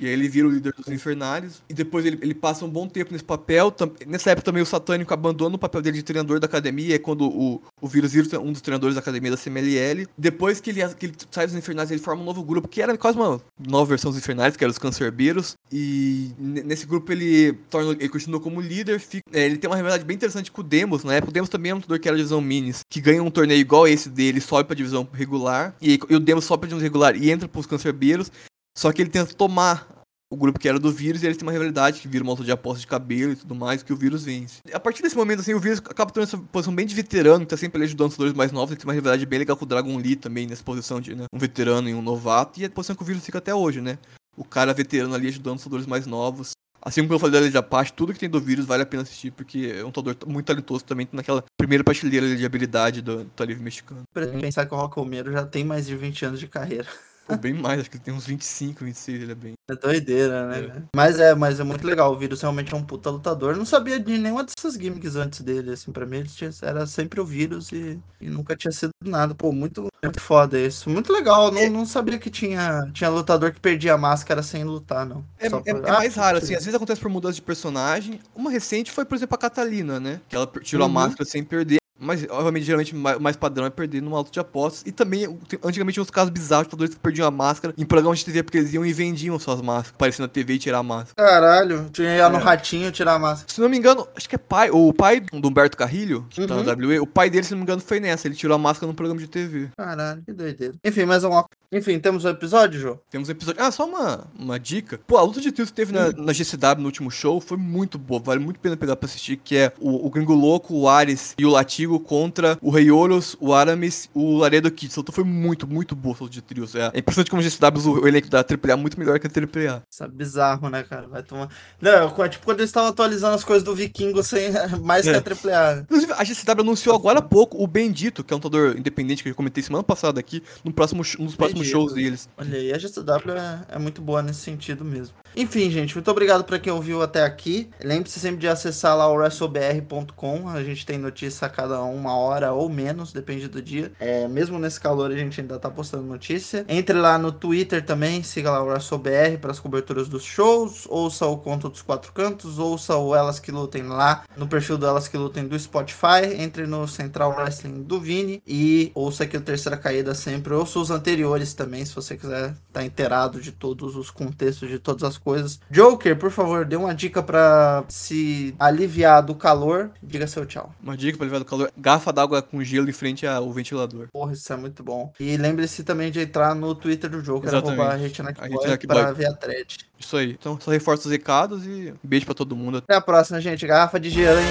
E 0.01 0.07
aí 0.07 0.13
ele 0.13 0.29
vira 0.29 0.49
o 0.49 0.51
líder 0.51 0.73
dos 0.77 0.89
Infernários. 0.89 1.63
E 1.69 1.75
depois 1.75 2.05
ele, 2.05 2.19
ele 2.21 2.35
passa 2.35 2.65
um 2.65 2.69
bom 2.69 2.89
tempo 2.89 3.13
nesse 3.13 3.23
papel. 3.25 3.73
Nessa 4.07 4.31
época 4.31 4.45
também 4.47 4.63
o 4.63 4.67
Satânico 4.67 5.15
abandona 5.15 5.55
o 5.55 5.59
papel 5.59 5.81
dele 5.81 5.99
de 5.99 6.03
treinador 6.03 6.41
da 6.41 6.47
academia. 6.47 6.97
É 6.97 6.99
quando 6.99 7.27
o, 7.29 7.63
o 7.81 7.87
Vírus 7.89 8.13
vira 8.13 8.41
um 8.41 8.51
dos 8.53 8.61
treinadores 8.61 8.95
da 8.97 9.01
academia 9.01 9.31
da 9.31 9.37
CMLL. 9.37 10.07
Depois 10.19 10.61
que 10.61 10.71
ele, 10.71 10.89
que 10.95 11.07
ele 11.07 11.15
sai 11.31 11.47
dos 11.47 11.55
Infernários, 11.55 11.93
ele 11.93 12.01
forma 12.01 12.23
um 12.23 12.25
novo 12.25 12.43
grupo, 12.43 12.67
que 12.67 12.83
era 12.83 12.97
quase 12.99 13.17
uma 13.17 13.41
nova 13.69 13.89
versão 13.89 14.11
dos 14.11 14.19
Infernários, 14.19 14.57
que 14.57 14.65
era 14.65 14.71
os 14.71 14.79
Cancerbeiros. 14.79 15.55
E 15.71 16.33
ne- 16.39 16.63
nesse 16.63 16.87
grupo 16.87 17.13
ele, 17.13 17.53
torna, 17.71 17.93
ele 17.93 18.09
continua 18.09 18.41
como 18.41 18.61
líder. 18.61 18.99
fica- 18.99 19.23
é, 19.33 19.45
ele 19.47 19.57
tem 19.59 19.71
uma 19.71 19.77
rivalidade 19.77 20.05
bem 20.05 20.17
interessante 20.17 20.51
com 20.51 20.61
o 20.61 20.65
Demos. 20.65 21.05
Na 21.05 21.15
época 21.15 21.31
o 21.31 21.33
Demos 21.33 21.49
também 21.49 21.71
é 21.71 21.75
um 21.75 21.79
lutador 21.79 22.01
que 22.01 22.09
era 22.09 22.17
da 22.17 22.19
divisão 22.19 22.41
Minis, 22.41 22.81
que 22.91 23.01
ganha 23.01 23.23
um 23.23 23.31
torneio 23.31 23.61
igual 23.61 23.87
esse 23.87 24.09
dele, 24.09 24.41
sobe 24.41 24.65
pra 24.65 24.75
divisão 24.77 25.07
regular. 25.13 25.75
E, 25.81 26.01
e 26.11 26.17
o 26.17 26.21
Demos 26.21 26.45
sobe 26.45 26.63
pra 26.63 26.69
divisão 26.69 26.83
regular 26.83 27.17
e 27.17 27.31
entra 27.31 27.47
pros 27.49 27.67
Cancerbeiros. 27.67 28.31
Só 28.77 28.93
que 28.93 29.03
ele 29.03 29.11
tenta 29.11 29.33
tomar 29.35 29.87
o 30.31 30.37
grupo 30.37 30.59
que 30.59 30.69
era 30.69 30.79
do 30.79 30.91
vírus 30.91 31.23
e 31.23 31.27
eles 31.27 31.37
têm 31.37 31.47
uma 31.47 31.53
rivalidade 31.53 32.01
que 32.01 32.09
vira 32.09 32.25
uma 32.25 32.33
luta 32.33 32.45
de 32.45 32.51
aposta 32.51 32.81
de 32.81 32.87
cabelo 32.87 33.33
e 33.33 33.37
tudo 33.37 33.55
mais, 33.55 33.83
que 33.83 33.93
o 33.93 33.97
vírus 33.97 34.25
vence. 34.25 34.61
A 34.73 34.81
partir 34.81 35.03
desse 35.03 35.17
momento, 35.17 35.41
assim, 35.41 35.55
o 35.55 35.61
vírus 35.61 35.79
acaba 35.79 36.11
tendo 36.11 36.25
essa 36.25 36.37
posição 36.37 36.75
bem 36.75 36.85
de 36.85 36.95
veterano, 36.95 37.47
tá 37.47 37.57
sempre 37.57 37.79
ali 37.79 37.85
ajudando 37.85 38.09
os 38.09 38.15
lutadores 38.15 38.37
mais 38.37 38.51
novos, 38.51 38.73
ele 38.73 38.81
tem 38.81 38.87
uma 38.87 38.95
rivalidade 38.95 39.25
bem 39.27 39.39
legal 39.39 39.57
com 39.57 39.65
o 39.65 39.69
Dragon 39.69 39.97
Lee 39.97 40.17
também, 40.17 40.47
nessa 40.47 40.65
posição 40.65 41.01
de 41.01 41.15
né, 41.15 41.25
um 41.33 41.39
veterano 41.39 41.89
e 41.89 41.95
um 41.95 42.03
novato, 42.03 42.59
e 42.59 42.65
é 42.65 42.67
a 42.67 42.71
posição 42.71 42.97
que 42.97 43.03
o 43.03 43.07
vírus 43.07 43.25
fica 43.25 43.39
até 43.39 43.55
hoje, 43.55 43.81
né? 43.81 43.99
O 44.37 44.45
cara 44.45 44.75
veterano 44.75 45.15
ali 45.15 45.29
ajudando 45.29 45.59
os 45.59 45.65
lutadores 45.65 45.87
mais 45.87 46.07
novos. 46.07 46.51
Assim 46.83 47.01
como 47.03 47.15
eu 47.15 47.19
falei 47.19 47.33
da 47.33 47.41
Lei 47.41 47.51
de 47.51 47.57
Apache, 47.57 47.93
tudo 47.93 48.13
que 48.13 48.19
tem 48.19 48.29
do 48.29 48.41
vírus 48.41 48.67
vale 48.67 48.83
a 48.83 48.87
pena 48.87 49.05
assistir, 49.05 49.31
porque 49.31 49.73
é 49.75 49.83
um 49.83 49.87
lutador 49.87 50.17
muito 50.27 50.47
talentoso 50.47 50.85
também, 50.85 51.09
naquela 51.13 51.43
primeira 51.57 51.85
prateleira 51.85 52.37
de 52.37 52.45
habilidade 52.45 53.01
do, 53.01 53.19
do 53.19 53.31
Talívio 53.31 53.63
mexicano. 53.63 54.03
Pra 54.13 54.27
pensar 54.27 54.67
que 54.67 54.75
o 54.75 54.77
Rock 54.77 54.97
Romero 54.97 55.33
já 55.33 55.47
tem 55.47 55.65
mais 55.65 55.87
de 55.87 55.97
20 55.97 56.27
anos 56.27 56.41
de 56.41 56.49
carreira. 56.49 56.89
Pô, 57.27 57.37
bem 57.37 57.55
mais, 57.55 57.81
acho 57.81 57.91
que 57.91 57.97
ele 57.97 58.05
tem 58.05 58.13
uns 58.15 58.27
25, 58.27 58.85
26, 58.85 59.23
ele 59.23 59.33
é 59.33 59.35
bem. 59.35 59.53
É 59.71 59.75
doideira, 59.75 60.47
né? 60.47 60.59
É. 60.77 60.83
Mas 60.95 61.19
é, 61.19 61.35
mas 61.35 61.59
é 61.59 61.65
muito 61.65 61.87
legal. 61.87 62.13
O 62.13 62.19
vírus 62.19 62.41
realmente 62.43 62.75
é 62.75 62.77
um 62.77 62.83
puta 62.85 63.09
lutador. 63.09 63.53
Eu 63.53 63.57
não 63.59 63.65
sabia 63.65 63.99
de 63.99 64.19
nenhuma 64.19 64.45
dessas 64.45 64.75
gimmicks 64.75 65.17
antes 65.17 65.41
dele, 65.41 65.73
assim, 65.73 65.91
pra 65.91 66.05
mim 66.05 66.19
ele 66.19 66.29
tinha- 66.29 66.51
era 66.63 66.87
sempre 66.87 67.21
o 67.21 67.25
vírus 67.25 67.73
e, 67.73 67.99
e 68.21 68.29
nunca 68.29 68.55
tinha 68.55 68.71
sido 68.73 68.91
nada. 69.03 69.35
Pô, 69.35 69.53
muito, 69.53 69.87
muito 70.03 70.21
foda 70.21 70.59
isso. 70.59 70.91
Muito 70.91 71.11
legal. 71.13 71.51
Não, 71.51 71.71
não 71.71 71.87
sabia 71.87 72.19
que 72.19 72.29
tinha, 72.29 72.91
tinha 72.93 73.09
lutador 73.09 73.53
que 73.53 73.61
perdia 73.61 73.95
a 73.95 73.99
máscara 73.99 74.43
sem 74.43 74.63
lutar, 74.65 75.07
não. 75.07 75.25
É, 75.39 75.47
é- 75.47 75.51
é 75.51 75.89
Ah, 75.89 75.93
mais 75.95 76.15
raro, 76.15 76.37
assim, 76.39 76.55
às 76.55 76.65
vezes 76.65 76.75
acontece 76.75 77.01
por 77.01 77.09
mudança 77.11 77.35
de 77.37 77.43
personagem. 77.43 78.21
Uma 78.35 78.51
recente 78.51 78.91
foi, 78.93 79.07
por 79.07 79.15
exemplo, 79.15 79.35
a 79.35 79.39
Catalina, 79.39 79.99
né? 79.99 80.21
Que 80.29 80.37
ela 80.37 80.47
tirou 80.63 80.87
Uhum. 80.87 80.91
a 80.93 80.95
máscara 80.95 81.25
sem 81.25 81.43
perder. 81.43 81.79
Mas, 81.99 82.27
obviamente, 82.29 82.65
geralmente, 82.65 82.95
ma- 82.95 83.19
mais 83.21 83.37
padrão 83.37 83.65
é 83.65 83.71
perder 83.71 84.03
numa 84.03 84.17
auto 84.17 84.31
de 84.33 84.41
apostas. 84.41 84.83
E 84.85 84.91
também, 84.93 85.25
antigamente, 85.63 85.95
tinha 85.95 86.03
uns 86.03 86.11
casos 86.11 86.31
bizarros 86.31 86.65
de 86.67 86.71
lutadores 86.73 86.95
que 86.95 87.01
perdiam 87.01 87.27
a 87.27 87.31
máscara 87.31 87.73
em 87.79 87.85
programas 87.85 88.19
de 88.19 88.25
TV, 88.25 88.43
porque 88.43 88.59
eles 88.59 88.75
iam 88.75 88.85
e 88.85 88.93
vendiam 88.93 89.39
suas 89.39 89.61
máscaras, 89.63 89.95
aparecendo 89.95 90.23
na 90.27 90.29
TV 90.29 90.55
e 90.55 90.59
tirar 90.59 90.79
a 90.79 90.83
máscara. 90.83 91.15
Caralho, 91.17 91.89
tinha 91.93 92.17
ia 92.17 92.29
no 92.29 92.39
É. 92.39 92.41
ratinho 92.43 92.91
tirar 92.91 93.15
a 93.15 93.19
máscara. 93.19 93.53
Se 93.53 93.61
não 93.61 93.69
me 93.69 93.77
engano, 93.79 94.07
acho 94.17 94.29
que 94.29 94.35
é 94.35 94.39
pai, 94.39 94.71
o 94.71 94.93
pai 94.93 95.21
do 95.21 95.49
Humberto 95.49 95.77
Carrilho, 95.77 96.27
que 96.31 96.45
tá 96.47 96.55
Uhum. 96.55 96.65
na 96.65 96.73
WWE, 96.73 96.99
o 96.99 97.07
pai 97.07 97.31
dele, 97.31 97.45
se 97.45 97.53
não 97.53 97.59
me 97.59 97.63
engano, 97.63 97.81
foi 97.81 98.01
nessa. 98.01 98.27
Ele 98.27 98.35
tirou 98.35 98.55
a 98.57 98.59
máscara 98.59 98.89
num 98.89 98.95
programa 98.95 99.21
de 99.21 99.29
TV. 99.29 99.69
Caralho, 99.79 100.23
que 100.25 100.33
doideira. 100.33 100.75
Enfim, 100.85 101.05
mais 101.05 101.23
alguma 101.23 101.45
Enfim, 101.75 101.99
temos 101.99 102.25
o 102.25 102.29
episódio, 102.29 102.81
Jô? 102.81 102.99
Temos 103.11 103.29
um 103.29 103.33
episódio. 103.33 103.61
Ah, 103.61 103.71
só 103.73 103.85
uma, 103.85 104.29
uma 104.39 104.61
dica. 104.61 105.01
Pô, 105.09 105.17
a 105.19 105.23
luta 105.23 105.41
de 105.41 105.51
trios 105.51 105.71
que 105.71 105.75
teve 105.77 105.93
na, 105.93 106.13
na 106.13 106.33
GCW 106.33 106.79
no 106.79 106.87
último 106.87 107.11
show 107.11 107.41
foi 107.41 107.57
muito 107.57 107.99
boa. 107.99 108.21
Vale 108.21 108.39
muito 108.39 108.59
a 108.59 108.61
pena 108.61 108.77
pegar 108.77 108.95
pra 108.95 109.07
assistir. 109.09 109.37
Que 109.39 109.57
é 109.57 109.73
o, 109.81 110.07
o 110.07 110.11
Gringo 110.11 110.35
Louco, 110.35 110.73
o 110.73 110.89
Ares 110.89 111.35
e 111.37 111.45
o 111.45 111.51
Latigo 111.51 111.99
contra 111.99 112.57
o 112.63 112.71
Rei 112.71 112.93
Horus, 112.93 113.37
o 113.41 113.53
Aramis 113.53 114.09
o 114.15 114.37
Laredo 114.39 114.71
Kid. 114.71 114.93
Essa 114.93 115.01
luta 115.01 115.11
foi 115.11 115.25
muito, 115.25 115.67
muito 115.67 115.97
boa, 115.97 116.15
essa 116.15 116.23
luta 116.25 116.35
de 116.35 116.43
trios. 116.43 116.77
É, 116.77 116.93
é 116.95 116.99
impressionante 117.01 117.31
como 117.31 117.41
a 117.41 117.45
GCW, 117.45 118.03
o 118.03 118.07
elenco 118.07 118.29
da 118.29 118.39
AAA 118.39 118.73
é 118.73 118.77
muito 118.77 118.97
melhor 118.99 119.19
que 119.19 119.27
a 119.27 119.31
AAA. 119.31 119.83
Isso 119.91 120.05
é 120.05 120.09
bizarro, 120.09 120.69
né, 120.71 120.85
cara? 120.85 121.09
Vai 121.09 121.25
tomar. 121.25 121.49
Não, 121.81 122.15
é 122.23 122.29
tipo 122.29 122.45
quando 122.45 122.61
eles 122.61 122.71
estavam 122.71 122.91
atualizando 122.91 123.35
as 123.35 123.43
coisas 123.43 123.65
do 123.65 123.75
Vikingo 123.75 124.23
sem 124.23 124.53
mais 124.85 125.07
É. 125.07 125.21
que 125.21 125.29
a 125.49 125.53
AAA. 125.53 125.75
né? 125.77 125.83
Inclusive, 125.83 126.13
a 126.13 126.23
GCW 126.23 126.61
anunciou 126.61 126.95
agora 126.95 127.19
há 127.19 127.23
pouco 127.23 127.61
o 127.63 127.67
Bendito, 127.67 128.23
que 128.23 128.33
é 128.33 128.37
um 128.37 128.39
lutador 128.39 128.77
independente 128.79 129.25
que 129.25 129.29
eu 129.29 129.35
comentei 129.35 129.61
semana 129.63 129.83
passada 129.83 130.21
aqui, 130.21 130.41
no 130.63 130.73
próximo, 130.73 131.03
nos 131.19 131.35
próximos 131.35 131.64
os 131.65 131.71
shows 131.71 131.93
deles. 131.93 132.29
Olha 132.37 132.59
aí, 132.59 132.73
a 132.73 132.79
GCW 132.79 133.33
é, 133.37 133.77
é 133.77 133.79
muito 133.79 134.01
boa 134.01 134.23
nesse 134.23 134.41
sentido 134.41 134.85
mesmo. 134.85 135.15
Enfim, 135.37 135.69
gente, 135.69 135.95
muito 135.95 136.09
obrigado 136.11 136.45
para 136.45 136.61
quem 136.61 136.73
ouviu 136.73 137.03
até 137.03 137.25
aqui. 137.25 137.69
Lembre-se 137.83 138.21
sempre 138.21 138.39
de 138.39 138.49
acessar 138.49 138.97
lá 138.97 139.11
o 139.11 139.17
wrestlebr.com. 139.17 140.49
A 140.49 140.63
gente 140.63 140.87
tem 140.87 140.97
notícia 140.97 141.47
a 141.47 141.51
cada 141.51 141.83
uma 141.83 142.17
hora 142.17 142.53
ou 142.53 142.69
menos, 142.69 143.13
depende 143.13 143.49
do 143.49 143.61
dia. 143.61 143.91
É, 143.99 144.29
mesmo 144.29 144.61
nesse 144.61 144.81
calor, 144.81 145.11
a 145.11 145.17
gente 145.17 145.41
ainda 145.41 145.59
tá 145.59 145.69
postando 145.69 146.05
notícia. 146.05 146.65
Entre 146.69 146.97
lá 146.97 147.19
no 147.19 147.33
Twitter 147.33 147.85
também, 147.85 148.23
siga 148.23 148.51
lá 148.51 148.63
o 148.63 148.67
WrestleBR 148.67 149.39
para 149.39 149.51
as 149.51 149.59
coberturas 149.59 150.09
dos 150.09 150.23
shows. 150.23 150.87
Ouça 150.89 151.27
o 151.27 151.37
Conto 151.39 151.69
dos 151.69 151.83
Quatro 151.83 152.13
Cantos, 152.13 152.61
ouça 152.61 152.97
o 152.97 153.15
Elas 153.15 153.41
Que 153.41 153.51
Lutem 153.51 153.83
lá 153.83 154.23
no 154.37 154.47
perfil 154.47 154.79
do 154.79 154.87
Elas 154.87 155.09
Que 155.09 155.17
Lutem 155.17 155.49
do 155.49 155.59
Spotify. 155.59 156.35
Entre 156.39 156.65
no 156.65 156.87
Central 156.87 157.35
Wrestling 157.37 157.83
do 157.83 158.01
Vini 158.01 158.41
e 158.47 158.93
ouça 158.95 159.25
aqui 159.25 159.37
o 159.37 159.41
Terceira 159.41 159.77
Caída 159.77 160.15
sempre. 160.15 160.55
Ouça 160.55 160.79
os 160.79 160.93
anteriores 160.93 161.54
também, 161.55 161.85
se 161.85 161.95
você 161.95 162.17
quiser 162.17 162.51
estar 162.51 162.57
tá 162.73 162.85
inteirado 162.85 163.41
de 163.41 163.53
todos 163.53 163.97
os 163.97 164.11
contextos, 164.11 164.69
de 164.69 164.79
todas 164.79 165.03
as 165.03 165.17
coisas. 165.17 165.61
Joker, 165.71 166.17
por 166.19 166.31
favor, 166.31 166.65
dê 166.65 166.77
uma 166.77 166.95
dica 166.95 167.23
para 167.23 167.85
se 167.89 168.55
aliviar 168.59 169.23
do 169.23 169.35
calor. 169.35 169.91
Diga 170.03 170.27
seu 170.27 170.45
tchau. 170.45 170.75
Uma 170.83 170.97
dica 170.97 171.17
pra 171.17 171.25
aliviar 171.25 171.41
do 171.41 171.49
calor: 171.49 171.71
garrafa 171.77 172.13
d'água 172.13 172.43
com 172.43 172.63
gelo 172.63 172.89
em 172.89 172.93
frente 172.93 173.27
ao 173.27 173.53
ventilador. 173.53 174.09
Porra, 174.13 174.33
isso 174.33 174.53
é 174.53 174.57
muito 174.57 174.83
bom. 174.83 175.13
E 175.19 175.37
lembre-se 175.37 175.85
também 175.85 176.11
de 176.11 176.21
entrar 176.21 176.55
no 176.55 176.75
Twitter 176.75 177.09
do 177.09 177.23
Joker, 177.23 177.49
Exatamente. 177.49 177.81
arroba 177.81 177.97
Retinac 177.97 178.41
A 178.41 178.49
Boy, 178.49 178.57
Retinac 178.57 178.87
pra 178.87 179.13
ver 179.13 179.27
a 179.27 179.33
thread. 179.33 179.79
Isso 179.99 180.17
aí. 180.17 180.33
Então, 180.33 180.59
só 180.61 180.71
reforça 180.71 181.07
os 181.07 181.13
recados 181.13 181.65
e 181.67 181.95
beijo 182.03 182.27
pra 182.27 182.35
todo 182.35 182.57
mundo. 182.57 182.79
Até 182.79 182.95
a 182.95 183.01
próxima, 183.01 183.41
gente. 183.41 183.67
Garrafa 183.67 183.99
de 183.99 184.11
gelo, 184.11 184.39
hein? 184.39 184.47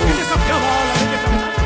Que 0.00 0.22
desafiava 0.22 1.59